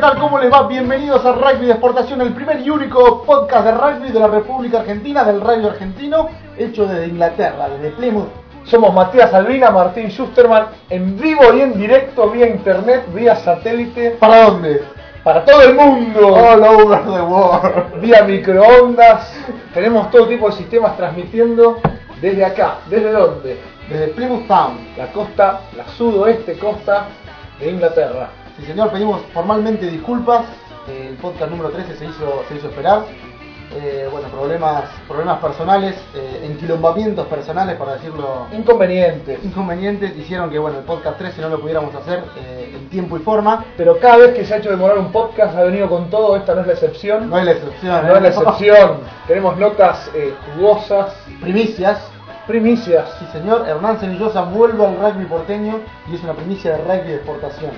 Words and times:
tal? 0.00 0.18
¿Cómo 0.18 0.38
les 0.38 0.50
va? 0.50 0.66
Bienvenidos 0.66 1.24
a 1.26 1.32
Rugby 1.32 1.66
de 1.66 1.72
Exportación, 1.72 2.20
el 2.22 2.32
primer 2.32 2.60
y 2.60 2.70
único 2.70 3.22
podcast 3.24 3.66
de 3.66 3.72
rugby 3.72 4.10
de 4.10 4.18
la 4.18 4.28
República 4.28 4.80
Argentina, 4.80 5.24
del 5.24 5.40
rugby 5.42 5.66
argentino, 5.66 6.28
hecho 6.56 6.86
desde 6.86 7.08
Inglaterra, 7.08 7.68
desde 7.68 7.90
Plymouth. 7.96 8.28
Somos 8.64 8.94
Matías 8.94 9.32
Albina, 9.34 9.70
Martín 9.70 10.08
Schusterman, 10.10 10.68
en 10.88 11.18
vivo 11.18 11.52
y 11.54 11.60
en 11.60 11.78
directo 11.78 12.30
vía 12.30 12.48
internet, 12.48 13.04
vía 13.12 13.36
satélite, 13.36 14.12
¿Para 14.12 14.44
dónde? 14.44 14.82
para 15.22 15.44
todo 15.44 15.60
el 15.62 15.74
mundo, 15.74 16.28
All 16.34 16.64
over 16.64 17.02
the 17.04 17.20
world. 17.20 18.00
vía 18.00 18.22
microondas. 18.24 19.34
Tenemos 19.74 20.10
todo 20.10 20.26
tipo 20.28 20.46
de 20.48 20.56
sistemas 20.56 20.96
transmitiendo 20.96 21.78
desde 22.22 22.42
acá. 22.42 22.78
¿Desde 22.88 23.12
dónde? 23.12 23.60
Desde 23.88 24.08
Plymouth 24.08 24.46
Town. 24.46 24.78
La 24.96 25.08
costa, 25.12 25.60
la 25.76 25.86
sudoeste 25.88 26.58
costa 26.58 27.08
de 27.58 27.70
Inglaterra. 27.70 28.30
Sí, 28.60 28.66
señor, 28.66 28.90
pedimos 28.90 29.22
formalmente 29.32 29.86
disculpas. 29.86 30.44
Eh, 30.88 31.08
El 31.10 31.16
podcast 31.16 31.50
número 31.50 31.70
13 31.70 31.96
se 31.96 32.04
hizo, 32.04 32.42
se 32.48 32.56
hizo 32.56 32.68
esperar. 32.68 33.04
Eh, 33.72 34.08
bueno, 34.10 34.26
problemas, 34.28 34.82
problemas 35.06 35.38
personales, 35.38 35.94
eh, 36.12 36.40
enquilombamientos 36.50 37.24
personales, 37.28 37.76
para 37.76 37.92
decirlo 37.94 38.46
Inconvenientes. 38.52 39.44
inconvenientes, 39.44 40.16
hicieron 40.16 40.50
que 40.50 40.58
bueno, 40.58 40.78
el 40.78 40.84
podcast 40.84 41.18
13 41.18 41.40
no 41.42 41.50
lo 41.50 41.60
pudiéramos 41.60 41.94
hacer 41.94 42.24
eh, 42.36 42.72
en 42.76 42.88
tiempo 42.88 43.16
y 43.16 43.20
forma. 43.20 43.64
Pero 43.76 43.98
cada 44.00 44.16
vez 44.16 44.34
que 44.34 44.44
se 44.44 44.54
ha 44.54 44.56
hecho 44.56 44.70
demorar 44.70 44.98
un 44.98 45.12
podcast 45.12 45.56
ha 45.56 45.62
venido 45.62 45.88
con 45.88 46.10
todo, 46.10 46.36
esta 46.36 46.52
no 46.56 46.62
es 46.62 46.66
la 46.66 46.72
excepción. 46.72 47.30
No 47.30 47.38
es 47.38 47.44
la 47.44 47.52
excepción. 47.52 48.06
No 48.06 48.12
¿eh? 48.12 48.16
es 48.16 48.22
la 48.22 48.28
excepción. 48.28 49.00
Tenemos 49.28 49.56
notas 49.56 50.10
eh, 50.14 50.34
jugosas, 50.56 51.14
Primicias. 51.40 52.00
primicias. 52.48 53.08
Sí, 53.20 53.26
señor. 53.32 53.68
Hernán 53.68 54.00
Sevillosa 54.00 54.42
vuelve 54.42 54.84
al 54.84 54.96
rugby 54.98 55.26
porteño 55.26 55.78
y 56.10 56.16
es 56.16 56.24
una 56.24 56.32
primicia 56.32 56.72
de 56.72 56.78
rugby 56.78 57.08
de 57.10 57.14
exportación. 57.14 57.70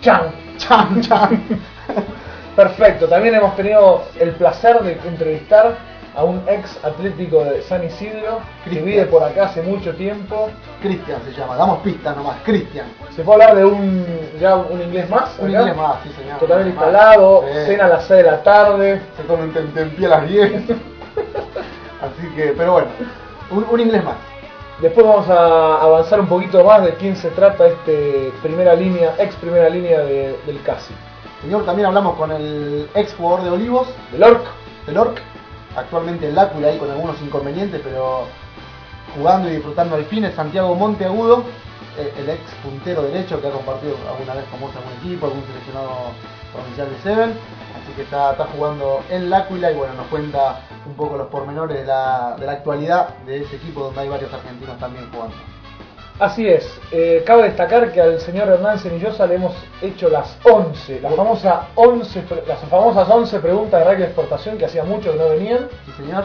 ¡Chan! 0.00 0.32
Chan, 0.58 1.00
chan. 1.02 1.42
Perfecto, 2.54 3.06
también 3.08 3.34
hemos 3.34 3.54
tenido 3.56 4.04
el 4.18 4.30
placer 4.30 4.80
de 4.82 4.92
entrevistar 5.06 5.76
a 6.14 6.24
un 6.24 6.42
ex 6.48 6.82
atlético 6.82 7.44
de 7.44 7.60
San 7.60 7.84
Isidro 7.84 8.40
que 8.64 8.70
Cristian. 8.70 8.84
vive 8.86 9.04
por 9.04 9.22
acá 9.22 9.44
hace 9.46 9.60
mucho 9.60 9.94
tiempo. 9.94 10.48
Cristian 10.80 11.20
se 11.26 11.32
llama. 11.38 11.56
Damos 11.56 11.80
pistas 11.80 12.16
nomás. 12.16 12.36
Cristian. 12.42 12.86
¿Se 13.14 13.22
puede 13.22 13.42
hablar 13.42 13.56
de 13.58 13.64
un 13.66 14.06
ya 14.40 14.56
un 14.56 14.80
inglés 14.80 15.10
más? 15.10 15.38
Un 15.38 15.50
acá? 15.50 15.60
inglés 15.60 15.76
más, 15.76 15.96
sí, 16.02 16.10
señor. 16.18 16.38
Totalmente 16.38 16.70
instalado, 16.70 17.44
Sí. 17.52 17.66
cena 17.66 17.84
a 17.84 17.88
las 17.88 18.04
6 18.06 18.24
de 18.24 18.30
la 18.30 18.42
tarde. 18.42 19.02
Se 19.18 19.22
come 19.24 19.42
un 19.44 19.52
tentempié 19.52 20.06
a 20.06 20.08
las 20.08 20.26
10. 20.28 20.52
Así 22.00 22.28
que, 22.34 22.54
pero 22.56 22.72
bueno. 22.72 22.88
Un, 23.50 23.66
un 23.70 23.80
inglés 23.80 24.02
más. 24.02 24.16
Después 24.80 25.06
vamos 25.06 25.28
a 25.30 25.82
avanzar 25.82 26.20
un 26.20 26.26
poquito 26.26 26.62
más 26.62 26.82
de 26.84 26.94
quién 26.96 27.16
se 27.16 27.30
trata 27.30 27.66
este 27.66 28.30
primera 28.42 28.74
línea, 28.74 29.14
ex 29.18 29.34
primera 29.36 29.70
línea 29.70 30.00
de- 30.00 30.38
del 30.46 30.62
CASI. 30.62 30.92
Señor, 31.40 31.64
también 31.64 31.86
hablamos 31.86 32.16
con 32.16 32.30
el 32.30 32.88
ex 32.94 33.14
jugador 33.14 33.44
de 33.44 33.50
Olivos, 33.50 33.88
Del 34.12 34.22
ORC, 34.22 34.42
del 34.86 34.98
ORC. 34.98 35.20
Actualmente 35.76 36.28
en 36.28 36.34
Lácula 36.34 36.68
ahí 36.68 36.78
con 36.78 36.90
algunos 36.90 37.20
inconvenientes, 37.22 37.80
pero 37.82 38.24
jugando 39.16 39.48
y 39.48 39.52
disfrutando 39.52 39.96
al 39.96 40.04
fin 40.06 40.24
es 40.24 40.34
Santiago 40.34 40.74
Monteagudo, 40.74 41.44
eh, 41.98 42.12
el 42.18 42.28
ex 42.30 42.40
puntero 42.62 43.02
derecho 43.02 43.40
que 43.40 43.48
ha 43.48 43.50
compartido 43.50 43.94
alguna 44.10 44.34
vez 44.34 44.44
con 44.50 44.60
vos 44.60 44.70
algún 44.76 44.92
equipo, 45.00 45.26
algún 45.26 45.42
seleccionado 45.46 45.90
provincial 46.52 46.88
de 46.90 46.98
Seven. 47.02 47.30
Así 47.30 47.92
que 47.94 48.02
está, 48.02 48.32
está 48.32 48.46
jugando 48.56 49.00
en 49.10 49.30
Lácula 49.30 49.70
y 49.72 49.74
bueno, 49.74 49.94
nos 49.94 50.06
cuenta 50.08 50.60
un 50.86 50.94
poco 50.94 51.16
los 51.16 51.26
pormenores 51.28 51.78
de 51.78 51.84
la, 51.86 52.36
de 52.38 52.46
la 52.46 52.52
actualidad 52.52 53.08
de 53.26 53.42
ese 53.42 53.56
equipo 53.56 53.80
donde 53.84 54.00
hay 54.00 54.08
varios 54.08 54.32
argentinos 54.32 54.78
también 54.78 55.10
jugando. 55.12 55.34
Así 56.18 56.48
es, 56.48 56.66
eh, 56.92 57.22
cabe 57.26 57.42
destacar 57.42 57.92
que 57.92 58.00
al 58.00 58.18
señor 58.20 58.48
Hernán 58.48 58.78
Cenillosa 58.78 59.26
le 59.26 59.34
hemos 59.34 59.52
hecho 59.82 60.08
las 60.08 60.38
11, 60.44 61.00
las, 61.02 61.14
famosa 61.14 61.66
11 61.74 62.20
pre- 62.22 62.42
las 62.46 62.58
famosas 62.60 63.06
11 63.10 63.38
preguntas 63.40 63.80
de 63.80 63.84
rugby 63.84 63.98
de 64.00 64.04
exportación 64.06 64.56
que 64.56 64.64
hacía 64.64 64.82
mucho 64.84 65.12
que 65.12 65.18
no 65.18 65.28
venían. 65.28 65.68
Sí, 65.84 65.92
señor. 65.98 66.24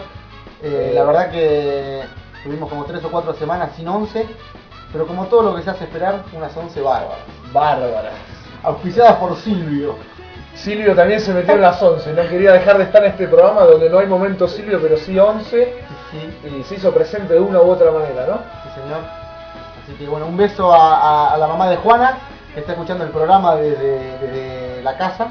Eh, 0.64 0.92
la 0.96 1.04
verdad 1.04 1.30
que 1.32 2.04
tuvimos 2.44 2.70
como 2.70 2.86
3 2.86 3.04
o 3.04 3.12
4 3.12 3.34
semanas 3.34 3.72
sin 3.76 3.86
11, 3.90 4.26
pero 4.94 5.06
como 5.08 5.26
todo 5.26 5.42
lo 5.44 5.56
que 5.56 5.64
se 5.64 5.72
hace 5.72 5.84
esperar, 5.84 6.24
unas 6.38 6.56
11 6.56 6.80
bárbaras. 6.82 7.18
Bárbaras. 7.52 8.14
Auspiciadas 8.64 9.18
por 9.18 9.36
Silvio. 9.38 9.96
Silvio 10.56 10.94
también 10.96 11.20
se 11.22 11.34
metió 11.34 11.54
en 11.56 11.62
las 11.62 11.82
11, 11.82 12.14
no 12.14 12.22
quería 12.28 12.52
dejar 12.54 12.78
de 12.78 12.84
estar 12.84 13.04
en 13.04 13.12
este 13.12 13.28
programa 13.28 13.62
donde 13.64 13.90
no 13.90 14.00
hay 14.00 14.08
momento 14.08 14.48
Silvio, 14.48 14.80
pero 14.82 14.98
sí 14.98 15.18
11, 15.18 15.74
Sí, 16.12 16.50
y 16.60 16.64
se 16.64 16.76
hizo 16.76 16.94
presente 16.94 17.34
de 17.34 17.40
una 17.40 17.62
u 17.62 17.72
otra 17.72 17.90
manera, 17.92 18.26
¿no? 18.28 18.38
sí, 18.64 18.82
señor. 18.82 19.00
Así 19.84 19.94
que 19.98 20.08
bueno, 20.08 20.26
un 20.28 20.36
beso 20.36 20.72
a, 20.74 20.98
a- 21.30 21.34
a 21.34 21.38
la 21.38 21.48
mamá 21.48 21.70
de 21.70 21.78
Juana, 21.78 22.18
que 22.54 22.60
está 22.60 22.74
escuchando 22.74 23.06
el 23.06 23.12
programa 23.12 23.56
desde, 23.56 24.18
desde 24.20 24.84
la 24.84 24.98
casa. 24.98 25.28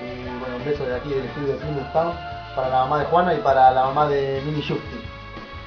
Y 0.00 0.38
bueno, 0.38 0.56
un 0.56 0.64
beso 0.64 0.84
de 0.86 0.94
aquí 0.94 1.08
del 1.10 1.24
estudio 1.24 1.48
de 1.54 1.82
Town 1.92 2.12
para 2.54 2.68
la 2.68 2.76
mamá 2.84 3.00
de 3.00 3.04
Juana 3.06 3.34
y 3.34 3.38
para 3.38 3.70
la 3.72 3.84
mamá 3.86 4.08
de 4.08 4.40
Mini 4.46 4.62
Justi. 4.62 5.00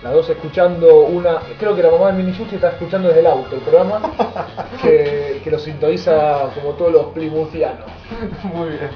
Las 0.02 0.14
dos 0.14 0.30
escuchando 0.30 1.08
una, 1.08 1.40
creo 1.60 1.76
que 1.76 1.84
la 1.84 1.92
mamá 1.92 2.08
de 2.08 2.24
Mini 2.24 2.34
Justi 2.34 2.56
está 2.56 2.70
escuchando 2.70 3.10
desde 3.10 3.20
el 3.20 3.28
auto 3.28 3.54
el 3.54 3.62
programa, 3.62 4.00
que, 4.82 5.42
que 5.44 5.52
lo 5.52 5.60
sintoniza 5.60 6.52
como 6.56 6.72
todos 6.76 6.94
los 6.94 7.06
plymouthianos. 7.08 7.86
Muy 8.44 8.70
bien. 8.70 8.90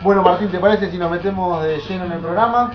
Bueno, 0.00 0.22
Martín, 0.22 0.50
¿te 0.50 0.58
parece 0.58 0.90
si 0.90 0.96
nos 0.96 1.10
metemos 1.10 1.62
de 1.62 1.78
lleno 1.80 2.06
en 2.06 2.12
el 2.12 2.20
programa? 2.20 2.72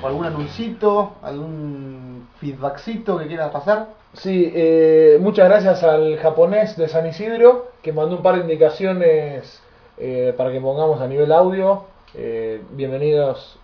¿O 0.00 0.06
algún 0.06 0.24
anuncito? 0.24 1.14
¿Algún 1.20 2.28
feedbackcito 2.38 3.18
que 3.18 3.26
quieras 3.26 3.50
pasar? 3.50 3.88
Sí, 4.12 4.52
eh, 4.54 5.18
muchas 5.20 5.48
gracias 5.48 5.82
al 5.82 6.16
japonés 6.18 6.76
de 6.76 6.86
San 6.86 7.08
Isidro 7.08 7.72
que 7.82 7.92
mandó 7.92 8.18
un 8.18 8.22
par 8.22 8.36
de 8.36 8.42
indicaciones 8.42 9.60
eh, 9.98 10.32
para 10.36 10.52
que 10.52 10.60
pongamos 10.60 11.00
a 11.00 11.08
nivel 11.08 11.32
audio. 11.32 11.86
Eh, 12.14 12.62
bienvenidos 12.70 13.58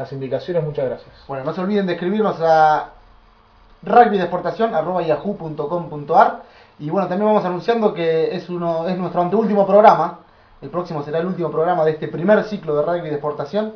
las 0.00 0.12
indicaciones, 0.12 0.62
muchas 0.64 0.86
gracias. 0.86 1.10
Bueno, 1.28 1.44
no 1.44 1.52
se 1.52 1.60
olviden 1.60 1.86
de 1.86 1.92
escribirnos 1.92 2.40
a 2.40 2.88
rugbydeexportación.yahoo.com.ar 3.82 6.42
y 6.78 6.88
bueno, 6.88 7.06
también 7.06 7.26
vamos 7.26 7.44
anunciando 7.44 7.92
que 7.92 8.34
es, 8.34 8.48
uno, 8.48 8.88
es 8.88 8.96
nuestro 8.96 9.20
anteúltimo 9.20 9.66
programa. 9.66 10.20
El 10.62 10.70
próximo 10.70 11.02
será 11.02 11.18
el 11.18 11.26
último 11.26 11.50
programa 11.50 11.84
de 11.84 11.90
este 11.90 12.08
primer 12.08 12.42
ciclo 12.44 12.76
de 12.76 12.82
rugby 12.82 13.10
de 13.10 13.16
exportación. 13.16 13.74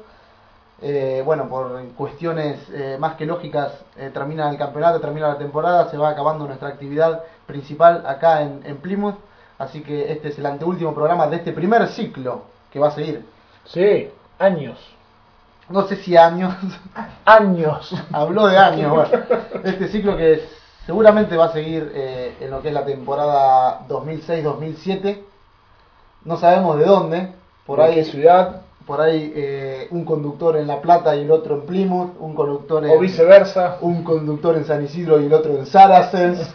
Eh, 0.81 1.21
bueno, 1.27 1.47
por 1.47 1.87
cuestiones 1.89 2.59
eh, 2.73 2.97
más 2.99 3.17
que 3.17 3.27
lógicas, 3.27 3.85
eh, 3.99 4.09
termina 4.13 4.49
el 4.49 4.57
campeonato, 4.57 5.01
termina 5.01 5.29
la 5.29 5.37
temporada, 5.37 5.91
se 5.91 5.99
va 5.99 6.09
acabando 6.09 6.47
nuestra 6.47 6.69
actividad 6.69 7.23
principal 7.47 8.03
acá 8.07 8.41
en, 8.41 8.63
en 8.65 8.79
Plymouth. 8.79 9.17
Así 9.59 9.83
que 9.83 10.11
este 10.11 10.29
es 10.29 10.39
el 10.39 10.47
anteúltimo 10.47 10.95
programa 10.95 11.27
de 11.27 11.37
este 11.37 11.53
primer 11.53 11.87
ciclo 11.89 12.45
que 12.73 12.79
va 12.79 12.89
a 12.89 12.93
seguir. 12.93 13.27
Sí, 13.67 14.11
años. 14.39 14.95
No 15.69 15.87
sé 15.87 15.97
si 15.97 16.17
años, 16.17 16.55
Años. 17.25 17.95
habló 18.13 18.47
de 18.47 18.59
años. 18.59 18.91
Bueno, 18.93 19.25
este 19.65 19.89
ciclo 19.89 20.17
que 20.17 20.47
seguramente 20.87 21.37
va 21.37 21.47
a 21.47 21.53
seguir 21.53 21.91
eh, 21.95 22.37
en 22.41 22.51
lo 22.51 22.61
que 22.63 22.69
es 22.69 22.75
la 22.75 22.85
temporada 22.85 23.81
2006-2007. 23.89 25.23
No 26.25 26.37
sabemos 26.37 26.79
de 26.79 26.85
dónde. 26.85 27.33
Por 27.67 27.79
¿De 27.79 27.85
ahí 27.87 27.95
qué 27.95 28.05
ciudad? 28.05 28.61
por 28.87 29.01
ahí 29.01 29.33
eh, 29.35 29.89
un 29.93 30.05
conductor 30.05 30.59
en 30.59 30.67
La 30.67 30.83
Plata 30.83 31.17
y 31.17 31.23
el 31.23 31.31
otro 31.31 31.55
en 31.55 31.63
Plymouth, 31.63 32.17
un 32.21 32.35
conductor 32.35 32.85
en, 32.85 32.91
O 32.91 32.99
viceversa. 33.01 33.79
un 33.81 34.05
conductor 34.05 34.55
en 34.59 34.67
San 34.67 34.85
Isidro 34.85 35.19
y 35.23 35.25
el 35.25 35.33
otro 35.33 35.53
en 35.53 35.65
Saracens. 35.65 36.53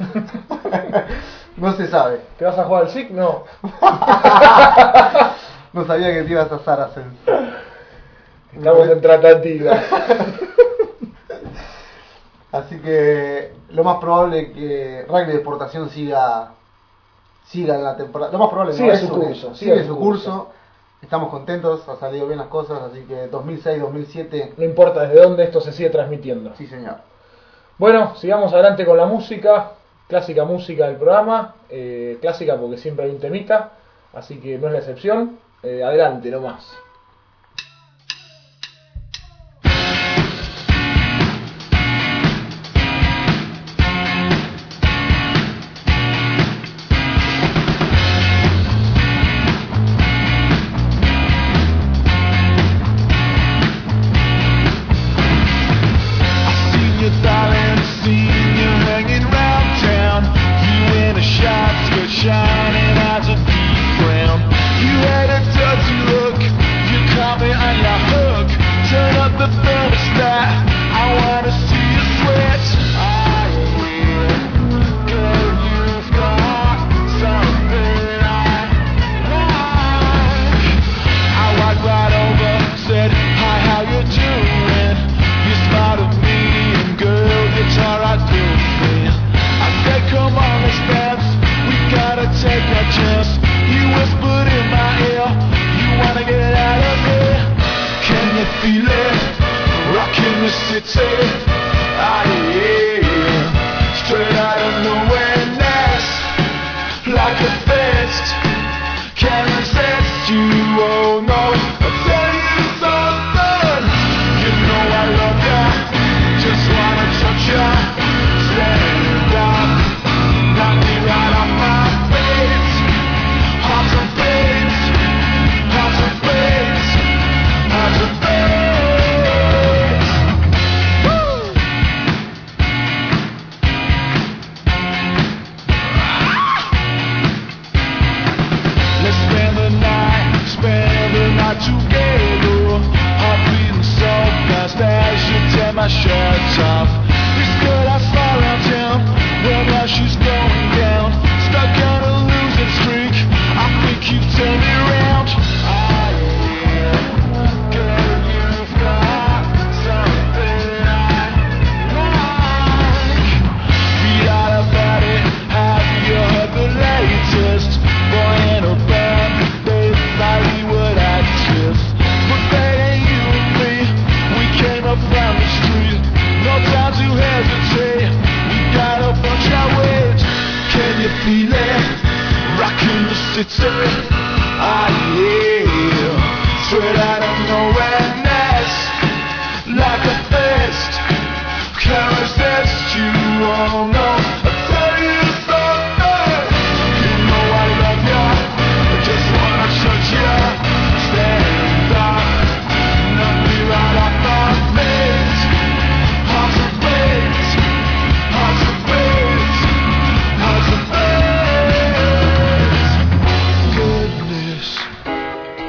no 1.57 1.73
se 1.73 1.87
sabe. 1.87 2.21
¿Te 2.37 2.45
vas 2.45 2.55
a 2.59 2.65
jugar 2.65 2.83
al 2.83 2.89
SIC? 2.89 3.09
No. 3.09 3.45
No 5.71 5.85
sabía 5.85 6.11
que 6.11 6.23
te 6.23 6.31
ibas 6.31 6.51
a 6.51 6.57
Saracens. 6.59 7.13
Estamos 8.53 8.89
en 8.89 9.01
tratativa. 9.01 9.81
Así 12.51 12.79
que 12.79 13.51
lo 13.69 13.83
más 13.83 13.97
probable 13.99 14.39
es 14.39 14.49
que 14.53 15.05
rugby 15.07 15.27
de 15.27 15.35
exportación 15.35 15.89
siga 15.89 16.53
siga 17.45 17.75
en 17.75 17.83
la 17.83 17.95
temporada. 17.95 18.31
Lo 18.31 18.39
más 18.39 18.49
probable 18.49 18.73
Sigue 18.73 18.91
es 18.91 19.01
su 19.01 19.13
un 19.13 19.21
curso, 19.21 19.55
sigue 19.55 19.73
sigue 19.73 19.87
su 19.87 19.93
su 19.93 19.99
curso. 19.99 20.49
Estamos 21.01 21.29
contentos, 21.29 21.87
ha 21.87 21.95
salido 21.95 22.27
bien 22.27 22.39
las 22.39 22.47
cosas, 22.47 22.81
así 22.81 23.01
que 23.01 23.31
2006-2007, 23.31 24.55
No 24.57 24.65
importa 24.65 25.03
desde 25.03 25.21
dónde 25.21 25.43
esto 25.45 25.61
se 25.61 25.71
sigue 25.71 25.89
transmitiendo. 25.89 26.53
sí 26.55 26.67
señor. 26.67 26.97
Bueno, 27.77 28.15
sigamos 28.17 28.51
adelante 28.51 28.85
con 28.85 28.97
la 28.97 29.05
música, 29.05 29.71
clásica 30.09 30.43
música 30.43 30.87
del 30.87 30.97
programa, 30.97 31.55
eh, 31.69 32.17
clásica 32.19 32.57
porque 32.57 32.77
siempre 32.77 33.05
hay 33.05 33.11
un 33.11 33.19
temita, 33.19 33.71
así 34.13 34.41
que 34.41 34.57
no 34.57 34.67
es 34.67 34.73
la 34.73 34.79
excepción. 34.79 35.39
Eh, 35.63 35.83
adelante, 35.83 36.29
nomás. 36.29 36.69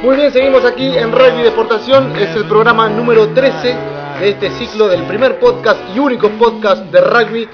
Muy 0.02 0.17
bien, 0.17 0.32
seguimos 0.32 0.64
aquí 0.64 0.97
en 0.97 1.12
Rugby 1.12 1.43
de 1.43 1.49
Exportación. 1.49 2.17
Es 2.17 2.35
el 2.35 2.47
programa 2.47 2.88
número 2.88 3.35
13 3.35 3.76
de 4.20 4.31
este 4.31 4.50
ciclo 4.52 4.88
del 4.88 5.02
primer 5.02 5.38
podcast 5.38 5.79
y 5.94 5.99
único 5.99 6.31
podcast 6.31 6.85
de 6.87 7.02
rugby 7.02 7.47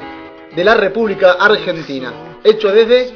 de 0.55 0.65
la 0.65 0.77
República 0.77 1.33
Argentina. 1.33 2.39
Hecho 2.45 2.71
desde 2.71 3.11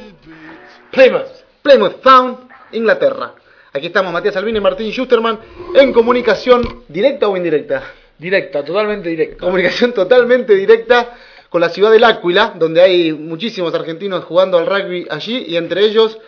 Plymouth. 0.91 1.29
Plymouth 1.63 2.01
Town, 2.03 2.39
Inglaterra. 2.73 3.35
Aquí 3.73 3.87
estamos 3.87 4.13
Matías 4.13 4.35
Albini 4.35 4.59
y 4.59 4.63
Martín 4.63 4.91
Schusterman 4.91 5.39
en 5.77 5.93
comunicación 5.93 6.83
directa 6.89 7.29
o 7.29 7.37
indirecta. 7.37 7.85
Directa, 8.19 8.65
totalmente 8.65 9.11
directa. 9.11 9.45
Comunicación 9.45 9.93
totalmente 9.93 10.57
directa 10.57 11.17
con 11.49 11.61
la 11.61 11.69
ciudad 11.69 11.93
del 11.93 12.03
Áquila, 12.03 12.55
donde 12.59 12.83
hay 12.83 13.13
muchísimos 13.13 13.73
argentinos 13.75 14.25
jugando 14.25 14.59
al 14.59 14.67
rugby 14.67 15.07
allí 15.09 15.45
y 15.47 15.57
entre 15.57 15.85
ellos 15.85 16.19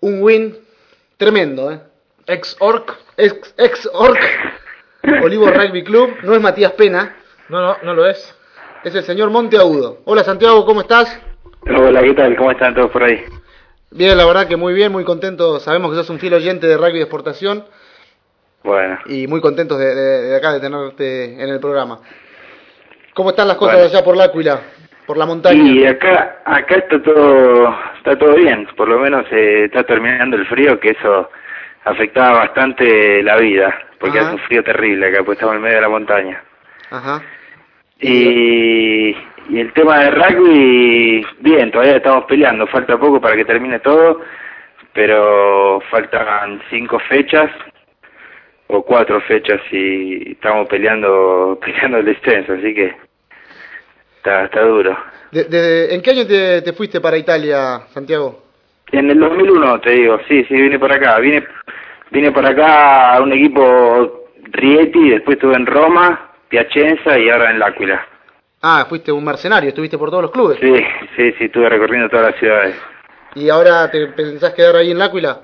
un 0.00 0.22
win 0.22 0.56
tremendo. 1.18 1.70
¿eh? 1.70 1.80
Ex 2.26 2.56
Orc. 2.60 2.94
Ex, 3.16 3.54
ex 3.58 3.88
Orc 3.92 4.18
Olivo 5.22 5.46
Rugby 5.50 5.84
Club, 5.84 6.10
no 6.22 6.34
es 6.34 6.40
Matías 6.40 6.72
Pena, 6.72 7.14
No, 7.48 7.60
no, 7.60 7.76
no 7.82 7.94
lo 7.94 8.06
es. 8.06 8.34
es 8.84 8.94
el 8.94 9.02
señor 9.04 9.30
Monteagudo. 9.30 9.98
Hola 10.06 10.24
Santiago, 10.24 10.64
¿cómo 10.64 10.80
estás? 10.80 11.20
Hola, 11.76 12.02
¿qué 12.02 12.14
tal? 12.14 12.34
¿Cómo 12.36 12.50
están 12.50 12.74
todos 12.74 12.90
por 12.90 13.02
ahí? 13.04 13.22
Bien, 13.90 14.16
la 14.16 14.24
verdad 14.26 14.48
que 14.48 14.56
muy 14.56 14.72
bien, 14.74 14.90
muy 14.90 15.04
contento. 15.04 15.60
Sabemos 15.60 15.90
que 15.90 15.96
sos 15.98 16.10
un 16.10 16.18
fiel 16.18 16.34
oyente 16.34 16.66
de 16.66 16.76
rugby 16.76 16.94
de 16.94 17.02
exportación 17.02 17.64
Bueno, 18.62 18.98
y 19.06 19.26
muy 19.26 19.40
contentos 19.42 19.78
de, 19.78 19.94
de- 19.94 20.22
de 20.22 20.36
acá 20.36 20.52
de 20.54 20.60
tenerte 20.60 21.24
en 21.34 21.48
el 21.50 21.60
programa. 21.60 22.00
¿Cómo 23.14 23.30
están 23.30 23.46
las 23.46 23.58
cosas 23.58 23.74
Bueno. 23.76 23.88
allá 23.90 24.02
por 24.04 24.16
la 24.16 24.24
Áquila, 24.24 24.60
por 25.06 25.16
la 25.18 25.26
montaña? 25.26 25.62
y 25.62 25.84
acá 25.86 26.40
acá 26.46 26.76
está 26.76 27.00
todo 27.02 27.68
está 27.98 28.18
todo 28.18 28.34
bien, 28.34 28.66
por 28.76 28.88
lo 28.88 28.98
menos 28.98 29.26
eh, 29.30 29.66
está 29.66 29.84
terminando 29.84 30.36
el 30.36 30.46
frío, 30.46 30.80
que 30.80 30.90
eso 30.90 31.28
afectaba 31.84 32.38
bastante 32.40 33.22
la 33.22 33.36
vida, 33.36 33.78
porque 33.98 34.18
Ajá. 34.18 34.28
hace 34.28 34.36
un 34.36 34.42
frío 34.46 34.62
terrible 34.64 35.08
acá, 35.08 35.22
pues 35.24 35.36
estamos 35.36 35.56
en 35.56 35.62
medio 35.62 35.76
de 35.76 35.82
la 35.82 35.88
montaña. 35.88 36.42
Ajá. 36.90 37.22
Y, 38.00 39.10
y 39.48 39.60
el 39.60 39.72
tema 39.72 40.00
de 40.00 40.10
rugby, 40.10 41.26
bien, 41.40 41.70
todavía 41.70 41.96
estamos 41.96 42.24
peleando, 42.24 42.66
falta 42.66 42.98
poco 42.98 43.20
para 43.20 43.36
que 43.36 43.44
termine 43.44 43.78
todo, 43.80 44.20
pero 44.92 45.80
faltan 45.90 46.60
cinco 46.70 46.98
fechas 47.08 47.50
o 48.66 48.82
cuatro 48.82 49.20
fechas 49.22 49.60
y 49.70 50.32
estamos 50.32 50.68
peleando 50.68 51.58
peleando 51.64 51.98
el 51.98 52.04
descenso, 52.06 52.54
así 52.54 52.74
que 52.74 52.94
está, 54.16 54.44
está 54.44 54.60
duro. 54.62 54.96
De- 55.30 55.44
de- 55.44 55.94
¿En 55.94 56.02
qué 56.02 56.10
año 56.10 56.26
te, 56.26 56.62
te 56.62 56.72
fuiste 56.72 57.00
para 57.00 57.16
Italia, 57.18 57.80
Santiago? 57.92 58.43
En 58.92 59.10
el 59.10 59.18
2001, 59.18 59.80
te 59.80 59.90
digo, 59.90 60.18
sí, 60.28 60.44
sí, 60.44 60.54
vine 60.54 60.78
por 60.78 60.92
acá, 60.92 61.18
vine, 61.18 61.44
vine 62.10 62.30
por 62.32 62.46
acá 62.46 63.14
a 63.14 63.20
un 63.22 63.32
equipo 63.32 64.24
Rieti, 64.52 65.10
después 65.10 65.36
estuve 65.36 65.54
en 65.56 65.66
Roma, 65.66 66.30
Piacenza 66.48 67.18
y 67.18 67.28
ahora 67.28 67.50
en 67.50 67.58
L'Aquila. 67.58 68.06
Ah, 68.62 68.86
fuiste 68.88 69.10
un 69.12 69.24
mercenario, 69.24 69.70
estuviste 69.70 69.98
por 69.98 70.10
todos 70.10 70.22
los 70.22 70.30
clubes. 70.30 70.58
Sí, 70.60 70.74
sí, 71.16 71.32
sí, 71.38 71.44
estuve 71.44 71.68
recorriendo 71.68 72.08
todas 72.08 72.30
las 72.30 72.36
ciudades. 72.40 72.76
¿Y 73.34 73.48
ahora 73.50 73.90
te 73.90 74.06
pensás 74.08 74.54
quedar 74.54 74.76
ahí 74.76 74.92
en 74.92 74.98
la 74.98 75.06
Áquila? 75.06 75.40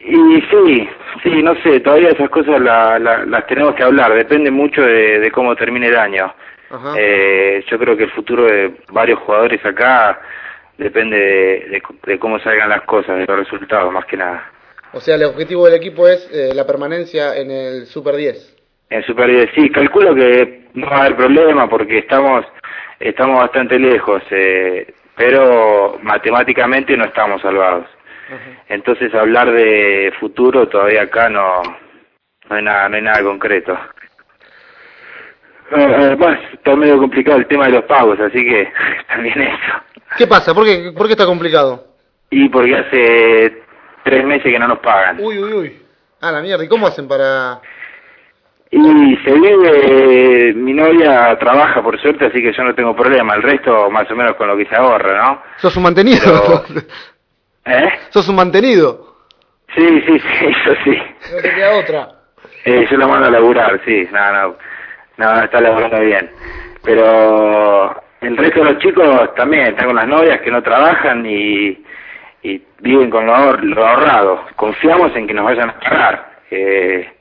Y 0.00 0.40
sí, 0.42 0.88
sí, 1.22 1.42
no 1.42 1.54
sé, 1.62 1.80
todavía 1.80 2.10
esas 2.10 2.28
cosas 2.28 2.60
la- 2.60 2.98
la- 2.98 3.24
las 3.24 3.46
tenemos 3.46 3.74
que 3.74 3.82
hablar, 3.82 4.12
depende 4.14 4.50
mucho 4.50 4.82
de, 4.82 5.20
de 5.20 5.30
cómo 5.30 5.56
termine 5.56 5.86
el 5.88 5.96
año. 5.96 6.32
Ajá. 6.70 6.94
Eh, 6.98 7.64
yo 7.68 7.78
creo 7.78 7.96
que 7.96 8.04
el 8.04 8.10
futuro 8.10 8.44
de 8.44 8.72
varios 8.92 9.18
jugadores 9.20 9.64
acá 9.64 10.20
depende 10.78 11.16
de, 11.16 11.24
de- 11.70 11.82
de 12.04 12.18
cómo 12.18 12.38
salgan 12.40 12.68
las 12.68 12.82
cosas, 12.82 13.18
de 13.18 13.26
los 13.26 13.38
resultados, 13.38 13.92
más 13.92 14.04
que 14.06 14.16
nada. 14.16 14.50
O 14.92 15.00
sea, 15.00 15.16
el 15.16 15.24
objetivo 15.24 15.66
del 15.66 15.74
equipo 15.74 16.06
es 16.08 16.28
eh, 16.32 16.54
la 16.54 16.66
permanencia 16.66 17.36
en 17.36 17.50
el 17.50 17.86
Super 17.86 18.16
10. 18.16 18.56
En 18.90 19.02
Super 19.04 19.26
10, 19.28 19.50
sí, 19.54 19.68
calculo 19.70 20.14
que 20.14 20.66
no 20.74 20.86
va 20.88 20.96
a 20.96 21.00
haber 21.00 21.16
problema 21.16 21.68
porque 21.68 21.98
estamos 21.98 22.44
estamos 23.00 23.38
bastante 23.40 23.78
lejos, 23.78 24.22
eh, 24.30 24.94
pero 25.16 25.98
matemáticamente 26.02 26.96
no 26.96 27.04
estamos 27.04 27.42
salvados. 27.42 27.86
Entonces 28.68 29.14
hablar 29.14 29.52
de 29.52 30.12
futuro 30.18 30.66
todavía 30.68 31.02
acá 31.02 31.28
no, 31.28 31.62
no 32.48 32.56
hay 32.56 32.62
nada, 32.62 32.88
no 32.88 32.96
hay 32.96 33.02
nada 33.02 33.22
concreto. 33.22 33.78
Eh, 35.72 35.94
Además 35.96 36.38
está 36.52 36.74
medio 36.76 36.98
complicado 36.98 37.38
el 37.38 37.46
tema 37.46 37.66
de 37.66 37.72
los 37.72 37.84
pagos, 37.84 38.18
así 38.20 38.38
que 38.44 38.72
también 39.08 39.40
eso. 39.42 39.95
¿Qué 40.16 40.26
pasa? 40.26 40.54
¿Por 40.54 40.64
qué, 40.64 40.92
¿Por 40.96 41.06
qué 41.06 41.12
está 41.12 41.26
complicado? 41.26 41.84
Y 42.30 42.48
porque 42.48 42.76
hace 42.76 43.62
tres 44.04 44.24
meses 44.24 44.52
que 44.52 44.58
no 44.58 44.68
nos 44.68 44.78
pagan. 44.78 45.18
Uy, 45.20 45.38
uy, 45.38 45.52
uy. 45.52 45.82
Ah, 46.20 46.32
la 46.32 46.40
mierda. 46.40 46.64
¿Y 46.64 46.68
cómo 46.68 46.86
hacen 46.86 47.06
para...? 47.06 47.60
Y 48.70 49.16
se 49.24 49.32
vive, 49.32 50.52
mi 50.54 50.72
novia 50.72 51.38
trabaja 51.38 51.82
por 51.82 52.00
suerte, 52.00 52.26
así 52.26 52.42
que 52.42 52.52
yo 52.52 52.64
no 52.64 52.74
tengo 52.74 52.96
problema, 52.96 53.34
el 53.34 53.42
resto 53.42 53.88
más 53.90 54.10
o 54.10 54.16
menos 54.16 54.34
con 54.34 54.48
lo 54.48 54.56
que 54.56 54.66
se 54.66 54.74
ahorra, 54.74 55.24
¿no? 55.24 55.42
¿Sos 55.58 55.76
un 55.76 55.84
mantenido? 55.84 56.64
¿Eh? 57.64 57.88
¿Sos 58.10 58.28
un 58.28 58.34
mantenido? 58.34 59.14
Sí, 59.74 60.02
sí, 60.06 60.18
sí, 60.18 60.46
eso 60.46 60.74
sí. 60.84 60.98
No 61.32 61.42
te 61.42 61.54
queda 61.54 61.78
otra. 61.78 62.08
Eh, 62.64 62.86
yo 62.90 62.96
la 62.96 63.06
mando 63.06 63.28
a 63.28 63.30
laburar, 63.30 63.80
sí, 63.84 64.08
no, 64.10 64.32
no, 64.32 64.56
no, 65.18 65.44
está 65.44 65.60
laburando 65.60 66.00
bien. 66.00 66.30
Pero 66.82 68.02
el 68.26 68.36
resto 68.36 68.60
de 68.64 68.72
los 68.72 68.78
chicos 68.82 69.34
también 69.34 69.66
están 69.68 69.86
con 69.86 69.96
las 69.96 70.06
novias 70.08 70.40
que 70.40 70.50
no 70.50 70.62
trabajan 70.62 71.24
y, 71.26 71.82
y 72.42 72.62
viven 72.80 73.10
con 73.10 73.26
lo, 73.26 73.34
ahor- 73.34 73.60
lo 73.62 73.86
ahorrado. 73.86 74.44
Confiamos 74.56 75.14
en 75.16 75.26
que 75.26 75.34
nos 75.34 75.44
vayan 75.44 75.70
a 75.70 75.80
pagar. 75.80 76.30
Eh, 76.50 77.12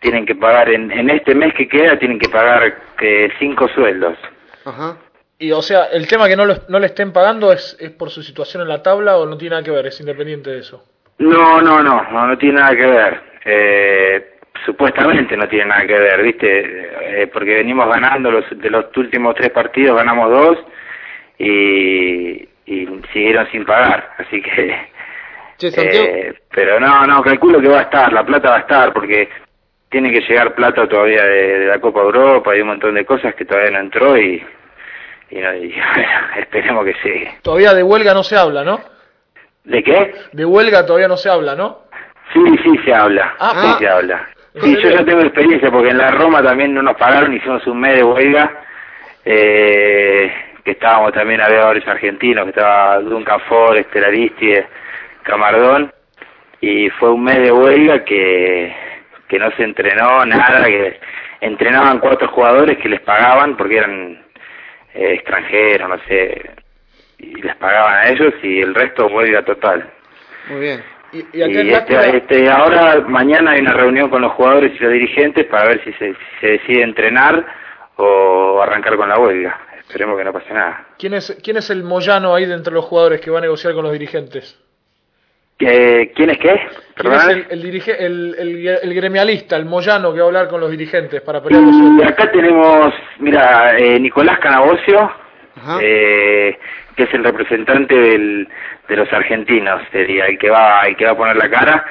tienen 0.00 0.26
que 0.26 0.34
pagar, 0.34 0.68
en, 0.70 0.90
en 0.92 1.10
este 1.10 1.34
mes 1.34 1.54
que 1.54 1.66
queda, 1.68 1.98
tienen 1.98 2.18
que 2.18 2.28
pagar 2.28 2.74
que 2.98 3.32
cinco 3.38 3.68
sueldos. 3.68 4.16
Ajá. 4.64 4.96
Y 5.38 5.50
o 5.52 5.62
sea, 5.62 5.86
el 5.92 6.06
tema 6.06 6.28
que 6.28 6.36
no, 6.36 6.44
lo- 6.44 6.58
no 6.68 6.78
le 6.78 6.86
estén 6.86 7.12
pagando 7.12 7.52
es, 7.52 7.76
es 7.80 7.90
por 7.90 8.10
su 8.10 8.22
situación 8.22 8.62
en 8.62 8.68
la 8.68 8.82
tabla 8.82 9.16
o 9.18 9.26
no 9.26 9.36
tiene 9.36 9.50
nada 9.54 9.62
que 9.64 9.70
ver, 9.70 9.86
es 9.86 9.98
independiente 10.00 10.50
de 10.50 10.58
eso. 10.60 10.84
No, 11.18 11.60
no, 11.60 11.82
no, 11.82 12.02
no, 12.10 12.26
no 12.26 12.38
tiene 12.38 12.60
nada 12.60 12.76
que 12.76 12.86
ver. 12.86 13.20
Eh, 13.44 14.33
supuestamente 14.64 15.36
no 15.36 15.48
tiene 15.48 15.66
nada 15.66 15.86
que 15.86 15.98
ver, 15.98 16.22
¿viste? 16.22 17.22
Eh, 17.22 17.26
porque 17.28 17.54
venimos 17.54 17.88
ganando 17.88 18.30
los, 18.30 18.44
de 18.50 18.70
los 18.70 18.86
últimos 18.96 19.34
tres 19.34 19.50
partidos, 19.50 19.96
ganamos 19.96 20.30
dos 20.30 20.58
y, 21.38 22.48
y 22.66 22.88
siguieron 23.12 23.46
sin 23.50 23.64
pagar, 23.64 24.10
así 24.18 24.40
que... 24.40 24.94
Che, 25.56 25.68
eh, 25.76 26.34
pero 26.50 26.80
no, 26.80 27.06
no, 27.06 27.22
calculo 27.22 27.60
que 27.60 27.68
va 27.68 27.78
a 27.80 27.82
estar, 27.82 28.12
la 28.12 28.24
plata 28.24 28.50
va 28.50 28.56
a 28.56 28.60
estar, 28.60 28.92
porque 28.92 29.28
tiene 29.88 30.10
que 30.10 30.20
llegar 30.22 30.54
plata 30.54 30.88
todavía 30.88 31.22
de, 31.22 31.58
de 31.60 31.66
la 31.66 31.78
Copa 31.80 32.00
Europa 32.00 32.56
y 32.56 32.60
un 32.60 32.68
montón 32.68 32.94
de 32.94 33.04
cosas 33.04 33.34
que 33.36 33.44
todavía 33.44 33.70
no 33.70 33.78
entró 33.78 34.18
y, 34.18 34.44
y, 35.30 35.36
no- 35.38 35.54
y, 35.54 35.68
bueno, 35.94 36.10
esperemos 36.38 36.84
que 36.84 36.96
llegue. 37.04 37.34
Todavía 37.42 37.72
de 37.72 37.84
huelga 37.84 38.14
no 38.14 38.24
se 38.24 38.36
habla, 38.36 38.64
¿no? 38.64 38.80
¿De 39.62 39.82
qué? 39.84 40.14
De 40.32 40.44
huelga 40.44 40.84
todavía 40.84 41.06
no 41.08 41.16
se 41.16 41.30
habla, 41.30 41.54
¿no? 41.54 41.84
Sí, 42.32 42.40
sí 42.64 42.76
se 42.84 42.92
habla. 42.92 43.34
Ah, 43.38 43.52
sí 43.54 43.68
ah. 43.70 43.76
se 43.78 43.88
habla. 43.88 44.28
¿En 44.54 44.62
Sí, 44.62 44.76
yo 44.80 44.90
ya 44.90 45.04
tengo 45.04 45.20
experiencia 45.20 45.70
porque 45.70 45.90
en 45.90 45.98
la 45.98 46.12
Roma 46.12 46.42
también 46.42 46.72
no 46.72 46.82
nos 46.82 46.96
pagaron, 46.96 47.34
hicimos 47.34 47.66
un 47.66 47.80
mes 47.80 47.96
de 47.96 48.04
huelga, 48.04 48.50
eh, 49.24 50.32
que 50.64 50.70
estábamos 50.70 51.12
también, 51.12 51.40
había 51.40 51.64
varios 51.64 51.86
argentinos, 51.88 52.44
que 52.44 52.50
estaba 52.50 53.00
Duncan 53.00 53.40
Ford, 53.48 53.76
Estelaristi, 53.76 54.54
Camardón, 55.24 55.92
y 56.60 56.88
fue 56.90 57.10
un 57.10 57.24
mes 57.24 57.38
de 57.38 57.50
huelga 57.50 58.04
que, 58.04 58.72
que 59.28 59.38
no 59.40 59.50
se 59.56 59.64
entrenó 59.64 60.24
nada, 60.24 60.64
que 60.66 61.00
entrenaban 61.40 61.98
cuatro 61.98 62.28
jugadores 62.28 62.78
que 62.78 62.88
les 62.88 63.00
pagaban 63.00 63.56
porque 63.56 63.78
eran 63.78 64.24
eh, 64.94 65.14
extranjeros, 65.14 65.88
no 65.88 65.98
sé, 66.06 66.50
y 67.18 67.42
les 67.42 67.56
pagaban 67.56 67.94
a 67.94 68.08
ellos 68.08 68.32
y 68.42 68.60
el 68.60 68.72
resto 68.72 69.08
huelga 69.08 69.42
total. 69.42 69.90
Muy 70.48 70.60
bien. 70.60 70.93
Y, 71.14 71.38
y 71.38 71.42
acá 71.42 71.60
en 71.60 71.66
Y 71.66 71.70
este, 71.72 72.16
este, 72.18 72.50
ahora, 72.50 73.00
mañana 73.06 73.52
hay 73.52 73.60
una 73.60 73.72
reunión 73.72 74.10
con 74.10 74.20
los 74.22 74.32
jugadores 74.32 74.72
y 74.78 74.82
los 74.82 74.92
dirigentes 74.92 75.46
para 75.46 75.66
ver 75.68 75.84
si 75.84 75.92
se, 75.94 76.08
si 76.12 76.16
se 76.40 76.46
decide 76.48 76.82
entrenar 76.82 77.44
o 77.96 78.60
arrancar 78.60 78.96
con 78.96 79.08
la 79.08 79.18
huelga. 79.18 79.58
Esperemos 79.78 80.18
que 80.18 80.24
no 80.24 80.32
pase 80.32 80.52
nada. 80.52 80.86
¿quién, 80.98 81.14
es, 81.14 81.38
¿quién 81.42 81.56
es 81.58 81.70
el 81.70 81.84
Moyano 81.84 82.34
ahí 82.34 82.46
de 82.46 82.54
entre 82.54 82.72
los 82.74 82.84
jugadores 82.86 83.20
que 83.20 83.30
va 83.30 83.38
a 83.38 83.42
negociar 83.42 83.74
con 83.74 83.84
los 83.84 83.92
dirigentes? 83.92 84.58
Eh, 85.60 86.10
¿Quién 86.16 86.30
es 86.30 86.38
qué? 86.38 86.48
¿Quién 86.50 86.72
¿Perdón? 86.96 87.14
es 87.14 87.28
el, 87.28 87.46
el, 87.50 87.62
dirige- 87.62 87.96
el, 87.96 88.34
el, 88.38 88.66
el 88.82 88.94
gremialista, 88.94 89.56
el 89.56 89.66
Moyano 89.66 90.12
que 90.12 90.18
va 90.18 90.24
a 90.24 90.28
hablar 90.28 90.48
con 90.48 90.60
los 90.60 90.70
dirigentes 90.70 91.20
para 91.20 91.40
pelear 91.42 91.62
los 91.62 92.00
Y 92.00 92.02
acá 92.02 92.30
tenemos, 92.32 92.92
mira, 93.20 93.78
eh, 93.78 94.00
Nicolás 94.00 94.40
Canabocio, 94.40 95.12
eh, 95.80 96.58
que 96.96 97.02
es 97.04 97.14
el 97.14 97.22
representante 97.22 97.94
del, 97.94 98.48
de 98.88 98.96
los 98.96 99.12
argentinos, 99.12 99.82
sería 99.90 100.26
el 100.26 100.38
que 100.38 100.50
va, 100.50 100.82
el 100.82 100.96
que 100.96 101.04
va 101.06 101.12
a 101.12 101.16
poner 101.16 101.36
la 101.36 101.50
cara, 101.50 101.84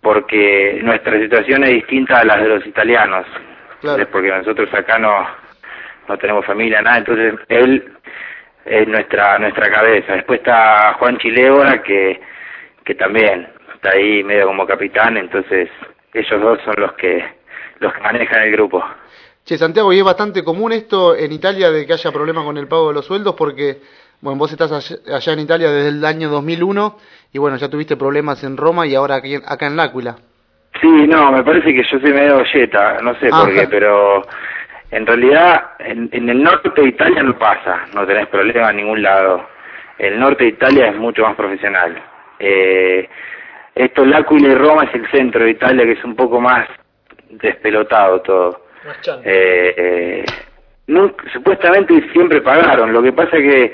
porque 0.00 0.80
nuestra 0.82 1.18
situación 1.18 1.64
es 1.64 1.70
distinta 1.70 2.20
a 2.20 2.24
la 2.24 2.36
de 2.36 2.48
los 2.48 2.66
italianos, 2.66 3.26
Claro. 3.80 4.08
Porque 4.10 4.30
nosotros 4.30 4.72
acá 4.72 4.98
no, 4.98 5.26
no 6.08 6.16
tenemos 6.16 6.46
familia, 6.46 6.80
nada, 6.80 6.96
entonces 6.96 7.34
él 7.48 7.92
es 8.64 8.88
nuestra 8.88 9.38
nuestra 9.38 9.70
cabeza. 9.70 10.14
Después 10.14 10.40
está 10.40 10.94
Juan 10.98 11.18
Chilébora, 11.18 11.82
que, 11.82 12.18
que 12.82 12.94
también 12.94 13.46
está 13.74 13.90
ahí 13.90 14.24
medio 14.24 14.46
como 14.46 14.66
capitán, 14.66 15.18
entonces 15.18 15.68
ellos 16.14 16.40
dos 16.40 16.58
son 16.64 16.74
los 16.78 16.94
que 16.94 17.22
los 17.80 17.92
que 17.92 18.00
manejan 18.00 18.42
el 18.44 18.52
grupo. 18.52 18.82
Che, 19.44 19.58
Santiago, 19.58 19.92
y 19.92 19.98
es 19.98 20.04
bastante 20.04 20.42
común 20.42 20.72
esto 20.72 21.14
en 21.14 21.30
Italia 21.30 21.70
de 21.70 21.86
que 21.86 21.92
haya 21.92 22.10
problemas 22.10 22.44
con 22.44 22.56
el 22.56 22.66
pago 22.66 22.88
de 22.88 22.94
los 22.94 23.04
sueldos 23.04 23.34
porque, 23.36 23.76
bueno, 24.24 24.38
vos 24.38 24.50
estás 24.50 24.72
allá, 24.72 24.96
allá 25.16 25.32
en 25.34 25.40
Italia 25.40 25.70
desde 25.70 25.90
el 25.90 26.04
año 26.04 26.28
2001 26.30 26.96
y, 27.32 27.38
bueno, 27.38 27.56
ya 27.58 27.68
tuviste 27.68 27.96
problemas 27.96 28.42
en 28.42 28.56
Roma 28.56 28.86
y 28.86 28.94
ahora 28.94 29.16
aquí, 29.16 29.34
en- 29.34 29.42
acá 29.46 29.66
en 29.66 29.76
L'Aquila. 29.76 30.16
Sí, 30.80 30.88
no, 31.06 31.30
me 31.30 31.44
parece 31.44 31.74
que 31.74 31.82
yo 31.84 32.00
soy 32.00 32.12
medio 32.12 32.42
yeta, 32.52 32.98
no 33.02 33.14
sé 33.20 33.28
Ah. 33.30 33.42
por 33.44 33.52
qué, 33.54 33.68
pero 33.68 34.22
en 34.90 35.06
realidad 35.06 35.72
en, 35.78 36.08
en 36.12 36.28
el 36.30 36.42
norte 36.42 36.70
de 36.74 36.88
Italia 36.88 37.22
no 37.22 37.38
pasa, 37.38 37.82
no 37.94 38.06
tenés 38.06 38.26
problema 38.28 38.70
en 38.70 38.76
ningún 38.78 39.02
lado. 39.02 39.46
El 39.98 40.18
norte 40.18 40.44
de 40.44 40.50
Italia 40.50 40.88
es 40.88 40.96
mucho 40.96 41.22
más 41.22 41.36
profesional. 41.36 42.02
Eh, 42.38 43.08
esto, 43.74 44.04
L'Aquila 44.04 44.48
y 44.48 44.54
Roma 44.54 44.84
es 44.84 44.94
el 44.94 45.08
centro 45.10 45.44
de 45.44 45.50
Italia 45.50 45.84
que 45.84 45.92
es 45.92 46.04
un 46.04 46.16
poco 46.16 46.40
más 46.40 46.66
despelotado 47.30 48.20
todo. 48.22 48.62
Más. 48.86 48.96
Eh, 49.24 49.74
eh, 49.76 50.24
nunca- 50.88 51.24
supuestamente 51.32 52.08
siempre 52.12 52.40
pagaron, 52.42 52.92
lo 52.92 53.02
que 53.02 53.12
pasa 53.12 53.36
es 53.36 53.42
que 53.52 53.72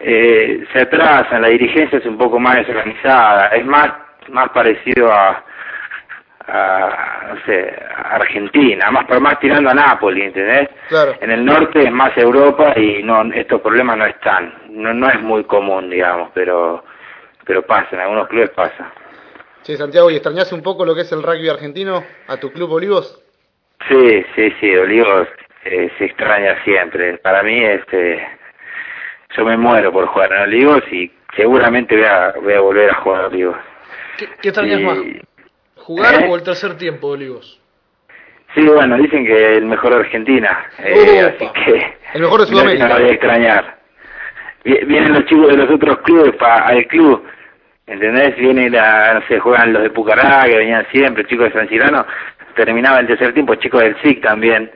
eh, 0.00 0.64
se 0.72 0.80
atrasan, 0.80 1.42
la 1.42 1.48
dirigencia 1.48 1.98
es 1.98 2.06
un 2.06 2.18
poco 2.18 2.38
más 2.38 2.56
desorganizada, 2.56 3.48
es 3.48 3.64
más, 3.64 3.92
más 4.28 4.48
parecido 4.50 5.12
a, 5.12 5.44
a, 6.48 7.28
no 7.28 7.40
sé, 7.44 7.74
a 7.96 8.16
Argentina, 8.16 8.90
más, 8.90 9.06
más 9.20 9.38
tirando 9.40 9.70
a 9.70 9.74
Nápoles, 9.74 10.28
¿entendés? 10.28 10.68
Claro. 10.88 11.14
En 11.20 11.30
el 11.30 11.44
norte 11.44 11.82
es 11.84 11.92
más 11.92 12.16
Europa 12.16 12.72
y 12.76 13.02
no 13.02 13.22
estos 13.32 13.60
problemas 13.60 13.98
no 13.98 14.06
están, 14.06 14.54
no, 14.70 14.94
no 14.94 15.08
es 15.08 15.20
muy 15.20 15.44
común, 15.44 15.90
digamos, 15.90 16.30
pero 16.34 16.84
pero 17.50 17.62
pasa, 17.62 17.88
en 17.92 18.00
algunos 18.00 18.28
clubes 18.28 18.50
pasa. 18.50 18.92
Che, 19.62 19.76
Santiago, 19.76 20.10
¿y 20.10 20.14
extrañás 20.14 20.52
un 20.52 20.62
poco 20.62 20.86
lo 20.86 20.94
que 20.94 21.00
es 21.02 21.12
el 21.12 21.22
rugby 21.22 21.48
argentino 21.48 22.04
a 22.28 22.36
tu 22.36 22.52
club 22.52 22.70
Olivos? 22.70 23.22
Sí, 23.88 24.24
sí, 24.34 24.54
sí, 24.60 24.76
Olivos 24.76 25.26
eh, 25.64 25.90
se 25.98 26.04
extraña 26.04 26.62
siempre. 26.64 27.18
Para 27.18 27.42
mí, 27.42 27.62
este, 27.64 28.24
yo 29.36 29.44
me 29.44 29.56
muero 29.56 29.92
por 29.92 30.06
jugar 30.06 30.32
en 30.32 30.42
Olivos 30.42 30.82
y 30.92 31.10
seguramente 31.36 31.96
voy 31.96 32.04
a, 32.06 32.32
voy 32.42 32.52
a 32.54 32.60
volver 32.60 32.90
a 32.90 32.94
jugar 32.94 33.22
a 33.22 33.26
Olivos. 33.28 33.56
¿Qué, 34.18 34.28
qué 34.42 34.48
extrañas 34.48 34.80
Y- 34.80 34.84
más? 34.84 34.98
¿Jugar 35.76 36.22
¿Eh? 36.22 36.26
o 36.28 36.36
el 36.36 36.42
tercer 36.42 36.76
tiempo, 36.76 37.08
Olivos? 37.08 37.60
Sí, 38.54 38.66
bueno, 38.66 38.96
dicen 38.98 39.24
que 39.24 39.56
el 39.56 39.64
mejor 39.64 39.94
de 39.94 40.00
Argentina, 40.00 40.64
eh, 40.78 41.20
así 41.36 41.48
que 41.64 41.96
El 42.14 42.22
mejor 42.22 42.40
de 42.40 42.46
no, 42.50 42.52
Sudamérica. 42.52 42.88
no 42.88 42.94
lo 42.94 43.00
voy 43.00 43.08
a 43.10 43.12
extrañar. 43.12 43.78
Vi- 44.64 44.84
Vienen 44.84 45.14
los 45.14 45.24
chicos 45.26 45.48
de 45.48 45.56
los 45.56 45.70
otros 45.70 45.98
clubes 46.00 46.34
pa- 46.36 46.66
al 46.66 46.84
club, 46.86 47.24
¿entendés? 47.86 48.36
Vienen, 48.36 48.74
a, 48.76 49.14
no 49.14 49.22
sé, 49.28 49.38
juegan 49.38 49.72
los 49.72 49.82
de 49.84 49.90
Pucará, 49.90 50.44
que 50.46 50.56
venían 50.56 50.86
siempre, 50.90 51.24
chicos 51.26 51.46
de 51.46 51.52
San 51.60 51.68
Cirano, 51.68 52.04
terminaba 52.56 52.98
el 53.00 53.06
tercer 53.06 53.32
tiempo, 53.32 53.54
chicos 53.54 53.80
del 53.82 53.96
SIC 54.02 54.20
también 54.22 54.70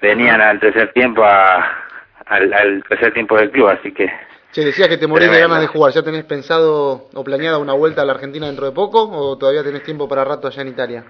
venían 0.00 0.40
al 0.40 0.58
tercer 0.60 0.92
tiempo 0.92 1.22
a, 1.24 1.85
al, 2.26 2.52
al 2.52 2.84
tercer 2.88 3.12
tiempo 3.12 3.36
del 3.36 3.50
club, 3.50 3.68
así 3.68 3.92
que 3.92 4.10
Che, 4.52 4.64
decías 4.64 4.88
que 4.88 4.96
te 4.96 5.06
morís 5.06 5.30
de 5.30 5.40
ganas 5.40 5.60
de 5.60 5.66
jugar. 5.66 5.92
¿Ya 5.92 6.02
tenés 6.02 6.24
pensado 6.24 7.08
o 7.12 7.24
planeada 7.24 7.58
una 7.58 7.74
vuelta 7.74 8.02
a 8.02 8.04
la 8.04 8.12
Argentina 8.12 8.46
dentro 8.46 8.64
de 8.64 8.72
poco 8.72 9.02
o 9.02 9.36
todavía 9.36 9.62
tenés 9.62 9.82
tiempo 9.82 10.08
para 10.08 10.24
rato 10.24 10.46
allá 10.48 10.62
en 10.62 10.68
Italia? 10.68 11.04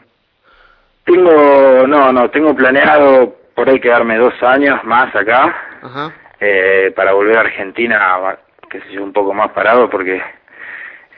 tengo, 1.06 1.86
no, 1.86 2.12
no, 2.12 2.30
tengo 2.30 2.54
planeado 2.54 3.36
por 3.54 3.68
ahí 3.70 3.80
quedarme 3.80 4.18
dos 4.18 4.34
años 4.42 4.82
más 4.84 5.14
acá, 5.14 5.54
Ajá. 5.80 6.12
eh, 6.40 6.92
para 6.94 7.12
volver 7.12 7.38
a 7.38 7.40
Argentina, 7.40 8.36
que 8.68 8.80
sé 8.80 8.92
yo, 8.92 9.02
un 9.04 9.12
poco 9.12 9.32
más 9.32 9.50
parado 9.52 9.88
porque 9.88 10.20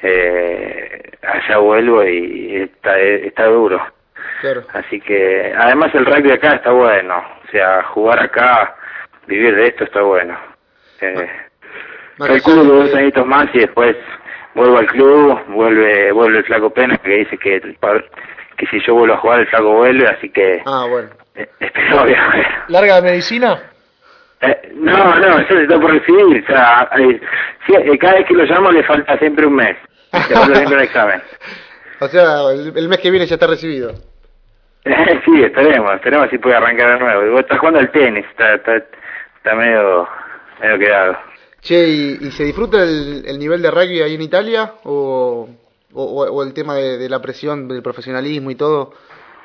eh, 0.03 1.03
allá 1.23 1.59
vuelvo 1.59 2.05
y 2.05 2.57
está, 2.57 2.99
está 3.01 3.47
duro. 3.47 3.81
Claro. 4.41 4.63
Así 4.73 5.01
que, 5.01 5.53
además 5.59 5.93
el 5.95 6.07
rugby 6.07 6.31
acá 6.31 6.57
está 6.57 6.71
bueno, 6.71 7.17
o 7.17 7.51
sea, 7.51 7.83
jugar 7.85 8.21
acá, 8.23 8.77
vivir 9.29 9.55
de 9.55 9.67
esto 9.69 9.85
está 9.85 10.03
bueno. 10.03 10.37
Eh, 11.01 11.29
calculo 12.19 12.65
de 12.65 12.69
dos 12.89 12.95
añitos 12.95 13.27
más 13.27 13.47
y 13.55 13.59
después 13.61 13.97
vuelvo 14.55 14.79
al 14.79 14.87
club, 14.87 15.41
vuelve 15.49 16.11
vuelve 16.13 16.39
el 16.39 16.45
flaco 16.45 16.71
Pena 16.71 16.97
que 16.99 17.11
dice 17.19 17.39
que, 17.39 17.61
que 18.57 18.67
si 18.67 18.81
yo 18.85 18.95
vuelvo 18.95 19.15
a 19.15 19.19
jugar 19.19 19.41
el 19.41 19.47
flaco 19.47 19.73
vuelve, 19.75 20.09
así 20.09 20.29
que 20.31 20.61
Ah, 20.67 20.87
bueno. 20.89 21.11
eh, 21.37 21.49
espero 21.61 22.05
que- 22.07 22.17
¿Larga 22.69 22.97
de 22.97 23.03
medicina? 23.11 23.63
Eh, 24.41 24.73
no, 24.75 25.15
no, 25.17 25.39
eso 25.39 25.59
está 25.59 25.81
por 25.81 25.93
recibir. 25.93 26.43
O 26.45 26.47
sea, 26.47 26.89
eh, 26.99 27.21
eh, 27.69 27.99
cada 27.99 28.15
vez 28.15 28.27
que 28.27 28.35
lo 28.35 28.45
llamo 28.45 28.71
le 28.71 28.83
falta 28.85 29.19
siempre 29.19 29.47
un 29.47 29.55
mes. 29.57 29.77
Le 30.13 30.21
falta 30.37 30.55
siempre 30.57 30.77
un 30.77 30.83
examen. 30.83 31.23
O 32.01 32.07
sea, 32.07 32.53
el, 32.53 32.73
el 32.77 32.89
mes 32.89 32.99
que 32.99 33.11
viene 33.11 33.27
ya 33.27 33.35
está 33.35 33.49
recibido. 33.49 33.91
Eh, 34.85 35.21
sí, 35.25 35.43
esperemos, 35.43 35.93
esperemos 35.95 36.31
si 36.31 36.39
puede 36.39 36.55
arrancar 36.55 36.93
de 36.93 36.99
nuevo. 37.01 37.27
Y 37.27 37.31
vos 37.31 37.41
estás 37.41 37.59
jugando 37.59 37.81
al 37.81 37.91
tenis, 37.91 38.25
está, 38.31 38.55
está, 38.55 38.77
está 39.39 39.55
medio, 39.55 40.07
medio 40.61 40.79
quedado. 40.79 41.17
Che, 41.61 41.89
¿y, 41.89 42.19
y 42.21 42.31
se 42.31 42.45
disfruta 42.45 42.83
el, 42.83 43.25
el 43.27 43.39
nivel 43.39 43.61
de 43.63 43.71
rugby 43.71 44.01
ahí 44.01 44.15
en 44.15 44.23
Italia? 44.23 44.75
¿O, 44.85 45.49
o, 45.93 46.03
o 46.03 46.43
el 46.43 46.53
tema 46.53 46.75
de, 46.75 46.99
de 46.99 47.09
la 47.09 47.21
presión, 47.21 47.67
del 47.67 47.83
profesionalismo 47.83 48.51
y 48.51 48.55
todo 48.55 48.93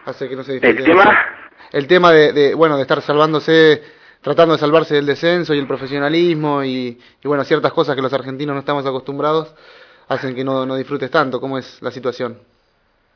hace 0.05 0.29
que 0.29 0.35
no 0.35 0.43
se 0.43 0.53
disfrute? 0.53 0.77
¿El 0.77 0.85
tema? 0.85 1.25
El 1.71 1.87
tema 1.87 2.11
de, 2.11 2.33
de, 2.33 2.53
bueno, 2.53 2.75
de 2.75 2.83
estar 2.83 3.01
salvándose, 3.01 3.81
tratando 4.21 4.53
de 4.53 4.59
salvarse 4.59 4.93
del 4.93 5.07
descenso 5.07 5.55
y 5.55 5.59
el 5.59 5.65
profesionalismo 5.65 6.63
y, 6.63 6.99
y 7.23 7.27
bueno, 7.27 7.43
ciertas 7.43 7.73
cosas 7.73 7.95
que 7.95 8.01
los 8.01 8.13
argentinos 8.13 8.53
no 8.53 8.59
estamos 8.59 8.85
acostumbrados 8.85 9.55
hacen 10.07 10.35
que 10.35 10.43
no, 10.43 10.65
no 10.67 10.75
disfrutes 10.75 11.09
tanto. 11.09 11.39
¿Cómo 11.39 11.57
es 11.57 11.81
la 11.81 11.89
situación? 11.89 12.37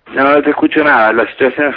No, 0.07 0.23
no 0.23 0.41
te 0.41 0.49
escucho 0.49 0.83
nada. 0.83 1.13
La 1.13 1.29
situación 1.29 1.75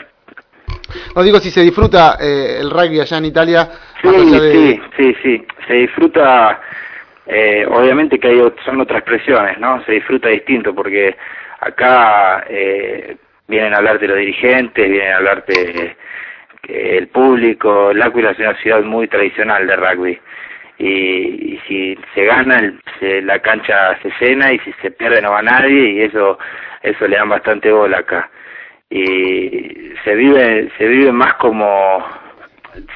No 1.14 1.22
digo 1.22 1.38
si 1.38 1.50
se 1.50 1.62
disfruta 1.62 2.16
eh, 2.20 2.58
el 2.60 2.70
rugby 2.70 3.00
allá 3.00 3.18
en 3.18 3.24
Italia. 3.24 3.68
Sí, 4.02 4.08
de- 4.30 4.52
sí, 4.52 4.80
sí, 4.96 5.16
sí. 5.22 5.46
Se 5.66 5.74
disfruta, 5.74 6.60
eh, 7.26 7.66
obviamente 7.68 8.18
que 8.18 8.28
hay, 8.28 8.42
son 8.64 8.80
otras 8.80 9.02
presiones, 9.02 9.58
¿no? 9.58 9.82
Se 9.84 9.92
disfruta 9.92 10.28
distinto 10.28 10.74
porque 10.74 11.16
acá 11.60 12.44
eh, 12.48 13.16
vienen 13.48 13.74
a 13.74 13.78
hablarte 13.78 14.08
los 14.08 14.16
dirigentes, 14.18 14.88
vienen 14.90 15.12
a 15.12 15.16
hablarte 15.18 15.96
que 16.62 16.98
el 16.98 17.08
público. 17.08 17.92
L'Aquila 17.92 18.30
es 18.32 18.38
una 18.38 18.54
ciudad 18.56 18.82
muy 18.82 19.08
tradicional 19.08 19.66
de 19.66 19.76
rugby. 19.76 20.18
Y, 20.78 20.86
y 21.54 21.60
si 21.68 21.98
se 22.14 22.24
gana, 22.24 22.58
el- 22.58 22.80
se- 22.98 23.20
la 23.22 23.38
cancha 23.40 23.98
se 24.02 24.10
llena 24.18 24.50
y 24.52 24.58
si 24.60 24.72
se 24.80 24.90
pierde 24.90 25.20
no 25.20 25.30
va 25.32 25.42
nadie 25.42 25.90
y 25.92 26.00
eso, 26.02 26.38
eso 26.82 27.06
le 27.06 27.16
dan 27.16 27.28
bastante 27.28 27.70
bola 27.70 27.98
acá. 27.98 28.30
Y 28.90 29.92
se 30.04 30.14
vive, 30.16 30.70
se 30.76 30.86
vive 30.86 31.12
más 31.12 31.34
como, 31.34 32.04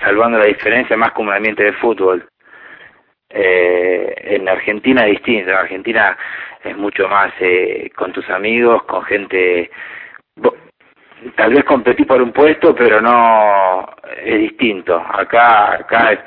salvando 0.00 0.38
la 0.38 0.46
diferencia, 0.46 0.96
más 0.96 1.12
como 1.12 1.30
un 1.30 1.36
ambiente 1.36 1.62
de 1.62 1.72
fútbol. 1.74 2.26
Eh, 3.30 4.14
en 4.36 4.48
Argentina 4.48 5.06
es 5.06 5.12
distinto, 5.12 5.50
en 5.50 5.56
Argentina 5.56 6.16
es 6.64 6.76
mucho 6.76 7.08
más 7.08 7.32
eh, 7.40 7.90
con 7.94 8.12
tus 8.12 8.28
amigos, 8.30 8.82
con 8.84 9.04
gente, 9.04 9.70
tal 11.36 11.54
vez 11.54 11.64
competís 11.64 12.06
por 12.06 12.20
un 12.20 12.32
puesto, 12.32 12.74
pero 12.74 13.00
no 13.00 13.86
es 14.24 14.38
distinto. 14.40 14.96
Acá, 14.96 15.74
acá 15.74 16.12
es, 16.12 16.20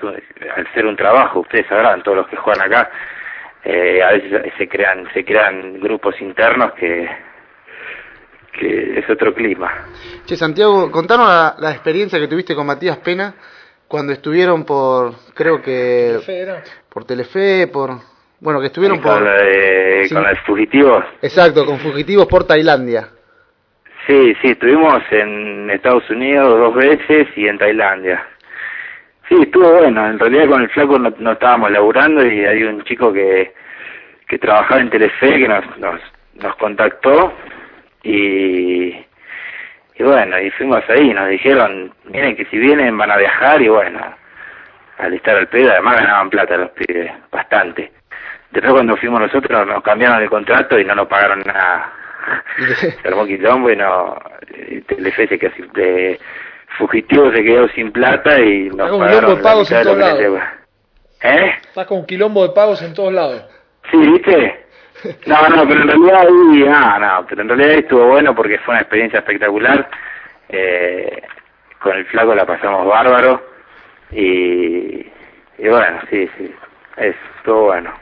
al 0.55 0.73
ser 0.73 0.85
un 0.85 0.95
trabajo, 0.95 1.41
ustedes 1.41 1.67
sabrán, 1.67 2.03
todos 2.03 2.17
los 2.17 2.27
que 2.27 2.37
juegan 2.37 2.71
acá, 2.71 2.89
eh, 3.65 4.01
a 4.01 4.11
veces 4.11 4.53
se 4.57 4.67
crean, 4.67 5.07
se 5.13 5.25
crean 5.25 5.79
grupos 5.81 6.19
internos 6.21 6.73
que, 6.73 7.09
que 8.57 8.99
es 8.99 9.09
otro 9.09 9.33
clima. 9.33 9.71
Che, 10.25 10.35
Santiago, 10.35 10.91
contanos 10.91 11.27
la, 11.27 11.55
la 11.59 11.71
experiencia 11.71 12.19
que 12.19 12.27
tuviste 12.27 12.55
con 12.55 12.65
Matías 12.65 12.97
Pena 12.97 13.33
cuando 13.87 14.11
estuvieron 14.13 14.65
por, 14.65 15.13
creo 15.33 15.61
que, 15.61 16.19
Fera. 16.25 16.63
por 16.89 17.05
Telefe, 17.05 17.67
por... 17.67 17.91
Bueno, 18.39 18.59
que 18.59 18.67
estuvieron 18.67 18.99
con, 18.99 19.19
por... 19.23 19.33
Sí. 20.03 20.13
con 20.13 20.23
los 20.23 20.39
fugitivos. 20.45 21.05
Exacto, 21.21 21.65
con 21.65 21.79
fugitivos 21.79 22.27
por 22.27 22.43
Tailandia. 22.43 23.07
Sí, 24.05 24.33
sí, 24.41 24.51
estuvimos 24.51 25.01
en 25.11 25.69
Estados 25.71 26.09
Unidos 26.09 26.59
dos 26.59 26.75
veces 26.75 27.27
y 27.35 27.47
en 27.47 27.57
Tailandia. 27.57 28.25
Sí, 29.27 29.35
estuvo 29.41 29.69
bueno. 29.79 30.07
En 30.07 30.19
realidad 30.19 30.47
con 30.47 30.61
el 30.61 30.69
flaco 30.69 30.99
no, 30.99 31.13
no 31.17 31.31
estábamos 31.33 31.71
laburando 31.71 32.25
y 32.25 32.45
hay 32.45 32.63
un 32.63 32.83
chico 32.83 33.11
que, 33.11 33.53
que 34.27 34.37
trabajaba 34.37 34.81
en 34.81 34.89
Telefe 34.89 35.39
que 35.39 35.47
nos, 35.47 35.77
nos, 35.79 35.99
nos 36.35 36.55
contactó 36.57 37.33
y, 38.07 39.05
y 39.95 40.03
bueno, 40.03 40.39
y 40.39 40.49
fuimos 40.51 40.81
ahí. 40.89 41.13
Nos 41.13 41.29
dijeron, 41.29 41.93
miren 42.05 42.35
que 42.35 42.45
si 42.45 42.57
vienen 42.57 42.97
van 42.97 43.11
a 43.11 43.17
viajar 43.17 43.61
y 43.61 43.67
bueno, 43.67 43.99
al 44.97 45.13
estar 45.13 45.35
al 45.35 45.47
pedo, 45.47 45.71
además 45.71 45.95
ganaban 45.95 46.29
plata 46.29 46.57
los 46.57 46.71
pibes, 46.71 47.11
bastante. 47.31 47.91
Después 48.51 48.73
cuando 48.73 48.95
fuimos 48.97 49.19
nosotros 49.19 49.67
nos 49.67 49.83
cambiaron 49.83 50.21
el 50.21 50.29
contrato 50.29 50.79
y 50.79 50.85
no 50.85 50.95
nos 50.95 51.07
pagaron 51.07 51.41
nada. 51.41 51.93
se 52.79 53.07
armó 53.07 53.25
quilombo 53.25 53.69
y 53.71 53.75
no, 53.75 54.17
eh, 54.53 54.81
Telefe 54.87 55.27
se 55.27 55.39
quedó 55.39 55.53
sin, 55.55 55.71
de, 55.73 56.19
Fugitivo 56.77 57.31
se 57.31 57.43
quedó 57.43 57.67
sin 57.69 57.91
plata 57.91 58.39
y 58.39 58.69
nos 58.69 58.91
Está 58.91 58.97
pagaron 58.97 59.19
quilombo 59.19 59.35
de 59.35 59.43
pagos 59.43 59.71
en 59.71 59.83
todos 59.83 59.97
lados. 59.97 60.41
¿Eh? 61.23 61.51
Estás 61.61 61.87
con 61.87 62.05
quilombo 62.05 62.47
de 62.47 62.53
pagos 62.53 62.81
en 62.81 62.93
todos 62.93 63.13
lados. 63.13 63.45
Sí, 63.91 63.97
¿viste? 63.97 64.66
No, 65.27 65.47
no, 65.49 65.67
pero 65.67 65.81
en 65.81 65.87
realidad 65.87 66.21
ahí, 66.21 66.63
no, 66.65 66.99
no, 66.99 67.25
pero 67.27 67.41
en 67.41 67.49
realidad 67.49 67.71
estuvo 67.71 68.07
bueno 68.07 68.33
porque 68.35 68.57
fue 68.59 68.73
una 68.73 68.81
experiencia 68.81 69.19
espectacular. 69.19 69.89
Eh, 70.49 71.21
con 71.79 71.95
el 71.95 72.05
flaco 72.05 72.33
la 72.33 72.45
pasamos 72.45 72.87
bárbaro 72.87 73.41
y, 74.11 75.05
y 75.57 75.69
bueno, 75.69 75.99
sí, 76.09 76.27
sí, 76.37 76.51
es, 76.97 77.15
estuvo 77.37 77.65
bueno. 77.65 77.93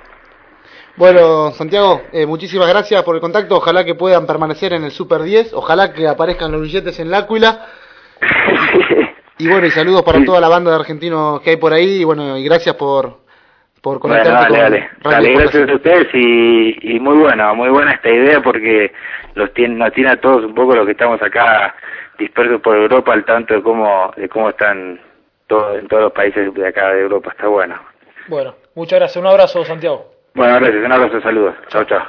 Bueno, 0.96 1.52
Santiago, 1.52 2.04
eh, 2.14 2.26
muchísimas 2.26 2.70
gracias 2.70 3.04
por 3.04 3.16
el 3.16 3.22
contacto. 3.22 3.58
Ojalá 3.58 3.84
que 3.84 3.96
puedan 3.96 4.26
permanecer 4.26 4.72
en 4.72 4.86
el 4.86 4.92
Super 4.92 5.24
10. 5.24 5.54
Ojalá 5.54 5.92
que 5.92 6.08
aparezcan 6.08 6.54
los 6.54 6.62
billetes 6.62 7.00
en 7.00 7.12
L'Aquila. 7.12 7.66
Y 9.38 9.50
bueno, 9.50 9.68
y 9.68 9.72
saludos 9.72 10.04
para 10.04 10.24
toda 10.24 10.40
la 10.40 10.48
banda 10.48 10.72
de 10.72 10.78
argentinos 10.78 11.42
que 11.42 11.50
hay 11.50 11.58
por 11.58 11.74
ahí. 11.74 12.00
Y 12.00 12.04
bueno, 12.06 12.38
y 12.38 12.46
gracias 12.46 12.76
por, 12.76 13.25
por 13.86 14.00
Bueno, 14.00 14.16
conectarte 14.16 14.32
dale, 14.32 14.50
con 14.50 14.64
dale. 14.64 14.90
Radio 15.04 15.12
Dale, 15.12 15.34
gracias 15.36 15.70
a 15.70 15.76
ustedes 15.76 16.08
y, 16.16 16.96
y 16.96 17.00
muy 17.00 17.18
buena, 17.18 17.54
muy 17.54 17.70
buena 17.70 17.92
esta 17.92 18.10
idea 18.10 18.42
porque 18.42 18.92
los 19.36 19.54
tiene, 19.54 19.76
nos 19.76 19.94
tiene 19.94 20.10
a 20.10 20.20
todos 20.20 20.44
un 20.44 20.56
poco 20.56 20.76
los 20.76 20.88
que 20.88 20.94
estamos 20.94 21.22
acá 21.22 21.76
dispersos 22.18 22.62
por 22.62 22.76
Europa 22.76 23.14
al 23.14 23.24
tanto 23.26 23.54
de 23.54 23.62
cómo, 23.62 24.12
de 24.18 24.28
cómo 24.28 24.50
están 24.50 25.00
todos, 25.46 25.78
en 25.78 25.88
todos 25.88 26.02
los 26.02 26.14
países 26.14 26.52
de 26.52 26.68
acá 26.68 26.94
de 26.94 27.02
Europa. 27.02 27.30
Está 27.30 27.48
bueno. 27.48 27.76
Bueno, 28.28 28.56
muchas 28.74 28.98
gracias. 28.98 29.22
Un 29.22 29.28
abrazo, 29.28 29.64
Santiago. 29.64 30.10
Bueno, 30.34 30.56
gracias. 30.60 30.84
Un 30.84 30.92
abrazo, 30.92 31.22
saludos. 31.22 31.54
Chao, 31.68 31.84
chao. 31.84 32.06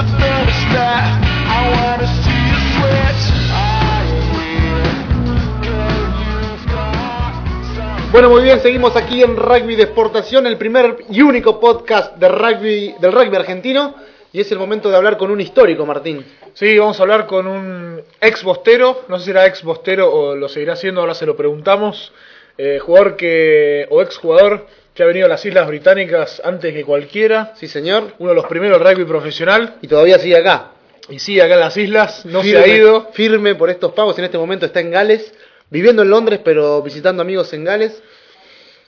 I 0.00 1.60
wanna 1.76 2.08
see 2.22 2.40
you 2.48 2.58
girl, 5.62 6.00
you've 6.16 6.64
got 6.72 8.12
Bueno, 8.12 8.30
muy 8.30 8.42
bien, 8.42 8.60
seguimos 8.60 8.96
aquí 8.96 9.22
en 9.22 9.36
Rugby 9.36 9.76
de 9.76 9.82
Exportación, 9.82 10.46
el 10.46 10.56
primer 10.56 10.96
y 11.10 11.20
único 11.20 11.60
podcast 11.60 12.16
de 12.16 12.28
rugby, 12.28 12.94
del 12.98 13.12
rugby 13.12 13.36
argentino. 13.36 13.94
Y 14.32 14.40
es 14.40 14.50
el 14.52 14.58
momento 14.58 14.88
de 14.90 14.96
hablar 14.96 15.18
con 15.18 15.30
un 15.30 15.40
histórico, 15.40 15.84
Martín. 15.84 16.24
Sí, 16.54 16.78
vamos 16.78 16.98
a 16.98 17.02
hablar 17.02 17.26
con 17.26 17.46
un 17.46 18.00
ex 18.20 18.42
bostero, 18.42 19.02
no 19.08 19.18
sé 19.18 19.24
si 19.26 19.30
era 19.32 19.46
ex 19.46 19.62
bostero 19.62 20.10
o 20.10 20.34
lo 20.34 20.48
seguirá 20.48 20.74
haciendo, 20.74 21.00
ahora 21.00 21.14
se 21.14 21.26
lo 21.26 21.36
preguntamos. 21.36 22.12
Eh, 22.56 22.78
jugador 22.78 23.16
que, 23.16 23.86
o 23.90 24.00
ex 24.00 24.16
jugador 24.16 24.66
que 24.94 25.02
ha 25.02 25.06
venido 25.06 25.26
a 25.26 25.28
las 25.28 25.44
Islas 25.44 25.66
Británicas 25.68 26.42
antes 26.44 26.72
que 26.74 26.84
cualquiera, 26.84 27.52
Sí, 27.56 27.68
señor. 27.68 28.14
uno 28.18 28.30
de 28.30 28.36
los 28.36 28.46
primeros 28.46 28.80
rugby 28.82 29.04
profesional, 29.04 29.76
Y 29.82 29.86
todavía 29.88 30.18
sigue 30.18 30.36
acá. 30.36 30.72
y 31.08 31.18
sigue 31.18 31.42
acá 31.42 31.54
en 31.54 31.60
las 31.60 31.76
islas, 31.76 32.24
no 32.26 32.42
firme, 32.42 32.62
se 32.64 32.70
ha 32.70 32.76
ido. 32.76 33.08
Firme 33.12 33.54
por 33.54 33.70
estos 33.70 33.92
pagos. 33.92 34.18
En 34.18 34.24
este 34.24 34.38
momento 34.38 34.66
está 34.66 34.80
en 34.80 34.90
Gales, 34.90 35.32
viviendo 35.70 36.02
en 36.02 36.10
Londres, 36.10 36.40
pero 36.44 36.82
visitando 36.82 37.22
amigos 37.22 37.52
en 37.52 37.64
Gales. 37.64 38.02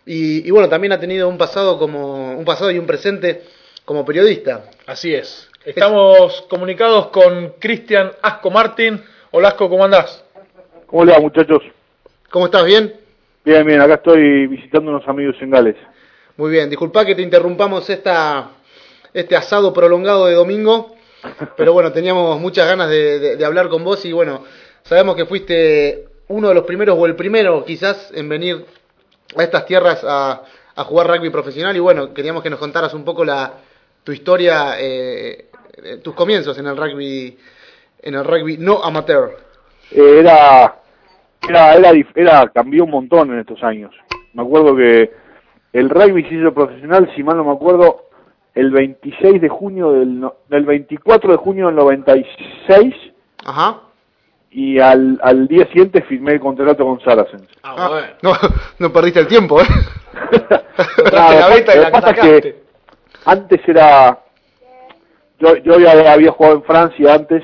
Y, 0.06 0.46
y 0.46 0.50
bueno, 0.50 0.68
también 0.68 0.92
ha 0.92 0.98
tenido 1.00 1.28
un 1.28 1.38
pasado 1.38 1.78
como 1.78 2.36
un 2.36 2.44
pasado 2.44 2.70
y 2.70 2.78
un 2.78 2.86
presente 2.86 3.42
como 3.84 4.04
periodista. 4.04 4.64
Así 4.86 5.14
es. 5.14 5.48
Estamos 5.64 6.42
comunicados 6.48 7.08
con 7.08 7.54
Cristian 7.60 8.10
Asco 8.20 8.50
Martín. 8.50 9.00
Hola 9.30 9.48
Asco, 9.48 9.68
¿cómo 9.70 9.84
andás? 9.84 10.24
¿Cómo 10.86 11.04
le 11.04 11.12
va, 11.12 11.20
muchachos? 11.20 11.62
¿Cómo 12.30 12.46
estás? 12.46 12.64
¿Bien? 12.64 12.92
Bien, 13.44 13.64
bien, 13.66 13.80
acá 13.80 13.94
estoy 13.94 14.46
visitando 14.48 14.90
unos 14.90 15.06
amigos 15.08 15.36
en 15.40 15.50
Gales. 15.50 15.76
Muy 16.36 16.50
bien. 16.50 16.70
Disculpa 16.70 17.04
que 17.04 17.14
te 17.14 17.22
interrumpamos 17.22 17.88
esta, 17.90 18.52
este 19.12 19.36
asado 19.36 19.72
prolongado 19.72 20.26
de 20.26 20.34
domingo. 20.34 20.94
Pero 21.56 21.72
bueno, 21.72 21.92
teníamos 21.92 22.40
muchas 22.40 22.66
ganas 22.66 22.88
de, 22.88 23.38
hablar 23.44 23.68
con 23.68 23.84
vos 23.84 24.04
y 24.04 24.12
bueno, 24.12 24.44
sabemos 24.82 25.14
que 25.14 25.26
fuiste 25.26 26.08
uno 26.28 26.48
de 26.48 26.54
los 26.54 26.64
primeros 26.64 26.98
o 26.98 27.06
el 27.06 27.14
primero 27.14 27.64
quizás 27.64 28.10
en 28.14 28.28
venir 28.28 28.64
a 29.36 29.42
estas 29.42 29.66
tierras 29.66 30.02
a, 30.04 30.42
jugar 30.84 31.06
rugby 31.06 31.30
profesional 31.30 31.76
y 31.76 31.80
bueno, 31.80 32.12
queríamos 32.12 32.42
que 32.42 32.50
nos 32.50 32.58
contaras 32.58 32.92
un 32.94 33.04
poco 33.04 33.24
la, 33.24 33.52
tu 34.02 34.10
historia, 34.10 34.80
eh, 34.80 35.46
eh, 35.84 35.98
tus 36.02 36.14
comienzos 36.14 36.58
en 36.58 36.66
el 36.66 36.76
rugby, 36.76 37.38
en 38.00 38.14
el 38.14 38.24
rugby 38.24 38.56
no 38.56 38.82
amateur. 38.82 39.36
Eh, 39.92 40.16
era, 40.18 40.74
era, 41.46 41.74
era, 41.74 41.92
era, 42.16 42.48
cambió 42.48 42.84
un 42.84 42.90
montón 42.90 43.30
en 43.32 43.38
estos 43.38 43.62
años. 43.62 43.94
Me 44.32 44.42
acuerdo 44.42 44.74
que 44.74 45.21
el 45.72 45.88
rugby 45.90 46.24
se 46.24 46.35
hizo 46.35 46.52
profesional, 46.52 47.11
si 47.14 47.22
mal 47.22 47.37
no 47.37 47.44
me 47.44 47.52
acuerdo, 47.52 48.06
el 48.54 48.70
26 48.70 49.40
de 49.40 49.48
junio 49.48 49.92
del, 49.92 50.20
no- 50.20 50.35
del 50.48 50.64
24 50.64 51.32
de 51.32 51.37
junio 51.38 51.66
del 51.66 51.76
96 51.76 52.94
Ajá. 53.44 53.80
y 54.50 54.78
al, 54.78 55.18
al 55.22 55.48
día 55.48 55.66
siguiente 55.68 56.02
firmé 56.02 56.32
el 56.32 56.40
contrato 56.40 56.85
con 56.85 57.00
Saracens. 57.00 57.48
Ah, 57.62 58.02
no, 58.22 58.32
no 58.78 58.92
perdiste 58.92 59.20
el 59.20 59.26
tiempo, 59.26 59.61
¿eh? 59.61 59.64
La 61.12 61.48
beta 61.48 61.72
y 61.74 61.76
lo 61.76 61.82
la 61.82 61.87
que 61.87 61.92
pasa 61.92 62.11
es 62.11 62.20
que 62.42 62.62
antes 63.24 63.61
era 63.66 64.18
yo 65.38 65.56
yo 65.56 65.78
ya 65.78 66.12
había 66.12 66.30
jugado 66.32 66.56
en 66.56 66.62
Francia 66.64 67.14
antes 67.14 67.42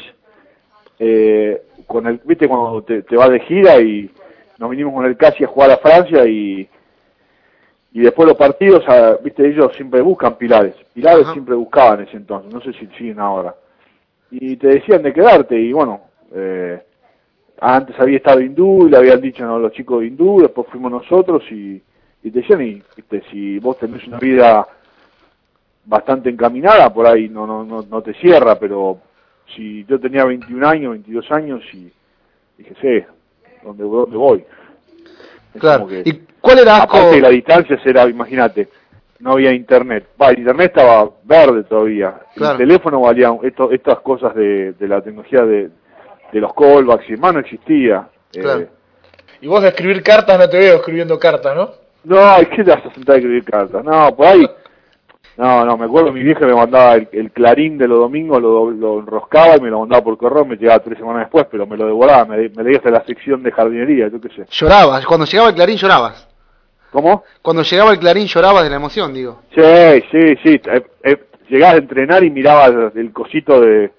eh, 0.99 1.63
con 1.87 2.07
el 2.07 2.21
viste 2.25 2.47
cuando 2.49 2.83
te, 2.83 3.03
te 3.03 3.17
vas 3.17 3.31
de 3.31 3.41
gira 3.41 3.81
y 3.81 4.11
nos 4.59 4.71
vinimos 4.71 4.93
con 4.95 5.07
el 5.07 5.17
casi 5.17 5.45
a 5.45 5.49
jugar 5.49 5.71
a 5.71 5.79
Francia 5.79 6.27
y 6.27 6.69
y 7.93 8.01
después 8.01 8.29
los 8.29 8.37
partidos 8.37 8.85
viste 9.23 9.47
ellos 9.49 9.73
siempre 9.75 10.01
buscan 10.01 10.37
pilares 10.37 10.75
pilares 10.93 11.25
Ajá. 11.25 11.33
siempre 11.33 11.55
buscaban 11.55 12.01
en 12.01 12.09
ese 12.09 12.17
entonces 12.17 12.53
no 12.53 12.61
sé 12.61 12.73
si 12.75 12.87
siguen 12.99 13.21
ahora 13.21 13.55
y 14.31 14.57
te 14.57 14.69
decían 14.69 15.03
de 15.03 15.13
quedarte 15.13 15.59
y 15.59 15.73
bueno 15.73 16.03
eh, 16.35 16.83
antes 17.61 17.99
había 17.99 18.19
estado 18.19 18.41
hindú 18.41 18.87
y 18.87 18.91
le 18.91 18.97
habían 18.97 19.21
dicho 19.21 19.45
no, 19.45 19.59
los 19.59 19.73
chicos 19.73 20.01
de 20.01 20.07
hindú, 20.07 20.41
después 20.41 20.69
fuimos 20.69 20.91
nosotros 20.91 21.43
y, 21.51 21.83
y 22.23 22.31
te 22.31 22.41
decían, 22.41 22.63
y, 22.63 22.83
viste, 22.97 23.23
si 23.31 23.59
vos 23.59 23.79
tenés 23.79 24.07
una 24.07 24.19
vida 24.19 24.67
bastante 25.85 26.31
encaminada, 26.31 26.93
por 26.93 27.07
ahí 27.07 27.29
no, 27.29 27.47
no, 27.47 27.65
no, 27.65 27.83
no 27.83 28.03
te 28.03 28.15
cierra, 28.15 28.59
pero 28.59 29.01
si 29.55 29.85
yo 29.87 29.99
tenía 29.99 30.25
21 30.25 30.69
años, 30.69 30.93
22 30.93 31.33
años 31.33 31.63
y 31.73 31.91
dije, 32.59 32.75
sí, 32.81 33.05
¿dónde, 33.65 33.85
dónde 33.85 34.17
voy? 34.17 34.45
Es 35.55 35.61
Claro. 35.61 35.81
como 35.81 35.91
que- 35.91 36.03
¿Y 36.05 36.13
cuál 36.41 36.59
era 36.61 36.77
Asco? 36.79 36.97
Aparte 36.97 37.17
de 37.17 37.21
la 37.23 37.29
distancia 37.31 37.79
era, 37.85 38.09
imagínate, 38.09 38.69
no 39.21 39.33
había 39.33 39.53
internet. 39.53 40.07
Va, 40.21 40.31
el 40.31 40.39
internet 40.39 40.73
estaba 40.77 41.11
verde 41.25 41.65
todavía. 41.65 42.15
Claro. 42.35 42.53
El 42.53 42.59
teléfono 42.59 43.01
valía, 43.01 43.33
esto, 43.43 43.71
estas 43.73 43.99
cosas 44.01 44.35
de, 44.35 44.73
de 44.75 44.89
la 44.89 45.01
tecnología 45.01 45.43
de, 45.45 45.71
de 46.33 46.41
los 46.41 46.53
callbacks 46.55 47.09
y 47.09 47.13
demás 47.13 47.35
no 47.35 47.41
existía. 47.41 48.09
Eh, 48.33 48.41
Claro. 48.41 48.67
Y 49.41 49.47
vos 49.47 49.63
de 49.63 49.69
escribir 49.69 50.03
cartas 50.03 50.39
no 50.39 50.49
te 50.49 50.59
veo 50.59 50.77
escribiendo 50.77 51.19
cartas, 51.19 51.55
¿no? 51.57 51.71
no, 52.05 52.37
es 52.39 52.49
que 52.49 52.65
te 52.65 52.71
vas 52.71 52.85
a 52.87 52.95
sentar 52.95 53.15
a 53.17 53.19
escribir 53.19 53.45
cartas. 53.45 53.85
No, 53.85 54.15
por 54.17 54.27
ahí. 54.27 54.49
No, 55.39 55.65
no, 55.65 55.77
me 55.77 55.85
acuerdo 55.85 56.11
mi 56.13 56.21
vieja 56.25 56.45
me 56.45 56.53
mandaba 56.53 56.97
el, 56.97 57.09
el 57.13 57.31
clarín 57.31 57.79
de 57.79 57.87
los 57.87 58.01
domingos, 58.01 58.43
lo, 58.43 58.73
lo 58.73 58.99
enroscaba 58.99 59.57
y 59.57 59.61
me 59.61 59.71
lo 59.71 59.79
mandaba 59.79 60.03
por 60.03 60.19
correo, 60.19 60.45
me 60.45 60.57
llegaba 60.57 60.81
tres 60.81 60.99
semanas 60.99 61.23
después, 61.23 61.47
pero 61.49 61.65
me 61.65 61.77
lo 61.77 61.87
devoraba, 61.87 62.25
me, 62.25 62.49
me 62.49 62.65
leía 62.65 62.79
hasta 62.79 62.91
la 62.91 63.05
sección 63.05 63.41
de 63.45 63.53
jardinería, 63.53 64.09
yo 64.09 64.21
qué 64.21 64.31
sé. 64.31 64.47
Llorabas. 64.51 65.07
Cuando 65.07 65.27
llegaba 65.27 65.51
el 65.51 65.55
clarín 65.55 65.77
llorabas. 65.77 66.29
¿Cómo? 66.91 67.23
Cuando 67.41 67.63
llegaba 67.63 67.93
el 67.93 68.01
clarín 68.01 68.27
llorabas 68.27 68.65
de 68.65 68.71
la 68.71 68.77
emoción, 68.77 69.15
digo. 69.15 69.43
Sí, 69.55 70.03
sí, 70.11 70.35
sí. 70.43 70.61
Eh, 70.65 70.87
eh, 71.05 71.25
llegabas 71.49 71.77
a 71.77 71.79
entrenar 71.79 72.25
y 72.25 72.31
mirabas 72.31 72.97
el 72.97 73.13
cosito 73.13 73.61
de, 73.61 73.93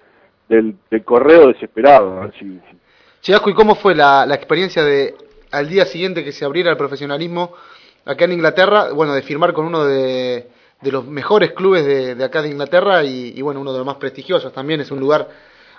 del, 0.49 0.75
del 0.91 1.03
correo 1.05 1.47
desesperado. 1.47 2.21
Asco, 2.21 3.49
¿y 3.49 3.53
cómo 3.53 3.75
fue 3.75 3.95
la, 3.95 4.25
la 4.25 4.35
experiencia 4.35 4.83
de 4.83 5.15
al 5.51 5.69
día 5.69 5.85
siguiente 5.85 6.23
que 6.23 6.33
se 6.33 6.43
abriera 6.43 6.69
el 6.71 6.77
profesionalismo 6.77 7.53
acá 8.03 8.25
en 8.25 8.33
Inglaterra? 8.33 8.91
Bueno, 8.93 9.13
de 9.13 9.21
firmar 9.21 9.53
con 9.53 9.65
uno 9.65 9.85
de, 9.85 10.47
de 10.81 10.91
los 10.91 11.05
mejores 11.07 11.51
clubes 11.51 11.85
de, 11.85 12.15
de 12.15 12.23
acá 12.23 12.41
de 12.41 12.49
Inglaterra 12.49 13.03
y, 13.03 13.33
y, 13.35 13.41
bueno, 13.41 13.61
uno 13.61 13.71
de 13.73 13.79
los 13.79 13.85
más 13.85 13.95
prestigiosos 13.97 14.53
también. 14.53 14.79
Es 14.81 14.91
un 14.91 14.99
lugar 14.99 15.27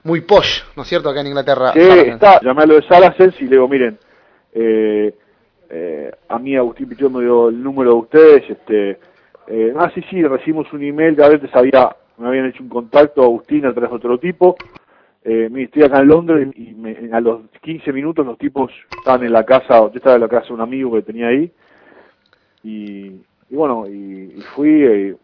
muy 0.04 0.20
posh, 0.22 0.62
¿no 0.76 0.82
es 0.82 0.88
cierto? 0.88 1.08
Acá 1.10 1.20
en 1.20 1.28
Inglaterra. 1.28 1.72
Sí, 1.72 1.80
Saracens. 1.80 2.14
está. 2.14 2.40
Llamé 2.42 2.62
a 2.62 2.66
lo 2.66 2.74
de 2.74 2.82
Saracens 2.86 3.34
y 3.40 3.44
le 3.44 3.50
digo, 3.50 3.68
miren, 3.68 3.98
eh, 4.52 5.14
eh, 5.70 6.10
a 6.28 6.38
mí 6.38 6.56
Agustín 6.56 6.88
Pichón 6.88 7.12
me 7.14 7.20
dio 7.22 7.48
el 7.48 7.62
número 7.62 7.90
de 7.92 7.96
ustedes. 7.96 8.50
este 8.50 8.98
eh, 9.46 9.74
Ah, 9.76 9.90
sí, 9.94 10.02
sí, 10.10 10.22
recibimos 10.22 10.72
un 10.72 10.82
email 10.82 11.16
de 11.16 11.24
a 11.24 11.28
veces 11.28 11.50
había, 11.54 11.94
me 12.18 12.28
habían 12.28 12.46
hecho 12.46 12.62
un 12.62 12.68
contacto 12.68 13.22
Agustín 13.22 13.64
a 13.66 13.72
través 13.72 13.90
de 13.90 13.96
otro 13.96 14.18
tipo. 14.18 14.56
Eh, 15.24 15.48
mire, 15.50 15.64
estoy 15.66 15.82
acá 15.82 15.98
en 16.00 16.08
Londres 16.08 16.48
y 16.56 16.72
me- 16.74 17.10
a 17.12 17.20
los 17.20 17.42
15 17.62 17.92
minutos 17.92 18.24
los 18.26 18.38
tipos 18.38 18.70
estaban 18.98 19.22
en 19.24 19.32
la 19.32 19.44
casa, 19.44 19.78
yo 19.80 19.90
estaba 19.94 20.14
en 20.16 20.22
la 20.22 20.28
casa 20.28 20.48
de 20.48 20.54
un 20.54 20.60
amigo 20.62 20.92
que 20.94 21.02
tenía 21.02 21.28
ahí. 21.28 21.50
Y, 22.64 23.12
y 23.50 23.56
bueno, 23.56 23.86
y, 23.88 23.92
y 24.38 24.42
fui, 24.54 24.82
eh, 24.84 25.16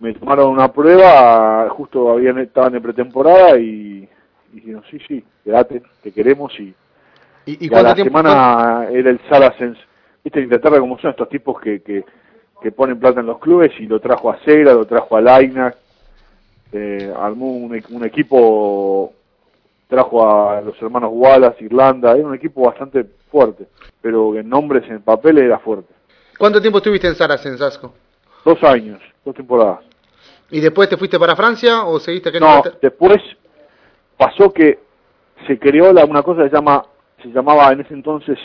me 0.00 0.14
tomaron 0.14 0.50
una 0.50 0.72
prueba, 0.72 1.68
justo 1.70 2.10
habían 2.10 2.38
estaban 2.38 2.74
en 2.74 2.82
pretemporada 2.82 3.58
y, 3.58 4.08
y 4.52 4.56
dijeron, 4.56 4.82
sí, 4.90 4.98
sí, 5.06 5.24
quédate, 5.44 5.82
te 6.02 6.12
queremos 6.12 6.58
y, 6.58 6.74
¿Y, 7.46 7.66
y 7.66 7.68
y 7.70 7.74
a 7.74 7.82
la 7.82 7.94
tiempo? 7.94 8.18
semana 8.18 8.88
era 8.90 9.10
el 9.10 9.20
Saracens, 9.28 9.78
viste 10.24 10.38
en 10.38 10.44
Inglaterra 10.46 10.78
como 10.80 10.98
son 10.98 11.10
estos 11.10 11.28
tipos 11.28 11.60
que, 11.60 11.82
que, 11.82 12.04
que 12.62 12.72
ponen 12.72 12.98
plata 12.98 13.20
en 13.20 13.26
los 13.26 13.38
clubes 13.38 13.72
y 13.78 13.86
lo 13.86 14.00
trajo 14.00 14.30
a 14.30 14.38
Cera, 14.38 14.72
lo 14.72 14.86
trajo 14.86 15.16
a 15.16 15.20
Laina, 15.20 15.74
eh, 16.72 17.12
armó 17.18 17.52
un, 17.52 17.74
e- 17.74 17.84
un 17.90 18.04
equipo, 18.04 19.12
trajo 19.88 20.28
a 20.30 20.60
los 20.62 20.80
hermanos 20.80 21.10
Wallace, 21.12 21.64
Irlanda, 21.64 22.12
era 22.16 22.26
un 22.26 22.34
equipo 22.34 22.62
bastante 22.62 23.04
fuerte, 23.30 23.66
pero 24.00 24.34
en 24.36 24.48
nombres, 24.48 24.88
en 24.90 25.02
papel 25.02 25.38
era 25.38 25.58
fuerte. 25.58 25.92
¿Cuánto 26.40 26.58
tiempo 26.58 26.78
estuviste 26.78 27.06
en 27.06 27.14
Saracens, 27.14 27.60
Asco? 27.60 27.92
Dos 28.46 28.62
años, 28.64 28.98
dos 29.26 29.34
temporadas. 29.34 29.80
¿Y 30.50 30.58
después 30.58 30.88
te 30.88 30.96
fuiste 30.96 31.18
para 31.18 31.36
Francia 31.36 31.84
o 31.84 32.00
seguiste 32.00 32.30
acá 32.30 32.38
en 32.38 32.44
No, 32.44 32.48
Inglaterra? 32.48 32.78
después 32.80 33.18
pasó 34.16 34.50
que 34.50 34.78
se 35.46 35.58
creó 35.58 35.92
la, 35.92 36.06
una 36.06 36.22
cosa 36.22 36.44
que 36.44 36.48
se 36.48 36.56
llama, 36.56 36.82
se 37.22 37.28
llamaba 37.28 37.70
en 37.72 37.80
ese 37.80 37.92
entonces 37.92 38.38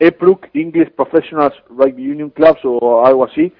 EPRUC, 0.00 0.48
English 0.52 0.90
Professionals 0.96 1.54
Rugby 1.68 2.10
Union 2.10 2.30
Clubs 2.30 2.58
o 2.64 3.06
algo 3.06 3.24
así, 3.24 3.52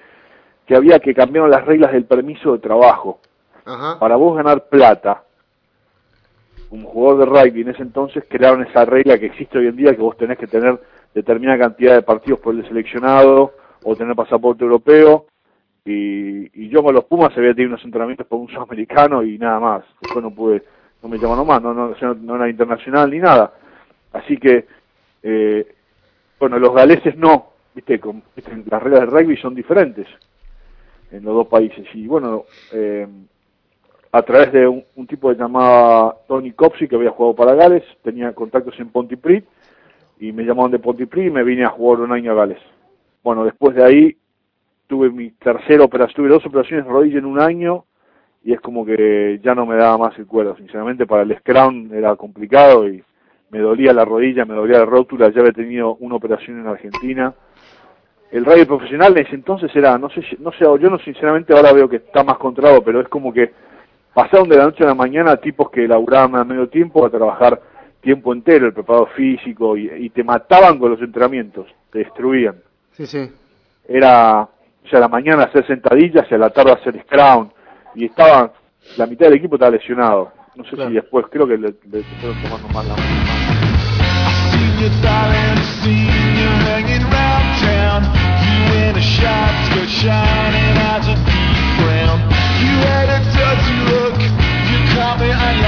que 0.67 0.75
había 0.75 0.99
que 0.99 1.13
cambiar 1.13 1.47
las 1.47 1.65
reglas 1.65 1.93
del 1.93 2.03
permiso 2.03 2.51
de 2.51 2.59
trabajo. 2.59 3.21
Ajá. 3.63 3.97
Para 3.97 4.17
vos 4.17 4.35
ganar 4.35 4.67
plata, 4.67 5.23
como 6.69 6.89
jugador 6.89 7.19
de 7.19 7.25
rugby 7.27 7.61
en 7.61 7.69
ese 7.69 7.81
entonces 7.81 8.25
crearon 8.27 8.67
esa 8.67 8.83
regla 8.83 9.17
que 9.17 9.27
existe 9.27 9.57
hoy 9.57 9.67
en 9.67 9.77
día, 9.77 9.95
que 9.95 10.01
vos 10.01 10.17
tenés 10.17 10.37
que 10.37 10.47
tener 10.47 10.77
determinada 11.13 11.59
cantidad 11.59 11.95
de 11.95 12.01
partidos 12.01 12.39
por 12.39 12.55
el 12.55 12.67
seleccionado 12.67 13.53
o 13.83 13.95
tener 13.95 14.15
pasaporte 14.15 14.63
europeo. 14.63 15.27
Y, 15.85 16.63
y 16.63 16.69
yo 16.69 16.81
con 16.81 16.95
los 16.95 17.05
Pumas 17.05 17.37
había 17.37 17.53
tenido 17.53 17.73
unos 17.73 17.83
entrenamientos 17.83 18.25
por 18.27 18.39
un 18.39 18.47
sudamericano 18.47 19.23
y 19.23 19.37
nada 19.37 19.59
más. 19.59 19.83
Después 20.01 20.23
no 20.23 20.31
pude, 20.31 20.63
no 21.01 21.09
me 21.09 21.17
llamaron 21.17 21.45
más, 21.45 21.61
no, 21.61 21.73
no, 21.73 21.93
no 22.15 22.35
era 22.35 22.49
internacional 22.49 23.11
ni 23.11 23.19
nada. 23.19 23.53
Así 24.13 24.37
que, 24.37 24.65
eh, 25.23 25.75
bueno, 26.39 26.59
los 26.59 26.73
galeses 26.73 27.17
no, 27.17 27.49
viste, 27.73 27.99
con, 27.99 28.23
las 28.69 28.83
reglas 28.83 29.01
del 29.01 29.11
rugby 29.11 29.37
son 29.37 29.55
diferentes 29.55 30.07
en 31.11 31.23
los 31.23 31.33
dos 31.33 31.47
países. 31.47 31.85
Y 31.93 32.07
bueno, 32.07 32.45
eh, 32.71 33.07
a 34.11 34.21
través 34.21 34.53
de 34.53 34.67
un, 34.67 34.83
un 34.95 35.07
tipo 35.07 35.29
que 35.29 35.35
llamaba 35.35 36.15
Tony 36.27 36.51
Copsey, 36.51 36.87
que 36.87 36.95
había 36.95 37.11
jugado 37.11 37.35
para 37.35 37.55
Gales, 37.55 37.83
tenía 38.01 38.33
contactos 38.33 38.79
en 38.79 38.89
Pontypridd, 38.89 39.43
y 40.23 40.31
me 40.31 40.45
llamaron 40.45 40.71
de 40.71 40.79
Pontypridd 40.79 41.27
y 41.27 41.31
me 41.31 41.43
vine 41.43 41.65
a 41.65 41.69
jugar 41.69 41.99
un 41.99 42.13
año 42.13 42.31
a 42.31 42.35
Gales. 42.35 42.59
Bueno, 43.25 43.43
después 43.43 43.75
de 43.75 43.83
ahí 43.83 44.17
tuve 44.87 45.09
mi 45.09 45.31
tercera 45.31 45.83
operación, 45.83 46.15
tuve 46.15 46.29
dos 46.29 46.45
operaciones 46.45 46.85
de 46.85 46.91
rodilla 46.91 47.17
en 47.17 47.25
un 47.25 47.41
año, 47.41 47.83
y 48.41 48.53
es 48.53 48.61
como 48.61 48.85
que 48.85 49.41
ya 49.43 49.53
no 49.53 49.65
me 49.65 49.75
daba 49.75 49.97
más 49.97 50.17
el 50.17 50.25
cuero, 50.25 50.55
sinceramente 50.55 51.05
para 51.05 51.23
el 51.23 51.37
scrum 51.39 51.93
era 51.93 52.15
complicado 52.15 52.87
y 52.87 53.03
me 53.49 53.59
dolía 53.59 53.91
la 53.91 54.05
rodilla, 54.05 54.45
me 54.45 54.53
dolía 54.53 54.79
la 54.79 54.85
rótula, 54.85 55.29
ya 55.29 55.41
había 55.41 55.51
tenido 55.51 55.95
una 55.95 56.15
operación 56.15 56.61
en 56.61 56.67
Argentina. 56.67 57.33
El 58.31 58.45
rugby 58.45 58.63
profesional 58.63 59.17
en 59.17 59.25
ese 59.25 59.35
entonces 59.35 59.75
era, 59.75 59.97
no 59.97 60.09
sé, 60.09 60.21
no 60.39 60.53
sé, 60.53 60.63
yo 60.63 60.89
no 60.89 60.99
sinceramente 60.99 61.53
ahora 61.53 61.73
veo 61.73 61.89
que 61.89 61.97
está 61.97 62.23
más 62.23 62.37
controlado, 62.37 62.81
pero 62.81 63.01
es 63.01 63.09
como 63.09 63.33
que 63.33 63.51
pasaron 64.13 64.47
de 64.47 64.55
la 64.55 64.63
noche 64.63 64.85
a 64.85 64.87
la 64.87 64.95
mañana 64.95 65.35
tipos 65.35 65.69
que 65.69 65.85
laburaban 65.85 66.37
a 66.37 66.45
medio 66.45 66.69
tiempo 66.69 67.05
a 67.05 67.09
trabajar 67.09 67.72
tiempo 68.03 68.33
entero, 68.33 68.67
el 68.67 68.73
preparado 68.73 69.07
físico, 69.15 69.75
y, 69.75 69.89
y 69.89 70.09
te 70.11 70.23
mataban 70.23 70.77
con 70.77 70.91
los 70.91 71.01
entrenamientos, 71.01 71.65
te 71.91 71.99
destruían. 71.99 72.55
Sí, 72.91 73.07
sí. 73.07 73.31
Era, 73.87 74.41
o 74.41 74.87
sea, 74.89 74.99
a 74.99 75.01
la 75.01 75.07
mañana 75.07 75.43
hacer 75.43 75.65
sentadillas 75.65 76.25
y 76.29 76.35
a 76.35 76.37
la 76.37 76.49
tarde 76.51 76.73
hacer 76.73 77.01
scrum, 77.03 77.49
y 77.95 78.05
estaba, 78.05 78.51
la 78.97 79.07
mitad 79.07 79.25
del 79.27 79.35
equipo 79.35 79.55
estaba 79.55 79.71
lesionado. 79.71 80.31
No 80.55 80.63
sé 80.65 80.75
Claro. 80.75 80.89
si 80.91 80.95
después, 80.95 81.25
creo 81.31 81.47
que 81.47 81.57
le, 81.57 81.73
le 81.89 82.03
fueron 82.21 82.41
tomando 82.43 82.67
más 82.69 82.85
la 82.85 82.95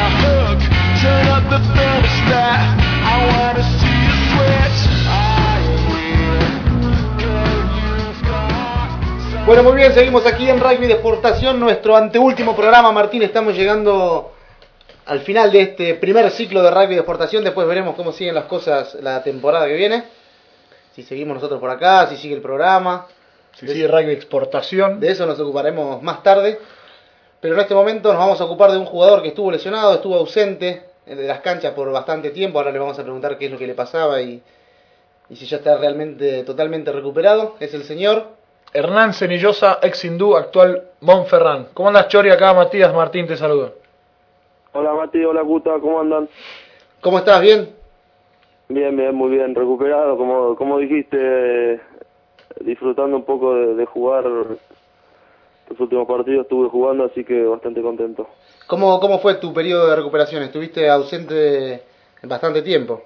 Seen 0.06 0.35
Turn 1.06 1.28
up 1.30 1.44
the 1.52 1.60
thermostat, 1.78 2.60
I 3.06 3.16
wanna 3.30 3.64
see 3.78 3.98
you 4.06 4.16
sweat. 4.32 4.76
I 5.08 5.62
will, 5.90 6.50
girl, 7.22 7.62
you've 7.78 8.22
got 8.26 8.90
some- 9.32 9.46
Bueno, 9.46 9.62
muy 9.64 9.76
bien, 9.76 9.94
seguimos 9.94 10.26
aquí 10.26 10.50
en 10.50 10.60
Rugby 10.60 10.88
de 10.88 10.94
Exportación, 10.94 11.60
nuestro 11.60 11.96
anteúltimo 11.96 12.56
programa, 12.56 12.92
Martín, 12.92 13.22
estamos 13.22 13.54
llegando 13.56 14.32
al 15.06 15.20
final 15.20 15.52
de 15.52 15.62
este 15.62 15.94
primer 15.94 16.32
ciclo 16.32 16.64
de 16.64 16.72
Rugby 16.72 16.96
de 16.96 17.02
Exportación, 17.02 17.44
después 17.44 17.68
veremos 17.68 17.94
cómo 17.96 18.12
siguen 18.12 18.34
las 18.34 18.46
cosas 18.46 18.96
la 19.02 19.22
temporada 19.22 19.68
que 19.68 19.74
viene, 19.76 20.06
si 20.96 21.04
seguimos 21.04 21.36
nosotros 21.36 21.60
por 21.60 21.70
acá, 21.70 22.08
si 22.08 22.18
sigue 22.18 22.34
el 22.34 22.42
programa, 22.42 23.06
Si 23.54 23.68
sigue 23.68 23.88
rugby 23.88 24.12
exportación. 24.12 25.00
de 25.00 25.12
eso 25.12 25.28
nos 25.28 25.40
ocuparemos 25.40 26.02
más 26.02 26.24
tarde, 26.24 26.60
pero 27.40 27.54
en 27.54 27.60
este 27.62 27.76
momento 27.76 28.10
nos 28.10 28.18
vamos 28.18 28.42
a 28.42 28.46
ocupar 28.46 28.72
de 28.72 28.78
un 28.80 28.86
jugador 28.86 29.22
que 29.22 29.28
estuvo 29.28 29.52
lesionado, 29.52 29.94
estuvo 29.94 30.16
ausente 30.16 30.95
de 31.06 31.28
las 31.28 31.42
canchas 31.42 31.74
por 31.74 31.92
bastante 31.92 32.32
tiempo, 32.32 32.58
ahora 32.58 32.72
le 32.72 32.80
vamos 32.80 32.98
a 32.98 33.04
preguntar 33.04 33.38
qué 33.38 33.46
es 33.46 33.52
lo 33.52 33.58
que 33.58 33.68
le 33.68 33.76
pasaba 33.76 34.22
y, 34.22 34.42
y 35.30 35.36
si 35.36 35.46
ya 35.46 35.58
está 35.58 35.78
realmente 35.78 36.44
totalmente 36.44 36.92
recuperado, 36.92 37.56
es 37.60 37.74
el 37.74 37.84
señor 37.84 38.28
Hernán 38.74 39.14
Cenillosa, 39.14 39.80
ex 39.82 40.04
hindú, 40.04 40.36
actual 40.36 40.84
Monferrán. 41.02 41.68
¿Cómo 41.74 41.90
andas, 41.90 42.08
Chori? 42.08 42.30
Acá 42.30 42.54
Matías 42.54 42.94
Martín 42.94 43.28
te 43.28 43.38
saludo. 43.38 43.76
Hola 44.74 44.94
Mati, 44.94 45.24
hola 45.24 45.42
Guta, 45.42 45.80
¿cómo 45.80 46.02
andan? 46.02 46.28
¿Cómo 47.00 47.20
estás? 47.20 47.40
¿Bien? 47.42 47.70
Bien, 48.68 48.98
bien, 48.98 49.14
muy 49.14 49.30
bien, 49.30 49.54
recuperado, 49.54 50.18
como, 50.18 50.56
como 50.56 50.80
dijiste, 50.80 51.18
eh, 51.76 51.80
disfrutando 52.62 53.16
un 53.16 53.24
poco 53.24 53.54
de, 53.54 53.76
de 53.76 53.86
jugar 53.86 54.26
los 54.26 55.80
últimos 55.80 56.08
partidos, 56.08 56.44
estuve 56.44 56.68
jugando, 56.68 57.06
así 57.06 57.24
que 57.24 57.44
bastante 57.44 57.82
contento. 57.82 58.28
¿Cómo, 58.68 59.00
¿Cómo 59.00 59.20
fue 59.20 59.36
tu 59.36 59.54
periodo 59.54 59.90
de 59.90 59.96
recuperación? 59.96 60.44
¿Estuviste 60.44 60.90
ausente 60.90 61.84
bastante 62.24 62.62
tiempo. 62.62 63.02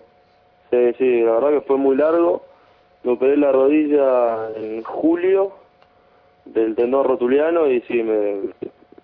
Sí, 0.72 0.93
sí, 0.98 1.22
la 1.22 1.34
verdad 1.34 1.50
que 1.50 1.62
fue 1.62 1.78
muy 1.78 1.95
largo. 1.95 2.43
Me 3.04 3.13
operé 3.13 3.38
la 3.38 3.52
rodilla 3.52 4.50
en 4.56 4.84
julio 4.84 5.54
del 6.45 6.76
tendón 6.76 7.06
rotuliano 7.06 7.67
y 7.67 7.82
sí, 7.82 8.04
me, 8.04 8.41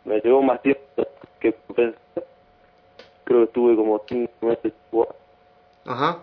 me 0.05 0.19
llevó 0.21 0.41
más 0.41 0.61
tiempo 0.61 0.81
que 1.39 1.53
pensé. 1.75 1.97
Creo 3.23 3.39
que 3.39 3.45
estuve 3.45 3.75
como 3.75 4.01
cinco 4.07 4.31
meses 4.41 4.73
jugando. 4.91 5.15
Ajá. 5.85 6.17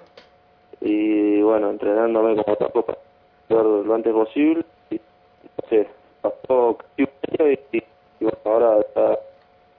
y 0.80 1.40
bueno, 1.42 1.70
entrenándome 1.70 2.34
como 2.42 2.56
loco 2.58 2.82
para 2.82 2.98
estar 3.42 3.64
lo 3.64 3.94
antes 3.94 4.12
posible. 4.12 4.64
Y, 4.90 4.96
no 4.96 5.68
sé, 5.68 5.88
pasó 6.20 6.78
casi 6.78 7.02
un 7.02 7.08
año 7.40 7.50
y, 7.52 7.78
y 7.78 8.24
bueno, 8.24 8.38
ahora 8.44 8.80
está 8.80 9.18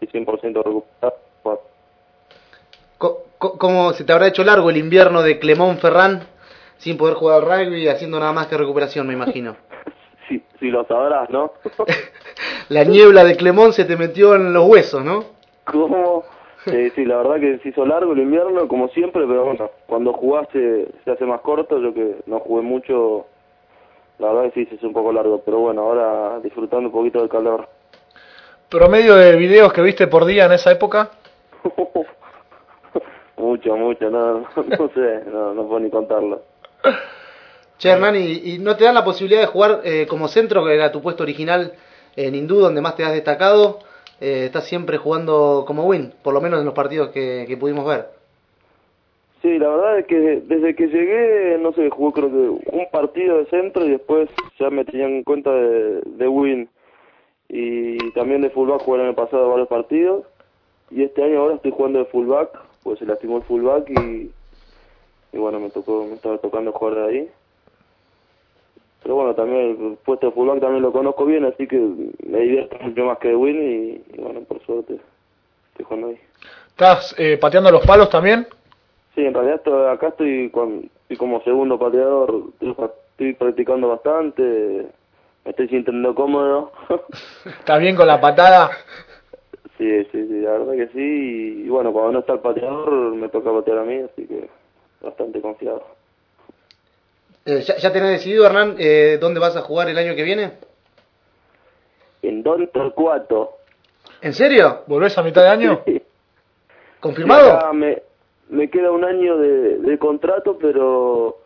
100% 0.07 0.63
recuperado. 0.63 1.17
Bueno, 1.43 1.59
¿Cómo 3.37 3.91
se 3.91 4.05
te 4.05 4.13
habrá 4.13 4.27
hecho 4.27 4.43
largo 4.43 4.69
el 4.69 4.77
invierno 4.77 5.21
de 5.21 5.37
Clemón 5.37 5.77
Ferrán 5.77 6.21
sin 6.77 6.97
poder 6.97 7.15
jugar 7.15 7.43
al 7.43 7.65
rugby 7.65 7.83
y 7.83 7.87
haciendo 7.89 8.17
nada 8.19 8.31
más 8.31 8.47
que 8.47 8.57
recuperación, 8.57 9.05
me 9.05 9.13
imagino? 9.13 9.57
si, 10.29 10.41
si 10.59 10.69
lo 10.69 10.85
sabrás, 10.85 11.29
¿no? 11.29 11.51
La 12.69 12.85
niebla 12.85 13.25
de 13.25 13.35
Clemón 13.35 13.73
se 13.73 13.85
te 13.85 13.97
metió 13.97 14.35
en 14.35 14.53
los 14.53 14.67
huesos, 14.67 15.03
¿no? 15.03 15.25
¿Cómo? 15.65 16.23
Sí, 16.65 16.89
sí, 16.91 17.03
la 17.03 17.17
verdad 17.17 17.41
que 17.41 17.59
se 17.59 17.69
hizo 17.69 17.85
largo 17.85 18.13
el 18.13 18.19
invierno, 18.19 18.67
como 18.69 18.87
siempre, 18.89 19.25
pero 19.27 19.43
bueno, 19.43 19.69
cuando 19.85 20.13
jugás 20.13 20.47
se, 20.53 20.87
se 21.03 21.11
hace 21.11 21.25
más 21.25 21.41
corto, 21.41 21.77
yo 21.79 21.93
que 21.93 22.15
no 22.25 22.39
jugué 22.39 22.61
mucho, 22.61 23.25
la 24.19 24.31
verdad 24.31 24.53
que 24.53 24.63
sí, 24.63 24.69
se 24.69 24.75
hizo 24.75 24.87
un 24.87 24.93
poco 24.93 25.11
largo, 25.11 25.41
pero 25.43 25.59
bueno, 25.59 25.81
ahora 25.81 26.39
disfrutando 26.39 26.87
un 26.87 26.93
poquito 26.93 27.19
del 27.19 27.27
calor. 27.27 27.67
¿Promedio 28.73 29.13
de 29.13 29.35
videos 29.35 29.71
que 29.71 29.83
viste 29.83 30.07
por 30.07 30.25
día 30.25 30.45
en 30.45 30.53
esa 30.53 30.71
época? 30.71 31.11
mucho, 33.37 33.77
mucho, 33.77 34.09
no, 34.09 34.39
no 34.39 34.89
sé, 34.95 35.21
no, 35.31 35.53
no 35.53 35.67
puedo 35.67 35.79
ni 35.79 35.91
contarlo. 35.91 36.41
Che, 37.77 37.91
Hernán, 37.91 38.15
¿y, 38.15 38.55
y 38.55 38.57
no 38.57 38.75
te 38.75 38.85
dan 38.85 38.95
la 38.95 39.05
posibilidad 39.05 39.41
de 39.41 39.45
jugar 39.45 39.81
eh, 39.83 40.07
como 40.09 40.27
centro, 40.27 40.65
que 40.65 40.73
era 40.73 40.91
tu 40.91 41.03
puesto 41.03 41.21
original 41.21 41.73
en 42.15 42.33
Hindú, 42.33 42.61
donde 42.61 42.81
más 42.81 42.95
te 42.95 43.05
has 43.05 43.13
destacado? 43.13 43.77
Eh, 44.19 44.45
estás 44.45 44.65
siempre 44.65 44.97
jugando 44.97 45.65
como 45.67 45.85
win, 45.85 46.11
por 46.23 46.33
lo 46.33 46.41
menos 46.41 46.59
en 46.59 46.65
los 46.65 46.73
partidos 46.73 47.09
que, 47.09 47.45
que 47.47 47.57
pudimos 47.57 47.85
ver. 47.85 48.07
Sí, 49.43 49.59
la 49.59 49.69
verdad 49.69 49.99
es 49.99 50.07
que 50.07 50.41
desde 50.47 50.73
que 50.73 50.87
llegué, 50.87 51.59
no 51.59 51.73
sé, 51.73 51.91
jugué 51.91 52.13
creo 52.13 52.31
que 52.31 52.75
un 52.75 52.87
partido 52.91 53.37
de 53.37 53.45
centro 53.51 53.85
y 53.85 53.91
después 53.91 54.31
ya 54.59 54.71
me 54.71 54.83
tenían 54.83 55.11
en 55.11 55.23
cuenta 55.23 55.51
de, 55.51 56.01
de 56.05 56.27
win. 56.27 56.67
Y 57.55 58.09
también 58.11 58.41
de 58.41 58.49
fullback 58.49 58.81
jugué 58.81 58.99
el 59.01 59.05
año 59.09 59.15
pasado 59.15 59.47
varios 59.49 59.67
partidos. 59.67 60.25
Y 60.89 61.03
este 61.03 61.23
año 61.23 61.39
ahora 61.41 61.55
estoy 61.55 61.69
jugando 61.71 61.99
de 61.99 62.05
fullback, 62.05 62.49
pues 62.81 62.97
se 62.97 63.05
lastimó 63.05 63.37
el 63.37 63.43
fullback 63.43 63.87
y, 63.91 64.31
y 65.31 65.37
bueno, 65.37 65.59
me 65.59 65.69
tocó, 65.69 66.03
me 66.05 66.15
estaba 66.15 66.39
tocando 66.39 66.71
jugar 66.71 66.95
de 66.95 67.05
ahí. 67.05 67.29
Pero 69.03 69.15
bueno, 69.15 69.35
también 69.35 69.59
el 69.81 69.97
puesto 70.03 70.27
de 70.27 70.31
fullback 70.31 70.61
también 70.61 70.81
lo 70.81 70.91
conozco 70.91 71.25
bien, 71.25 71.45
así 71.45 71.67
que 71.67 71.77
me 72.27 72.39
divierto 72.39 72.75
mucho 72.81 73.05
más 73.05 73.19
que 73.19 73.27
de 73.27 73.35
win 73.35 73.61
y, 73.61 74.17
y 74.17 74.21
bueno, 74.21 74.41
por 74.41 74.59
suerte 74.65 74.99
estoy 75.69 75.85
jugando 75.85 76.07
ahí. 76.07 76.19
¿Estás 76.69 77.13
eh, 77.19 77.37
pateando 77.37 77.69
los 77.71 77.85
palos 77.85 78.09
también? 78.09 78.47
Sí, 79.13 79.21
en 79.25 79.33
realidad 79.35 79.57
estoy- 79.57 79.87
acá 79.93 80.07
estoy, 80.07 80.49
con, 80.49 80.89
estoy 81.01 81.17
como 81.17 81.39
segundo 81.43 81.77
pateador, 81.77 82.45
estoy, 82.53 82.73
pa- 82.73 82.91
estoy 83.11 83.33
practicando 83.33 83.89
bastante, 83.89 84.87
me 85.45 85.51
estoy 85.51 85.67
sintiendo 85.67 86.15
cómodo. 86.15 86.71
¿Estás 87.45 87.79
bien 87.79 87.95
con 87.95 88.07
la 88.07 88.19
patada? 88.19 88.71
sí, 89.77 90.03
sí, 90.11 90.27
sí, 90.27 90.41
la 90.41 90.51
verdad 90.51 90.73
que 90.73 90.87
sí. 90.87 91.63
Y, 91.65 91.69
bueno, 91.69 91.91
cuando 91.91 92.13
no 92.13 92.19
está 92.19 92.33
el 92.33 92.39
pateador 92.39 93.15
me 93.15 93.29
toca 93.29 93.51
patear 93.51 93.79
a 93.79 93.83
mí, 93.83 93.99
así 93.99 94.25
que 94.27 94.49
bastante 95.01 95.41
confiado. 95.41 95.83
Eh, 97.45 97.61
¿ya, 97.61 97.75
ya 97.77 97.91
tenés 97.91 98.11
decidido, 98.11 98.45
Hernán, 98.45 98.75
eh, 98.79 99.17
dónde 99.19 99.39
vas 99.39 99.55
a 99.57 99.61
jugar 99.61 99.89
el 99.89 99.97
año 99.97 100.15
que 100.15 100.23
viene? 100.23 100.53
En 102.21 102.41
Don 102.41 102.67
Torcuato. 102.67 103.57
¿En 104.21 104.33
serio? 104.33 104.83
¿Volvés 104.87 105.17
a 105.17 105.23
mitad 105.23 105.41
de 105.41 105.49
año? 105.49 105.81
¿Confirmado? 107.01 107.51
Acá 107.51 107.73
me, 107.73 108.01
me 108.47 108.69
queda 108.69 108.91
un 108.91 109.03
año 109.03 109.37
de, 109.37 109.79
de 109.79 109.97
contrato, 109.97 110.57
pero 110.57 111.42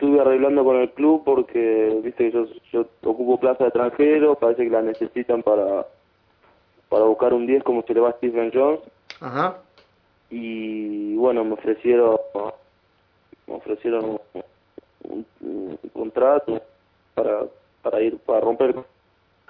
estuve 0.00 0.20
arreglando 0.20 0.64
con 0.64 0.76
el 0.76 0.90
club 0.90 1.22
porque, 1.24 2.00
viste 2.02 2.30
que 2.30 2.32
yo, 2.32 2.46
yo 2.72 2.86
ocupo 3.04 3.38
plaza 3.38 3.64
de 3.64 3.68
extranjero, 3.68 4.34
parece 4.34 4.64
que 4.64 4.70
la 4.70 4.80
necesitan 4.80 5.42
para, 5.42 5.86
para 6.88 7.04
buscar 7.04 7.34
un 7.34 7.46
10 7.46 7.62
como 7.64 7.82
se 7.82 7.92
le 7.92 8.00
va 8.00 8.08
a 8.08 8.12
Stephen 8.14 8.50
Jones. 8.52 8.80
Ajá. 9.20 9.58
Y 10.30 11.14
bueno, 11.16 11.44
me 11.44 11.52
ofrecieron, 11.52 12.16
me 13.46 13.54
ofrecieron 13.54 14.04
un, 14.04 14.20
un- 15.04 15.26
un 15.42 15.78
contrato 15.92 16.62
para, 17.14 17.40
para 17.82 18.00
ir, 18.00 18.16
para 18.18 18.40
romper. 18.40 18.74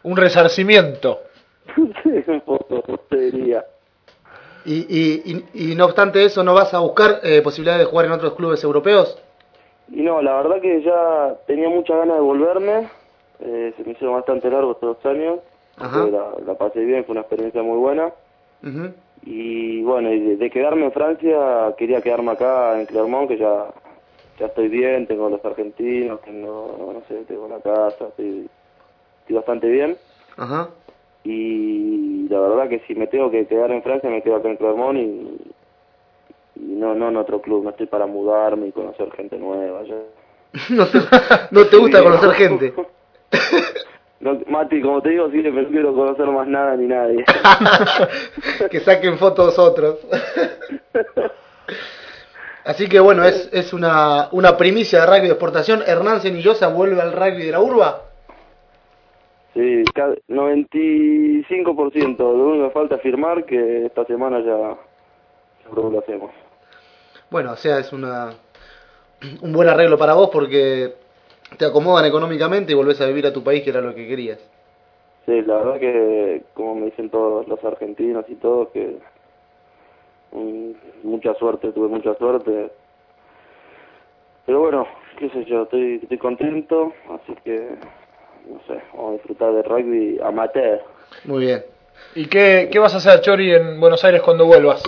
Un 0.03 0.17
resarcimiento. 0.17 1.21
un 1.77 2.41
poco. 2.41 2.83
Y, 4.65 4.75
y, 4.75 5.45
y, 5.55 5.73
y 5.73 5.75
no 5.75 5.87
obstante 5.87 6.25
eso, 6.25 6.43
¿no 6.43 6.55
vas 6.55 6.75
a 6.75 6.81
buscar 6.81 7.21
eh, 7.23 7.41
posibilidades 7.43 7.87
de 7.87 7.91
jugar 7.91 8.07
en 8.07 8.13
otros 8.13 8.35
clubes 8.35 8.63
europeos? 8.65 9.19
Y 9.91 10.03
no, 10.03 10.23
la 10.23 10.37
verdad 10.37 10.61
que 10.61 10.83
ya 10.83 11.37
tenía 11.47 11.69
muchas 11.69 11.99
ganas 11.99 12.17
de 12.17 12.23
volverme. 12.23 12.89
Eh, 13.41 13.73
se 13.77 13.85
me 13.85 13.93
hicieron 13.93 14.17
bastante 14.17 14.51
largos 14.51 14.77
estos 14.77 15.05
años. 15.07 15.41
La, 15.79 16.35
la 16.45 16.55
pasé 16.55 16.81
bien, 16.85 17.05
fue 17.05 17.13
una 17.13 17.23
experiencia 17.23 17.63
muy 17.63 17.79
buena. 17.79 18.13
Y 19.23 19.83
bueno, 19.83 20.13
y 20.13 20.21
de, 20.21 20.37
de 20.37 20.51
quedarme 20.51 20.87
en 20.87 20.93
Francia, 20.93 21.75
quería 21.77 22.01
quedarme 22.01 22.33
acá 22.33 22.79
en 22.79 22.87
Clermont, 22.87 23.29
que 23.29 23.39
ya, 23.39 23.67
ya 24.39 24.47
estoy 24.47 24.69
bien, 24.69 25.07
tengo 25.07 25.29
los 25.29 25.45
argentinos, 25.45 26.21
tengo, 26.23 26.93
no 26.95 27.03
sé, 27.09 27.25
tengo 27.25 27.49
la 27.49 27.61
casa, 27.61 28.09
estoy, 28.09 28.49
estoy 29.21 29.37
bastante 29.37 29.69
bien. 29.69 29.97
Ajá. 30.37 30.69
Y 31.25 32.29
la 32.29 32.41
verdad 32.41 32.69
que 32.69 32.81
si 32.81 32.95
me 32.95 33.07
tengo 33.07 33.31
que 33.31 33.47
quedar 33.47 33.71
en 33.71 33.83
Francia, 33.83 34.09
me 34.09 34.23
quedo 34.23 34.37
acá 34.37 34.49
en 34.49 34.57
Clermont 34.57 34.99
y 34.99 35.50
no, 36.61 36.95
no 36.95 37.09
en 37.09 37.17
otro 37.17 37.41
club, 37.41 37.65
no 37.65 37.71
estoy 37.71 37.87
para 37.87 38.07
mudarme 38.07 38.69
y 38.69 38.73
conocer 38.73 39.11
gente 39.13 39.37
nueva. 39.39 39.83
ya. 39.85 39.97
no, 40.71 40.87
te, 40.87 40.99
no 41.51 41.67
te 41.67 41.77
gusta 41.77 42.03
conocer 42.03 42.31
gente. 42.33 42.75
No, 44.21 44.39
Mati, 44.49 44.83
como 44.83 45.01
te 45.01 45.09
digo, 45.09 45.31
sí, 45.31 45.39
no 45.43 45.67
quiero 45.69 45.95
conocer 45.95 46.27
más 46.27 46.47
nada 46.47 46.77
ni 46.77 46.87
nadie. 46.87 47.25
que 48.71 48.81
saquen 48.81 49.17
fotos 49.17 49.59
otros. 49.59 49.97
Así 52.65 52.87
que 52.87 53.01
bueno, 53.01 53.25
es, 53.25 53.49
es 53.51 53.73
una, 53.73 54.29
una 54.33 54.59
primicia 54.59 55.01
de 55.01 55.07
rugby 55.07 55.21
de 55.23 55.29
exportación. 55.29 55.83
Hernán 55.87 56.21
Cenillosa 56.21 56.69
vuelve 56.69 57.01
al 57.01 57.13
rugby 57.15 57.47
de 57.47 57.53
la 57.53 57.61
urba. 57.61 58.03
Sí, 59.55 59.91
ca- 59.95 60.15
95%. 60.29 62.19
Lo 62.19 62.29
único 62.49 62.69
que 62.69 62.75
falta 62.75 62.97
es 62.97 63.01
firmar 63.03 63.47
que 63.47 63.87
esta 63.87 64.05
semana 64.05 64.41
ya 64.41 64.77
que 65.65 65.75
lo 65.81 65.99
hacemos. 65.99 66.31
Bueno, 67.31 67.53
o 67.53 67.57
sea, 67.57 67.79
es 67.79 67.93
una 67.93 68.33
un 69.43 69.53
buen 69.53 69.69
arreglo 69.69 69.99
para 69.99 70.15
vos 70.15 70.31
porque 70.33 70.95
te 71.57 71.65
acomodan 71.65 72.05
económicamente 72.05 72.73
y 72.73 72.75
volvés 72.75 73.01
a 73.01 73.07
vivir 73.07 73.27
a 73.27 73.33
tu 73.33 73.43
país 73.43 73.63
que 73.63 73.71
era 73.71 73.81
lo 73.81 73.95
que 73.95 74.07
querías. 74.07 74.39
Sí, 75.27 75.43
la 75.43 75.57
verdad 75.57 75.79
que, 75.79 76.43
como 76.55 76.77
me 76.77 76.87
dicen 76.87 77.11
todos 77.11 77.47
los 77.47 77.63
argentinos 77.65 78.25
y 78.29 78.35
todos, 78.37 78.69
que 78.71 78.97
mm, 80.33 80.71
mucha 81.05 81.35
suerte, 81.35 81.73
tuve 81.73 81.89
mucha 81.89 82.15
suerte. 82.15 82.71
Pero 84.47 84.61
bueno, 84.61 84.87
qué 85.19 85.29
sé 85.31 85.45
yo, 85.45 85.63
estoy, 85.63 86.01
estoy 86.03 86.19
contento, 86.19 86.93
así 87.11 87.35
que, 87.45 87.77
no 88.49 88.61
sé, 88.67 88.83
vamos 88.95 89.11
a 89.11 89.13
disfrutar 89.15 89.53
del 89.53 89.65
rugby 89.65 90.19
amateur. 90.25 90.81
Muy 91.25 91.45
bien. 91.47 91.65
¿Y 92.15 92.27
qué, 92.27 92.69
qué 92.73 92.79
vas 92.79 92.95
a 92.95 92.97
hacer, 92.97 93.21
Chori, 93.21 93.53
en 93.53 93.79
Buenos 93.79 94.03
Aires 94.05 94.23
cuando 94.23 94.47
vuelvas? 94.47 94.83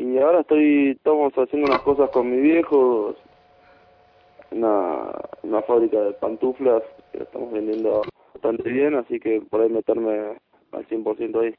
Y 0.00 0.16
ahora 0.16 0.40
estoy, 0.40 0.92
estamos 0.92 1.30
haciendo 1.34 1.68
unas 1.68 1.82
cosas 1.82 2.08
con 2.08 2.30
mi 2.30 2.40
viejo, 2.40 3.14
una, 4.50 5.12
una 5.42 5.60
fábrica 5.60 6.00
de 6.00 6.12
pantuflas 6.14 6.82
que 7.12 7.18
la 7.18 7.24
estamos 7.24 7.52
vendiendo 7.52 8.00
bastante 8.32 8.70
bien, 8.70 8.94
así 8.94 9.20
que 9.20 9.42
por 9.42 9.60
ahí 9.60 9.68
meterme 9.68 10.38
al 10.72 10.88
100% 10.88 11.42
ahí. 11.42 11.54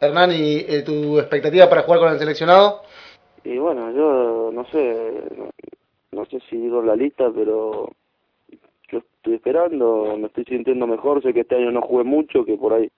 Hernán, 0.00 0.32
¿y 0.32 0.56
eh, 0.66 0.82
tu 0.84 1.20
expectativa 1.20 1.68
para 1.68 1.82
jugar 1.82 2.00
con 2.00 2.08
el 2.08 2.18
seleccionado? 2.18 2.80
Y 3.44 3.56
bueno, 3.58 3.92
yo 3.92 4.50
no 4.52 4.64
sé, 4.64 5.22
no, 5.36 5.50
no 6.10 6.26
sé 6.26 6.40
si 6.50 6.56
digo 6.56 6.82
la 6.82 6.96
lista, 6.96 7.30
pero 7.32 7.92
yo 8.90 8.98
estoy 8.98 9.34
esperando, 9.34 10.16
me 10.18 10.26
estoy 10.26 10.46
sintiendo 10.46 10.88
mejor, 10.88 11.22
sé 11.22 11.32
que 11.32 11.42
este 11.42 11.54
año 11.54 11.70
no 11.70 11.82
jugué 11.82 12.02
mucho, 12.02 12.44
que 12.44 12.56
por 12.56 12.72
ahí 12.72 12.90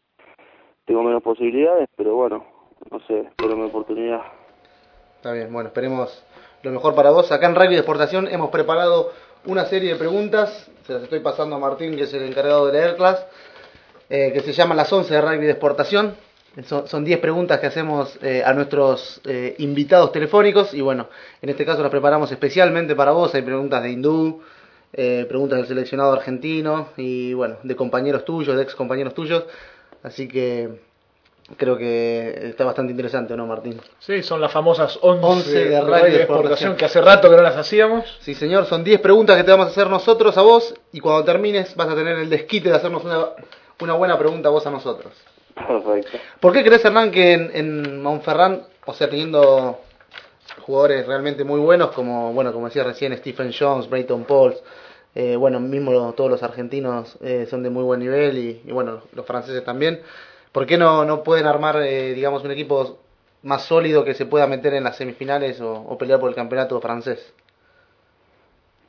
tengo 0.87 1.03
menos 1.03 1.23
posibilidades, 1.23 1.87
pero 1.97 2.15
bueno, 2.15 2.47
no 2.91 2.99
sé, 3.01 3.21
espero 3.21 3.55
mi 3.55 3.65
oportunidad. 3.65 4.38
Está 5.19 5.33
bien, 5.33 5.53
bueno, 5.53 5.71
esperemos 5.71 6.23
lo 6.63 6.71
mejor 6.71 6.95
para 6.95 7.11
vos. 7.11 7.33
Acá 7.33 7.49
en 7.49 7.57
Rugby 7.57 7.71
de 7.71 7.79
Exportación 7.79 8.29
hemos 8.29 8.51
preparado 8.51 9.13
una 9.47 9.65
serie 9.65 9.95
de 9.95 9.97
preguntas, 9.97 10.71
se 10.87 10.93
las 10.93 11.03
estoy 11.03 11.19
pasando 11.19 11.57
a 11.57 11.59
Martín, 11.59 11.97
que 11.97 12.05
es 12.05 12.15
el 12.15 12.23
encargado 12.23 12.67
de 12.69 12.75
leerlas, 12.75 13.27
eh, 14.11 14.31
que 14.33 14.39
se 14.43 14.53
llama 14.53 14.77
Las 14.77 14.93
11 14.93 15.13
de 15.13 15.21
Rugby 15.21 15.45
de 15.47 15.51
Exportación. 15.51 16.15
Son 16.67 16.87
son 16.87 17.05
10 17.05 17.19
preguntas 17.19 17.59
que 17.59 17.67
hacemos 17.67 18.17
eh, 18.23 18.45
a 18.47 18.53
nuestros 18.53 19.21
eh, 19.25 19.57
invitados 19.59 20.13
telefónicos 20.13 20.73
y 20.73 20.83
bueno, 20.83 21.09
en 21.43 21.49
este 21.49 21.65
caso 21.65 21.83
las 21.83 21.91
preparamos 21.91 22.31
especialmente 22.31 22.95
para 22.95 23.11
vos. 23.11 23.35
Hay 23.35 23.43
preguntas 23.43 23.83
de 23.83 23.91
hindú, 23.91 24.41
eh, 24.93 25.27
preguntas 25.29 25.59
del 25.59 25.67
seleccionado 25.67 26.13
argentino 26.13 26.91
y 26.97 27.35
bueno, 27.35 27.57
de 27.65 27.75
compañeros 27.75 28.25
tuyos, 28.25 28.57
de 28.57 28.63
ex 28.63 28.77
compañeros 28.77 29.15
tuyos. 29.15 29.47
Así 30.05 30.29
que 30.29 30.88
creo 31.57 31.77
que 31.77 32.51
está 32.51 32.65
bastante 32.65 32.93
interesante, 32.93 33.35
¿o 33.35 33.37
¿no, 33.37 33.47
Martín? 33.47 33.81
Sí, 33.99 34.23
son 34.23 34.41
las 34.41 34.53
famosas 34.53 34.99
11, 35.01 35.27
11 35.27 35.65
de 35.65 35.81
radio 35.81 36.13
de 36.13 36.17
exportación. 36.17 36.77
que 36.77 36.85
hace 36.85 37.01
rato 37.01 37.31
que 37.31 37.37
no 37.37 37.43
las 37.43 37.57
hacíamos. 37.57 38.19
Sí, 38.21 38.35
señor, 38.35 38.67
son 38.67 38.85
10 38.85 39.01
preguntas 39.01 39.37
que 39.37 39.45
te 39.45 39.51
vamos 39.51 39.67
a 39.67 39.71
hacer 39.71 39.89
nosotros 39.89 40.37
a 40.37 40.43
vos 40.43 40.75
y 40.93 41.01
cuando 41.01 41.25
termines 41.25 41.75
vas 41.77 41.89
a 41.89 41.95
tener 41.95 42.19
el 42.19 42.29
desquite 42.29 42.69
de 42.69 42.77
hacernos 42.77 43.05
una, 43.05 43.29
una 43.81 43.95
buena 43.95 44.19
pregunta 44.19 44.49
vos 44.51 44.67
a 44.67 44.71
nosotros. 44.71 45.13
Perfecto. 45.55 46.19
¿Por 46.39 46.53
qué 46.53 46.63
crees, 46.63 46.85
Hernán, 46.85 47.11
que 47.11 47.33
en, 47.33 47.51
en 47.55 48.03
Montferrand, 48.03 48.63
o 48.87 48.93
sea, 48.93 49.09
teniendo 49.09 49.81
jugadores 50.61 51.07
realmente 51.07 51.45
muy 51.45 51.61
buenos, 51.61 51.91
como, 51.93 52.33
bueno, 52.33 52.53
como 52.53 52.67
decía 52.67 52.85
recién, 52.85 53.17
Stephen 53.17 53.53
Jones, 53.59 53.89
Brayton 53.89 54.25
Pauls, 54.25 54.63
eh, 55.15 55.35
bueno, 55.37 55.59
mismo 55.59 56.13
todos 56.13 56.31
los 56.31 56.43
argentinos 56.43 57.17
eh, 57.23 57.47
son 57.51 57.63
de 57.63 57.71
muy 57.71 57.83
buen 57.83 58.01
nivel 58.01 58.39
y, 58.39 58.63
y, 58.65 58.71
bueno, 58.71 59.03
los 59.15 59.27
franceses 59.27 59.65
también, 59.65 60.01
¿por 60.53 60.67
qué 60.67 60.79
no, 60.79 61.05
no 61.05 61.23
pueden 61.23 61.47
armar, 61.47 61.77
eh, 61.83 62.15
digamos, 62.15 62.45
un 62.45 62.51
equipo 62.51 62.99
más 63.43 63.65
sólido 63.65 64.05
que 64.05 64.15
se 64.15 64.27
pueda 64.27 64.47
meter 64.47 64.75
en 64.75 64.85
las 64.85 64.97
semifinales 64.97 65.61
o, 65.61 65.97
pelear 65.99 66.21
por 66.21 66.29
el 66.29 66.35
campeonato 66.35 66.81
francés? 66.81 67.35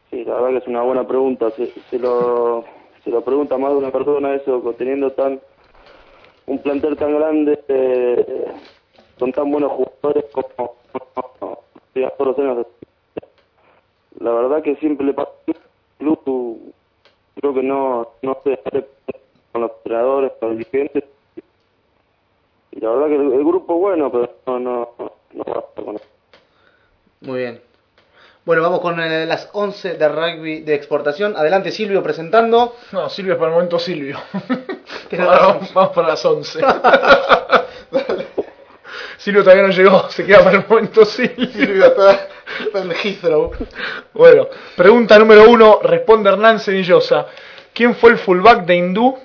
Sí, 0.10 0.24
la 0.26 0.36
verdad 0.36 0.50
que 0.50 0.58
es 0.58 0.67
una 0.67 0.82
buena 0.82 1.08
pregunta. 1.08 1.52
Se, 1.52 1.67
se 1.67 2.00
lo, 2.00 2.65
se 3.04 3.12
lo 3.12 3.22
pregunta 3.22 3.58
más 3.58 3.72
de 3.72 3.78
una 3.78 3.91
persona 3.91 4.34
eso, 4.34 4.74
teniendo 4.78 5.12
tan 5.12 5.39
un 6.48 6.58
plantel 6.60 6.98
tan 6.98 7.13
grande, 7.15 7.60
eh, 7.67 8.45
con 9.19 9.32
tan 9.32 9.52
buenos 9.52 9.72
jugadores 9.72 10.26
como. 10.32 10.80
La 14.19 14.32
verdad 14.32 14.62
que 14.62 14.76
siempre 14.76 15.06
le 15.06 15.13
pasa 15.13 15.32
club, 15.98 16.74
creo 17.36 17.54
que 17.54 17.63
no, 17.63 18.08
no 18.22 18.38
se 18.43 18.60
con 19.52 19.62
los 19.62 19.72
entrenadores, 19.78 20.32
con 20.39 20.50
los 20.50 20.58
dirigentes. 20.58 21.04
Y 22.80 22.82
la 22.82 22.92
verdad 22.92 23.08
que 23.08 23.15
el, 23.15 23.34
el 23.34 23.44
grupo 23.44 23.74
es 23.74 23.80
bueno, 23.80 24.10
pero 24.10 24.36
no, 24.48 24.60
no, 24.60 25.12
no 25.34 25.44
basta 25.44 25.82
con 25.84 25.96
eso. 25.98 26.06
Muy 27.20 27.39
bien. 27.39 27.62
Bueno, 28.46 28.62
vamos 28.62 28.80
con 28.80 28.98
eh, 29.02 29.26
las 29.26 29.50
11 29.52 29.96
de 29.96 30.08
rugby 30.08 30.62
de 30.62 30.76
exportación. 30.76 31.36
Adelante 31.36 31.72
Silvio 31.72 32.02
presentando. 32.02 32.78
No, 32.94 33.10
Silvio 33.10 33.34
es 33.34 33.38
para 33.38 33.50
el 33.50 33.56
momento 33.56 33.78
Silvio. 33.80 34.18
Ahora 35.20 35.39
vamos, 35.39 35.74
vamos 35.74 35.92
para 35.94 36.08
las 36.08 36.24
11. 36.24 36.62
Silvio 39.18 39.44
todavía 39.44 39.68
no 39.68 39.74
llegó, 39.74 40.10
se 40.10 40.26
queda 40.26 40.42
para 40.46 40.60
el 40.60 40.65
momento 40.65 41.04
Silvio. 41.04 41.48
Silvio 41.48 41.86
está, 41.86 42.28
está 42.65 42.82
en 42.82 42.92
Heathrow. 42.92 43.52
Bueno, 44.13 44.48
pregunta 44.78 45.20
número 45.20 45.50
uno, 45.50 45.82
responde 45.84 46.30
Hernán 46.30 46.60
Senillosa. 46.62 47.28
¿Quién 47.74 47.94
fue 47.96 48.12
el 48.12 48.18
fullback 48.18 48.65
de 48.65 48.76
Hindú 48.78 49.18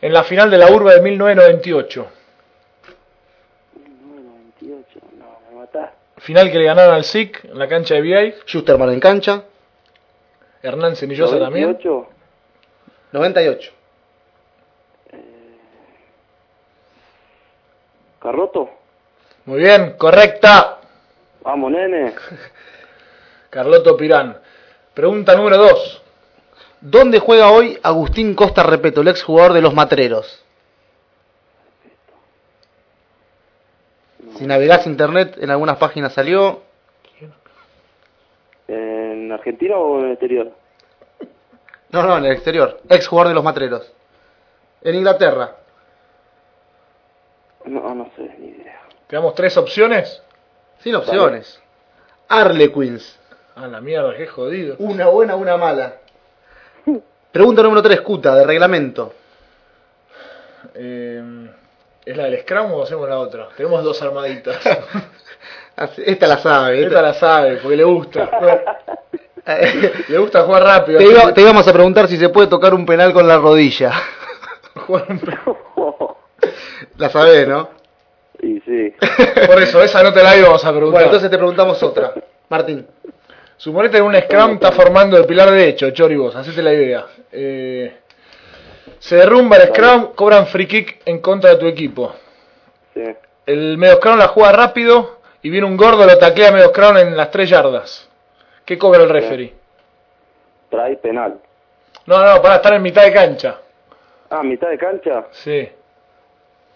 en 0.00 0.14
la 0.14 0.24
final 0.24 0.50
de 0.50 0.56
la 0.56 0.72
urba 0.72 0.94
de 0.94 1.02
1998? 1.02 2.06
98, 4.60 5.00
Final 6.18 6.50
que 6.50 6.58
le 6.58 6.64
ganaron 6.64 6.94
al 6.94 7.04
SIC 7.04 7.44
en 7.46 7.58
la 7.58 7.66
cancha 7.68 7.94
de 7.94 8.02
VI. 8.02 8.34
Schusterman 8.46 8.90
en 8.90 9.00
cancha. 9.00 9.44
Hernán 10.62 10.94
Senillosa 10.96 11.38
también. 11.38 11.64
98, 11.64 12.08
98. 13.12 13.72
Carroto, 18.20 18.68
Muy 19.46 19.60
bien, 19.60 19.94
correcta. 19.96 20.78
vamos 21.42 21.70
nene. 21.72 22.12
Carloto 23.50 23.96
Pirán. 23.96 24.38
Pregunta 24.92 25.34
número 25.34 25.56
dos. 25.56 26.02
¿Dónde 26.82 27.18
juega 27.18 27.50
hoy 27.50 27.78
Agustín 27.82 28.34
Costa 28.34 28.62
Repeto, 28.62 29.00
el 29.00 29.08
ex 29.08 29.22
jugador 29.22 29.54
de 29.54 29.62
los 29.62 29.72
Matreros? 29.74 30.44
Si 34.36 34.46
navegás 34.46 34.86
internet, 34.86 35.36
en 35.40 35.50
algunas 35.50 35.76
páginas 35.76 36.12
salió. 36.12 36.62
¿En 38.68 39.32
Argentina 39.32 39.76
o 39.76 39.98
en 39.98 40.06
el 40.06 40.12
exterior? 40.12 40.52
No, 41.90 42.02
no, 42.02 42.18
en 42.18 42.24
el 42.24 42.32
exterior. 42.32 42.80
Ex 42.88 43.08
jugador 43.08 43.28
de 43.28 43.34
los 43.34 43.44
Matreros. 43.44 43.92
En 44.82 44.94
Inglaterra. 44.94 45.56
No, 47.64 47.94
no 47.94 48.10
sé, 48.16 48.34
ni 48.38 48.48
idea. 48.48 48.80
Te 49.06 49.16
damos 49.16 49.34
tres 49.34 49.56
opciones. 49.56 50.22
Sin 50.78 50.94
opciones. 50.94 51.60
Harlequins. 52.28 53.18
Ah, 53.56 53.66
la 53.66 53.80
mierda, 53.80 54.16
qué 54.16 54.26
jodido. 54.26 54.76
Una 54.78 55.08
buena, 55.08 55.34
una 55.34 55.56
mala. 55.56 55.96
Pregunta 57.32 57.62
número 57.62 57.82
3, 57.82 58.00
Cuta, 58.00 58.34
de 58.34 58.44
reglamento. 58.46 59.12
Eh, 60.74 61.50
¿Es 62.10 62.16
la 62.16 62.24
del 62.24 62.40
Scrum 62.40 62.72
o 62.72 62.82
hacemos 62.82 63.08
la 63.08 63.18
otra? 63.18 63.48
Tenemos 63.56 63.84
dos 63.84 64.00
armaditas. 64.02 64.56
Así- 65.76 66.02
Esta 66.04 66.26
la 66.26 66.38
sabe. 66.38 66.82
Esta 66.84 67.00
la 67.02 67.14
sabe, 67.14 67.56
porque 67.58 67.76
le 67.76 67.84
gusta. 67.84 68.28
Le 70.08 70.18
gusta 70.18 70.42
jugar 70.42 70.62
rápido. 70.62 70.98
te, 70.98 71.04
iba- 71.06 71.32
te 71.34 71.40
íbamos 71.40 71.66
a 71.66 71.72
preguntar 71.72 72.06
si 72.06 72.16
se 72.16 72.28
puede 72.28 72.46
tocar 72.46 72.72
un 72.74 72.84
penal 72.86 73.12
con 73.12 73.26
la 73.26 73.38
rodilla. 73.38 73.90
La 76.96 77.08
sabés, 77.08 77.48
¿no? 77.48 77.68
y 78.42 78.60
sí, 78.60 78.94
Por 79.46 79.60
eso, 79.60 79.82
esa 79.82 80.02
no 80.02 80.12
te 80.12 80.22
la 80.22 80.36
íbamos 80.36 80.64
a 80.64 80.70
preguntar. 80.70 80.92
Bueno, 80.92 81.06
entonces 81.06 81.30
te 81.30 81.36
preguntamos 81.36 81.82
otra. 81.82 82.12
Martín. 82.48 82.86
Suponete 83.56 83.98
que 83.98 84.02
un 84.02 84.14
Scrum 84.14 84.52
está 84.54 84.72
formando 84.72 85.16
el 85.18 85.26
pilar 85.26 85.50
derecho, 85.50 85.90
Chori, 85.90 86.16
vos, 86.16 86.34
hacete 86.36 86.62
la 86.62 86.72
idea. 86.72 87.06
Eh, 87.32 87.99
se 89.00 89.16
derrumba 89.16 89.56
el 89.56 89.68
Scrum, 89.68 90.12
cobran 90.14 90.46
free 90.46 90.66
kick 90.66 91.02
en 91.06 91.20
contra 91.20 91.50
de 91.50 91.56
tu 91.56 91.66
equipo. 91.66 92.14
sí. 92.94 93.02
El 93.46 93.78
medio 93.78 93.96
Scrum 93.96 94.16
la 94.16 94.28
juega 94.28 94.52
rápido 94.52 95.20
y 95.42 95.50
viene 95.50 95.66
un 95.66 95.76
gordo, 95.76 96.06
lo 96.06 96.18
taclea 96.18 96.50
a 96.50 96.52
medio 96.52 96.68
Scrum 96.68 96.98
en 96.98 97.16
las 97.16 97.30
tres 97.30 97.48
yardas. 97.50 98.08
¿Qué 98.64 98.78
cobra 98.78 99.02
el 99.02 99.08
referee? 99.08 99.54
Trae 100.70 100.96
penal. 100.98 101.40
No, 102.06 102.24
no, 102.24 102.40
para 102.40 102.56
estar 102.56 102.74
en 102.74 102.82
mitad 102.82 103.02
de 103.02 103.12
cancha. 103.12 103.58
Ah, 104.28 104.42
mitad 104.44 104.68
de 104.68 104.78
cancha. 104.78 105.26
Sí. 105.32 105.68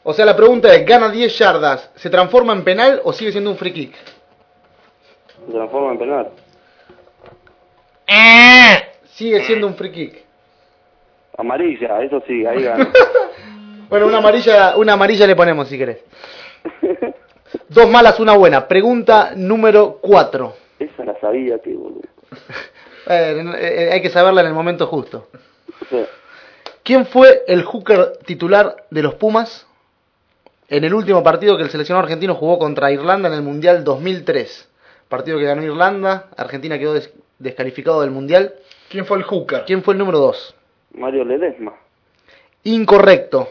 O 0.02 0.12
sea, 0.12 0.24
la 0.24 0.34
pregunta 0.34 0.74
es, 0.74 0.84
¿gana 0.84 1.10
10 1.10 1.38
yardas? 1.38 1.90
¿Se 1.94 2.10
transforma 2.10 2.52
en 2.54 2.64
penal 2.64 3.00
o 3.04 3.12
sigue 3.12 3.30
siendo 3.30 3.50
un 3.50 3.56
free 3.56 3.72
kick? 3.72 3.94
Se 5.46 5.52
transforma 5.52 5.92
en 5.92 5.98
penal. 5.98 6.28
Sigue 9.14 9.44
siendo 9.44 9.68
un 9.68 9.76
free 9.76 9.92
kick. 9.92 10.23
Amarilla, 11.36 12.02
eso 12.02 12.22
sí, 12.26 12.44
ahí 12.46 12.62
gana. 12.62 12.90
Bueno, 13.88 14.06
una 14.06 14.16
amarilla, 14.18 14.76
una 14.76 14.94
amarilla 14.94 15.26
le 15.26 15.36
ponemos 15.36 15.68
si 15.68 15.76
querés. 15.78 15.98
Dos 17.68 17.88
malas, 17.88 18.18
una 18.18 18.32
buena. 18.34 18.66
Pregunta 18.66 19.32
número 19.36 19.98
4. 20.00 20.54
Esa 20.80 21.04
la 21.04 21.20
sabía 21.20 21.58
que 21.60 21.74
boludo. 21.74 22.00
hay 23.06 24.00
que 24.02 24.10
saberla 24.10 24.40
en 24.40 24.48
el 24.48 24.54
momento 24.54 24.86
justo. 24.86 25.28
Sí. 25.90 26.04
¿Quién 26.82 27.06
fue 27.06 27.44
el 27.46 27.62
hooker 27.62 28.16
titular 28.24 28.74
de 28.90 29.02
los 29.02 29.14
Pumas 29.14 29.66
en 30.70 30.82
el 30.84 30.94
último 30.94 31.22
partido 31.22 31.56
que 31.56 31.62
el 31.62 31.70
seleccionado 31.70 32.04
argentino 32.04 32.34
jugó 32.34 32.58
contra 32.58 32.90
Irlanda 32.90 33.28
en 33.28 33.34
el 33.34 33.42
Mundial 33.42 33.84
2003? 33.84 34.68
Partido 35.08 35.38
que 35.38 35.44
ganó 35.44 35.62
Irlanda, 35.62 36.30
Argentina 36.36 36.78
quedó 36.78 36.94
des- 36.94 37.12
descalificado 37.38 38.00
del 38.00 38.10
Mundial. 38.10 38.54
¿Quién 38.88 39.04
fue 39.06 39.18
el 39.18 39.24
hooker? 39.24 39.64
¿Quién 39.66 39.82
fue 39.82 39.94
el 39.94 39.98
número 39.98 40.18
2? 40.18 40.54
Mario 40.94 41.24
Ledesma. 41.24 41.74
Incorrecto. 42.64 43.48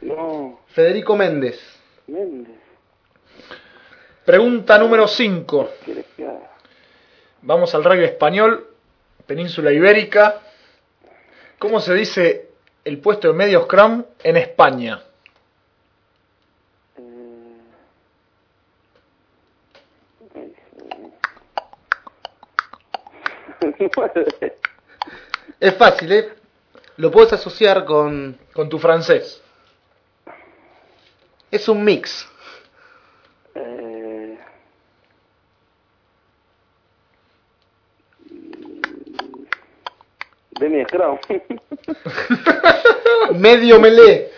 No, 0.00 0.60
Federico 0.68 1.16
Méndez. 1.16 1.60
Méndez. 2.08 2.56
Pregunta 4.24 4.78
número 4.78 5.06
5. 5.06 5.70
¿Quieres 5.84 6.06
que 6.16 6.24
haga? 6.24 6.50
Vamos 7.42 7.74
al 7.74 7.84
rugby 7.84 8.04
español, 8.04 8.68
península 9.26 9.72
ibérica. 9.72 10.40
¿Cómo 11.58 11.80
se 11.80 11.94
dice 11.94 12.50
el 12.84 12.98
puesto 12.98 13.28
de 13.28 13.34
medio 13.34 13.62
scrum 13.62 14.04
en 14.22 14.36
España? 14.36 15.02
Es 25.62 25.76
fácil, 25.76 26.10
¿eh? 26.10 26.28
Lo 26.96 27.12
puedes 27.12 27.32
asociar 27.32 27.84
con... 27.84 28.36
Con 28.52 28.68
tu 28.68 28.80
francés. 28.80 29.40
Es 31.52 31.68
un 31.68 31.84
mix. 31.84 32.28
Eh, 33.54 34.38
Scrum. 40.88 41.18
Medio 43.38 43.78
melé. 43.78 44.32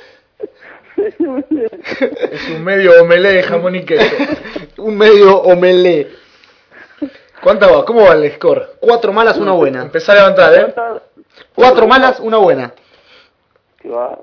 Es 0.98 2.48
un 2.50 2.64
medio 2.64 3.02
omelé 3.02 3.32
de 3.32 3.42
jamón 3.44 3.76
y 3.76 3.84
queso. 3.84 4.14
Un 4.76 4.98
medio 4.98 5.38
omelé. 5.38 6.08
¿Cuánto 7.42 7.72
va? 7.72 7.84
¿Cómo 7.84 8.02
va 8.02 8.12
el 8.12 8.32
score? 8.32 8.76
Cuatro 8.80 9.12
malas, 9.12 9.38
una 9.38 9.52
buena. 9.52 9.82
Empezá 9.82 10.12
a 10.12 10.16
levantar, 10.16 10.54
¿eh? 10.54 10.74
Cuatro 11.54 11.86
malas, 11.86 12.18
una 12.20 12.38
buena. 12.38 12.72
Qué 13.78 13.88
va. 13.88 14.18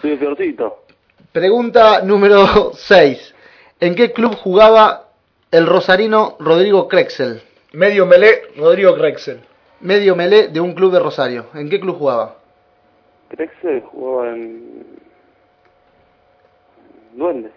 Soy 0.00 0.16
peorcito. 0.16 0.84
Pregunta 1.32 2.02
número 2.02 2.72
6. 2.74 3.34
¿En 3.80 3.94
qué 3.94 4.12
club 4.12 4.36
jugaba 4.36 5.08
el 5.50 5.66
rosarino 5.66 6.36
Rodrigo 6.38 6.86
Krexel? 6.86 7.42
Medio 7.72 8.04
omelé, 8.04 8.42
Rodrigo 8.56 8.94
Krexel. 8.94 9.40
Medio 9.80 10.14
melé 10.14 10.48
de 10.48 10.60
un 10.60 10.74
club 10.74 10.92
de 10.92 11.00
Rosario. 11.00 11.46
¿En 11.54 11.68
qué 11.68 11.80
club 11.80 11.98
jugaba? 11.98 12.36
¿Crees 13.28 13.50
que 13.60 13.80
jugaba 13.80 14.30
en. 14.30 14.86
Duende? 17.14 17.50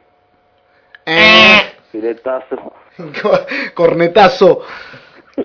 Eh. 1.05 1.73
Filetazo. 1.91 2.73
Cornetazo. 3.75 4.63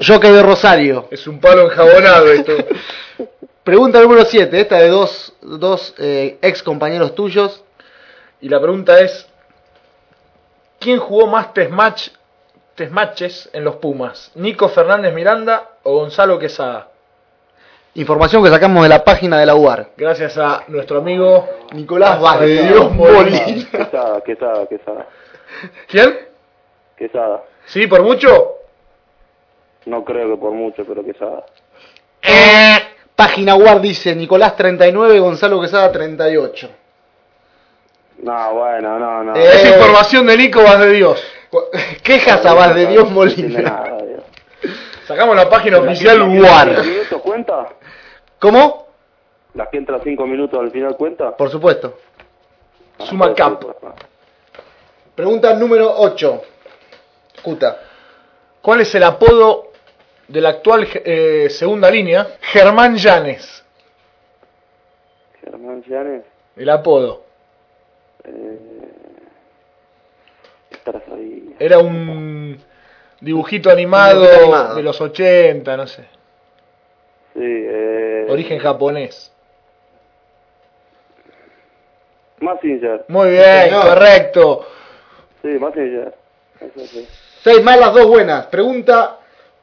Jockey 0.01 0.31
de 0.33 0.43
Rosario. 0.43 1.09
Es 1.11 1.27
un 1.27 1.41
palo 1.41 1.71
enjabonado 1.71 2.33
esto. 2.33 2.53
Pregunta 3.65 4.01
número 4.01 4.25
7. 4.25 4.61
Esta 4.61 4.79
de 4.79 4.89
dos, 4.89 5.35
dos 5.43 5.95
eh, 5.99 6.39
ex 6.41 6.63
compañeros 6.63 7.15
tuyos. 7.15 7.63
Y 8.41 8.49
la 8.49 8.61
pregunta 8.61 9.01
es: 9.01 9.29
¿Quién 10.81 10.99
jugó 10.99 11.27
más 11.27 11.53
test, 11.55 11.71
match, 11.71 12.09
test 12.75 12.91
matches 12.91 13.51
en 13.53 13.65
los 13.65 13.77
Pumas? 13.77 14.33
¿Nico 14.35 14.69
Fernández 14.69 15.15
Miranda 15.15 15.71
o 15.83 15.99
Gonzalo 15.99 16.39
Quesada? 16.39 16.89
Información 17.95 18.43
que 18.43 18.49
sacamos 18.49 18.83
de 18.85 18.89
la 18.89 19.05
página 19.05 19.39
de 19.39 19.45
la 19.45 19.55
UAR. 19.55 19.91
Gracias 19.99 20.39
a 20.39 20.65
nuestro 20.69 20.99
amigo 20.99 21.47
Nicolás 21.73 22.19
Vaz 22.19 22.41
de 22.41 22.57
Vázquez 22.57 22.69
Dios 22.69 22.93
Molina. 22.93 23.45
Quesada, 23.71 24.21
quesada, 24.23 24.67
quesada. 24.67 25.07
¿Quién? 25.89 26.19
Quesada. 26.97 27.43
¿Sí, 27.67 27.87
por 27.87 28.03
mucho? 28.03 28.62
No 29.87 30.05
creo 30.05 30.31
que 30.31 30.37
por 30.41 30.53
mucho, 30.53 30.85
pero 30.87 31.05
quesada. 31.05 31.45
Página 33.17 33.55
UAR 33.57 33.81
dice 33.81 34.15
Nicolás 34.15 34.57
39, 34.57 35.19
Gonzalo 35.21 35.61
Quesada 35.61 35.91
38. 35.93 36.71
No, 38.23 38.55
bueno, 38.55 38.99
no, 38.99 39.25
no. 39.25 39.37
Eh, 39.37 39.51
Es 39.53 39.65
información 39.77 40.27
de 40.27 40.37
Nico 40.37 40.63
Vaz 40.63 40.79
de 40.81 40.91
Dios. 40.93 41.23
Quejas 42.03 42.45
a 42.47 42.55
Vaz 42.55 42.75
de 42.75 42.87
Dios 42.87 43.11
No 43.11 43.25
tiene 43.27 43.49
Molina. 43.55 43.71
nada, 43.71 43.97
Dios. 44.03 44.23
Sacamos 45.07 45.37
la 45.37 45.49
página 45.49 45.79
oficial 45.79 46.19
¿Cinco 46.19 46.43
UAR. 46.43 46.85
minutos 46.85 47.23
cuenta? 47.23 47.69
¿Cómo? 48.39 48.87
¿Las 49.55 49.69
que 49.69 49.77
entran 49.79 50.01
cinco 50.03 50.27
minutos 50.27 50.59
al 50.59 50.71
final 50.71 50.97
cuenta? 50.97 51.37
Por 51.37 51.51
supuesto. 51.51 51.99
Suma 53.01 53.27
Ah, 53.27 53.35
cap. 53.35 53.61
sí, 53.61 53.67
pues, 53.81 53.93
Pregunta 55.15 55.53
número 55.55 55.93
8. 55.99 56.43
Cuta. 57.43 57.77
¿Cuál 58.63 58.81
es 58.81 58.95
el 58.95 59.03
apodo 59.03 59.72
de 60.29 60.41
la 60.41 60.51
actual 60.51 60.89
eh, 60.93 61.49
segunda 61.51 61.91
línea? 61.91 62.37
Germán 62.41 62.97
Llanes. 62.97 63.65
Germán 65.45 65.83
Llanes. 65.83 66.25
El 66.57 66.71
apodo. 66.71 67.25
Eh. 68.25 68.59
Era 71.59 71.79
un 71.79 72.59
dibujito 73.21 73.71
animado, 73.71 74.75
de 74.75 74.83
los 74.83 75.01
80, 75.01 75.77
no 75.77 75.87
sé. 75.87 76.03
Sí, 77.35 77.41
eh. 77.41 78.27
Origen 78.29 78.59
japonés. 78.59 79.33
Massinger. 82.41 83.05
Muy 83.09 83.31
bien, 83.31 83.71
correcto. 83.71 84.67
Sí, 85.41 85.49
Massinger. 85.49 86.15
Sí. 86.77 87.09
6 87.43 87.63
malas, 87.63 87.95
2 87.95 88.07
buenas. 88.07 88.47
Pregunta 88.47 89.19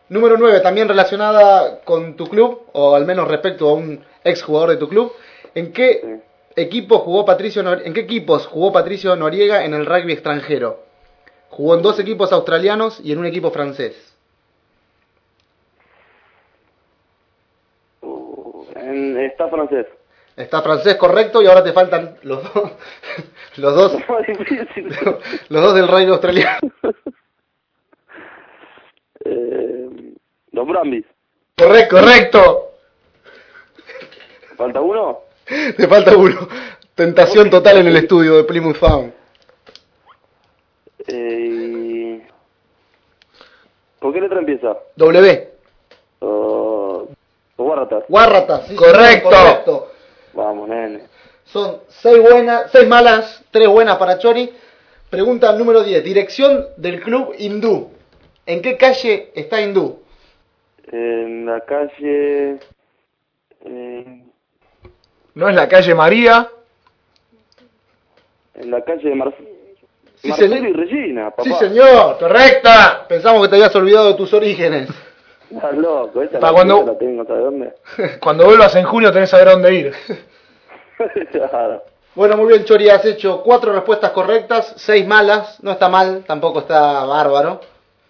número 0.10 0.38
9, 0.38 0.60
también 0.62 0.88
relacionada 0.88 1.82
con 1.82 2.16
tu 2.16 2.28
club, 2.28 2.64
o 2.74 2.96
al 2.96 3.06
menos 3.06 3.28
respecto 3.28 3.70
a 3.70 3.74
un 3.74 4.04
ex 4.24 4.42
jugador 4.44 4.70
de 4.72 4.78
tu 4.78 4.88
club. 4.90 5.14
¿En 5.56 5.72
qué 5.74 6.02
Sí. 6.02 6.62
equipo 6.62 7.00
jugó 7.00 7.26
Patricio 7.26 7.64
Nor- 7.64 7.82
en 7.86 7.94
qué 7.94 8.02
equipos 8.02 8.46
jugó 8.48 8.72
Patricio 8.74 9.16
Noriega 9.16 9.64
en 9.66 9.74
el 9.74 9.86
rugby 9.86 10.14
extranjero? 10.14 10.80
Jugó 11.50 11.76
en 11.76 11.82
dos 11.82 12.00
equipos 12.00 12.32
australianos 12.32 13.00
y 13.04 13.12
en 13.12 13.20
un 13.20 13.26
equipo 13.26 13.50
francés. 13.52 13.96
Uh, 18.02 18.66
en, 18.76 19.18
está 19.18 19.48
francés. 19.50 19.88
Está 20.36 20.62
francés 20.62 20.96
correcto 20.96 21.42
y 21.42 21.48
ahora 21.48 21.64
te 21.64 21.74
faltan 21.74 22.16
los 22.24 22.42
dos 22.54 22.72
los 23.58 23.76
dos 23.76 23.94
los 25.50 25.62
dos 25.64 25.74
del 25.76 25.88
rugby 25.88 26.06
australiano. 26.06 26.60
eh, 29.26 29.59
los 30.60 30.68
Brambis. 30.68 31.06
Correcto, 31.58 31.96
correcto. 31.96 32.72
¿Falta 34.58 34.82
uno? 34.82 35.20
Te 35.46 35.88
falta 35.88 36.16
uno. 36.18 36.48
Tentación 36.96 37.50
total 37.50 37.78
en 37.78 37.88
el 37.88 37.96
estudio 37.96 38.36
de 38.38 38.44
Plymouth 38.44 38.76
Sound. 38.78 39.14
Eh, 41.08 42.28
¿Con 44.00 44.14
qué 44.14 44.22
letra 44.22 44.40
empieza? 44.40 44.78
W. 44.98 45.50
Uh, 46.22 47.06
Guarratas. 47.58 48.04
Guarrata, 48.10 48.62
sí, 48.68 48.76
Correcto. 48.76 49.30
correcto. 49.30 49.92
Vamos, 50.34 50.68
nene. 50.68 51.04
Son 51.46 51.80
seis 51.88 52.22
buenas, 52.22 52.70
seis 52.72 52.88
malas, 52.88 53.44
tres 53.52 53.68
buenas 53.70 53.98
para 53.98 54.18
Chori. 54.20 54.52
Pregunta 55.10 55.52
número 55.54 55.84
10. 55.84 56.04
Dirección 56.04 56.68
del 56.78 57.02
club 57.02 57.34
hindú. 57.38 57.92
¿En 58.46 58.62
qué 58.62 58.78
calle 58.78 59.32
está 59.34 59.62
hindú? 59.62 60.04
En 60.92 61.46
la 61.46 61.62
calle... 61.62 62.60
eh, 63.66 64.24
No 65.36 65.48
es 65.50 65.56
la 65.56 65.68
calle 65.68 65.94
María. 65.96 66.50
en 68.56 68.72
la 68.72 68.82
calle 68.84 69.10
de 69.10 69.16
Mar 69.16 69.34
Sí, 70.22 70.28
Marcelo 70.28 70.56
señor. 70.56 70.70
y 70.70 70.74
Regina, 70.74 71.30
papá. 71.30 71.44
Sí, 71.44 71.54
señor. 71.54 72.18
Correcta. 72.20 73.06
Pensamos 73.08 73.42
que 73.44 73.48
te 73.48 73.56
habías 73.56 73.74
olvidado 73.76 74.08
de 74.10 74.14
tus 74.16 74.34
orígenes. 74.34 74.90
Estás 75.50 75.74
loco, 75.78 76.22
esa 76.22 76.40
la, 76.42 76.52
cuando- 76.52 76.84
la 76.86 76.98
tengo, 76.98 77.24
¿sabes 77.26 77.44
dónde? 77.44 77.74
Cuando 78.22 78.46
vuelvas 78.46 78.76
en 78.76 78.84
junio 78.86 79.14
tenés 79.14 79.30
que 79.30 79.38
saber 79.38 79.48
a 79.48 79.52
dónde 79.54 79.74
ir. 79.76 79.94
claro. 81.32 81.84
Bueno, 82.16 82.36
muy 82.36 82.48
bien, 82.50 82.66
Chori. 82.66 82.90
Has 82.90 83.06
hecho 83.06 83.42
cuatro 83.44 83.72
respuestas 83.72 84.12
correctas, 84.12 84.74
seis 84.76 85.08
malas. 85.08 85.64
No 85.64 85.72
está 85.72 85.88
mal, 85.88 86.26
tampoco 86.28 86.60
está 86.60 87.06
bárbaro. 87.06 87.62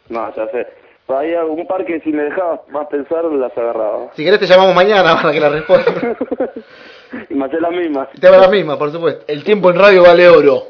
No, 0.08 0.34
ya 0.36 0.48
sé. 0.50 0.68
Hay 1.10 1.34
algún 1.34 1.66
par 1.66 1.86
que 1.86 2.00
si 2.02 2.12
me 2.12 2.24
dejabas 2.24 2.62
más 2.70 2.88
pensar, 2.88 3.26
las 3.26 3.58
agarraba. 3.58 4.12
Si 4.16 4.24
querés 4.24 4.40
te 4.40 4.46
llamamos 4.46 4.76
mañana 4.76 5.16
para 5.22 5.34
que 5.34 5.40
la 5.40 5.50
respondas. 5.50 5.88
y 7.30 7.34
me 7.34 7.46
hacé 7.46 7.60
la 7.60 7.72
misma. 7.72 8.10
Te 8.20 8.28
hago 8.28 8.38
la 8.38 8.48
misma, 8.48 8.78
por 8.78 8.92
supuesto. 8.92 9.26
El 9.28 9.44
tiempo 9.44 9.72
en 9.72 9.80
radio 9.80 10.04
vale 10.04 10.30
oro. 10.30 10.68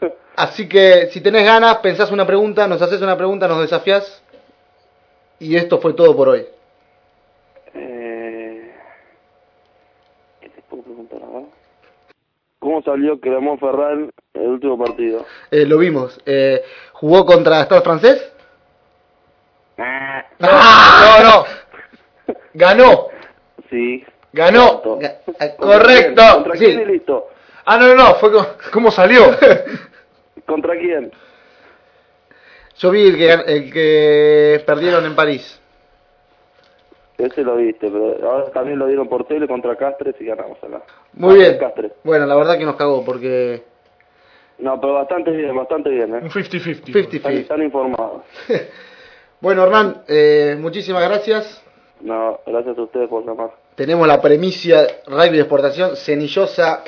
Así 0.36 0.68
que 0.68 1.08
si 1.12 1.20
tenés 1.20 1.44
ganas, 1.44 1.78
pensás 1.78 2.10
una 2.10 2.26
pregunta, 2.26 2.66
nos 2.66 2.82
haces 2.82 3.00
una 3.00 3.16
pregunta, 3.16 3.46
nos 3.46 3.60
desafiás. 3.60 4.22
Y 5.38 5.54
esto 5.54 5.78
fue 5.78 5.92
todo 5.92 6.16
por 6.16 6.30
hoy. 6.30 6.46
Eh... 7.74 8.72
¿Qué 10.40 10.48
te 10.48 10.62
puedo 10.62 10.82
preguntar 10.82 11.22
ahora? 11.22 11.46
¿Cómo 12.58 12.82
salió 12.82 13.20
Clermont 13.20 13.60
Ferrand 13.60 14.10
en 14.32 14.42
el 14.42 14.48
último 14.48 14.76
partido? 14.76 15.24
Eh, 15.52 15.64
lo 15.64 15.78
vimos. 15.78 16.20
Eh, 16.26 16.62
¿Jugó 16.92 17.24
contra 17.24 17.62
Stade 17.62 17.82
francés? 17.82 18.33
Ah, 20.50 21.18
No, 21.22 21.30
no. 22.34 22.34
Ganó. 22.54 23.06
Sí. 23.70 24.04
Ganó. 24.32 24.82
Ga- 24.82 25.16
ah, 25.40 25.48
Correcto. 25.58 26.22
¿Contra 26.34 26.56
Sí. 26.56 26.64
quién 26.66 26.80
y 26.80 26.84
listo? 26.84 27.28
Ah, 27.64 27.76
no, 27.78 27.88
no, 27.88 27.94
no. 27.94 28.14
Fue 28.16 28.30
co- 28.32 28.46
¿Cómo 28.72 28.90
salió? 28.90 29.36
¿Contra 30.46 30.76
quién? 30.78 31.10
Yo 32.78 32.90
vi 32.90 33.06
el 33.06 33.16
que, 33.16 33.32
el 33.32 33.72
que 33.72 34.62
perdieron 34.66 35.04
en 35.06 35.14
París. 35.14 35.60
Ese 37.16 37.42
lo 37.42 37.54
viste, 37.56 37.88
pero 37.88 38.28
ahora 38.28 38.50
también 38.50 38.76
lo 38.78 38.86
dieron 38.88 39.08
por 39.08 39.24
tele 39.28 39.46
contra 39.46 39.76
Castres 39.76 40.16
y 40.18 40.24
ganamos 40.24 40.58
acá. 40.62 40.82
Muy 41.12 41.36
bien. 41.36 41.58
Castres. 41.58 41.92
Bueno, 42.02 42.26
la 42.26 42.34
verdad 42.34 42.58
que 42.58 42.64
nos 42.64 42.74
cagó 42.74 43.04
porque 43.04 43.62
No, 44.58 44.80
pero 44.80 44.94
bastante 44.94 45.30
bien, 45.30 45.54
bastante 45.54 45.90
bien, 45.90 46.12
Un 46.12 46.26
¿eh? 46.26 46.30
50-50. 46.30 46.84
50 46.84 47.16
Están, 47.16 47.32
están 47.36 47.62
informados. 47.62 48.22
Bueno, 49.40 49.64
Hernán, 49.64 50.02
eh, 50.08 50.56
muchísimas 50.58 51.02
gracias. 51.08 51.62
No, 52.00 52.40
gracias 52.46 52.76
a 52.78 52.82
ustedes 52.82 53.08
por 53.08 53.24
llamar. 53.26 53.50
Tenemos 53.74 54.06
la 54.06 54.20
premicia 54.20 54.86
rugby 55.06 55.30
de 55.36 55.40
exportación 55.40 55.96
cenillosa 55.96 56.84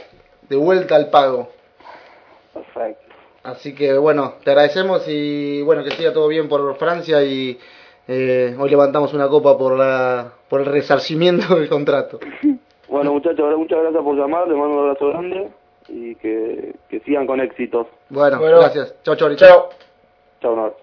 de 0.49 0.57
vuelta 0.57 0.95
al 0.97 1.11
pago. 1.11 1.49
Perfecto. 2.55 3.03
Así 3.43 3.75
que 3.75 3.97
bueno, 3.99 4.35
te 4.45 4.51
agradecemos 4.51 5.05
y 5.09 5.63
bueno, 5.63 5.85
que 5.85 5.91
siga 5.93 6.13
todo 6.13 6.29
bien 6.29 6.49
por 6.49 6.77
Francia 6.77 7.23
y 7.23 7.59
eh, 8.09 8.57
hoy 8.59 8.71
levantamos 8.71 9.13
una 9.15 9.29
copa 9.29 9.57
por 9.59 9.77
la 9.77 10.33
por 10.49 10.61
el 10.61 10.67
resarcimiento 10.67 11.55
del 11.57 11.69
contrato. 11.69 12.19
Bueno, 12.89 13.13
muchachos, 13.15 13.45
muchas 13.59 13.81
gracias 13.83 14.01
por 14.01 14.15
llamar. 14.17 14.47
Les 14.47 14.57
mando 14.57 14.77
un 14.77 14.83
abrazo 14.85 15.09
grande. 15.09 15.49
y 15.89 16.15
que, 16.15 16.77
que 16.89 17.01
sigan 17.01 17.27
con 17.27 17.41
éxitos. 17.41 17.89
Bueno, 18.11 18.39
Bueno. 18.39 18.61
gracias. 18.61 18.95
Chao, 19.03 19.17
Chori. 19.17 19.35
Chao. 19.35 19.71
Chao, 20.41 20.77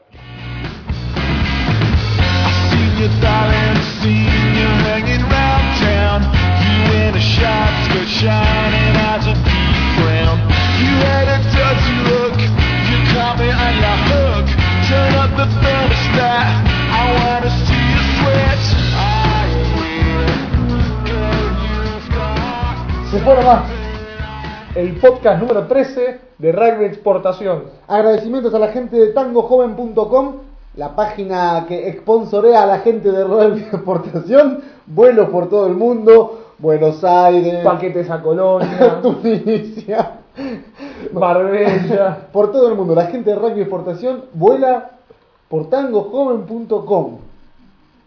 Se 23.11 23.19
fue 23.19 23.35
nomás. 23.35 23.63
El 24.75 24.95
podcast 24.95 25.41
número 25.41 25.67
13 25.67 26.19
de 26.37 26.51
Rugby 26.53 26.85
Exportación. 26.85 27.65
Agradecimientos 27.85 28.53
a 28.53 28.59
la 28.59 28.69
gente 28.69 28.95
de 28.95 29.07
tangojoven.com, 29.07 30.35
la 30.75 30.95
página 30.95 31.65
que 31.67 31.93
sponsorea 31.93 32.63
a 32.63 32.65
la 32.65 32.79
gente 32.79 33.11
de 33.11 33.23
Royal 33.23 33.57
Exportación, 33.57 34.61
vuelos 34.87 35.29
por 35.29 35.49
todo 35.49 35.67
el 35.67 35.75
mundo, 35.75 36.53
Buenos 36.57 37.03
Aires, 37.03 37.63
Paquetes 37.63 38.09
a 38.09 38.21
Colonia, 38.21 38.99
Tunisia, 39.01 40.19
Marbella. 41.13 42.27
por 42.31 42.51
todo 42.51 42.69
el 42.69 42.75
mundo. 42.75 42.95
La 42.95 43.07
gente 43.07 43.29
de 43.31 43.35
Rugby 43.35 43.61
Exportación 43.61 44.25
vuela 44.33 44.91
por 45.49 45.69
tangojoven.com 45.69 47.17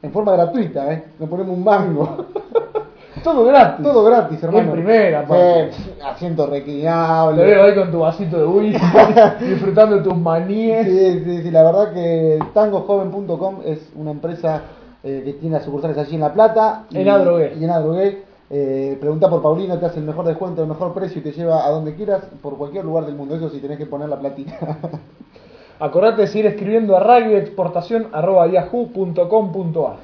en 0.02 0.12
forma 0.12 0.32
gratuita, 0.32 0.92
¿eh? 0.92 1.04
No 1.18 1.26
ponemos 1.26 1.56
un 1.56 1.64
mango. 1.64 2.26
Todo 3.26 3.44
gratis. 3.44 3.82
Todo 3.84 4.04
gratis, 4.04 4.40
hermano. 4.42 4.66
En 4.68 4.72
primera, 4.72 5.20
aparte. 5.20 5.72
Sí, 5.72 5.92
asiento 6.04 6.44
Te 6.44 6.50
reclinable. 6.52 7.42
veo 7.42 7.64
ahí 7.64 7.74
con 7.74 7.90
tu 7.90 7.98
vasito 7.98 8.38
de 8.38 8.46
whisky, 8.46 8.80
disfrutando 9.46 9.96
de 9.96 10.02
tus 10.02 10.16
maníes. 10.16 10.86
Sí, 10.86 11.22
sí, 11.24 11.42
sí, 11.42 11.50
la 11.50 11.64
verdad 11.64 11.92
que 11.92 12.38
tangojoven.com 12.54 13.56
es 13.64 13.90
una 13.96 14.12
empresa 14.12 14.62
eh, 15.02 15.22
que 15.24 15.32
tiene 15.34 15.56
las 15.56 15.64
sucursales 15.64 15.98
allí 15.98 16.14
en 16.14 16.20
La 16.20 16.32
Plata. 16.32 16.84
y- 16.90 16.98
En 16.98 17.08
Adrogué. 17.08 17.54
Y 17.60 17.64
en 17.64 17.70
Adrogué. 17.70 18.22
Eh, 18.48 18.96
pregunta 19.00 19.28
por 19.28 19.42
Paulino, 19.42 19.76
te 19.76 19.86
hace 19.86 19.98
el 19.98 20.04
mejor 20.06 20.24
descuento, 20.24 20.62
el 20.62 20.68
mejor 20.68 20.94
precio 20.94 21.18
y 21.20 21.24
te 21.24 21.32
lleva 21.32 21.66
a 21.66 21.70
donde 21.70 21.96
quieras, 21.96 22.22
por 22.40 22.56
cualquier 22.56 22.84
lugar 22.84 23.06
del 23.06 23.16
mundo. 23.16 23.34
Eso 23.34 23.48
sí, 23.50 23.58
tenés 23.58 23.76
que 23.76 23.86
poner 23.86 24.08
la 24.08 24.20
platita. 24.20 24.78
Acordate 25.80 26.20
de 26.22 26.28
seguir 26.28 26.46
escribiendo 26.46 26.96
a 26.96 27.00
rugbyexportación.yahoo.com.ar 27.00 29.96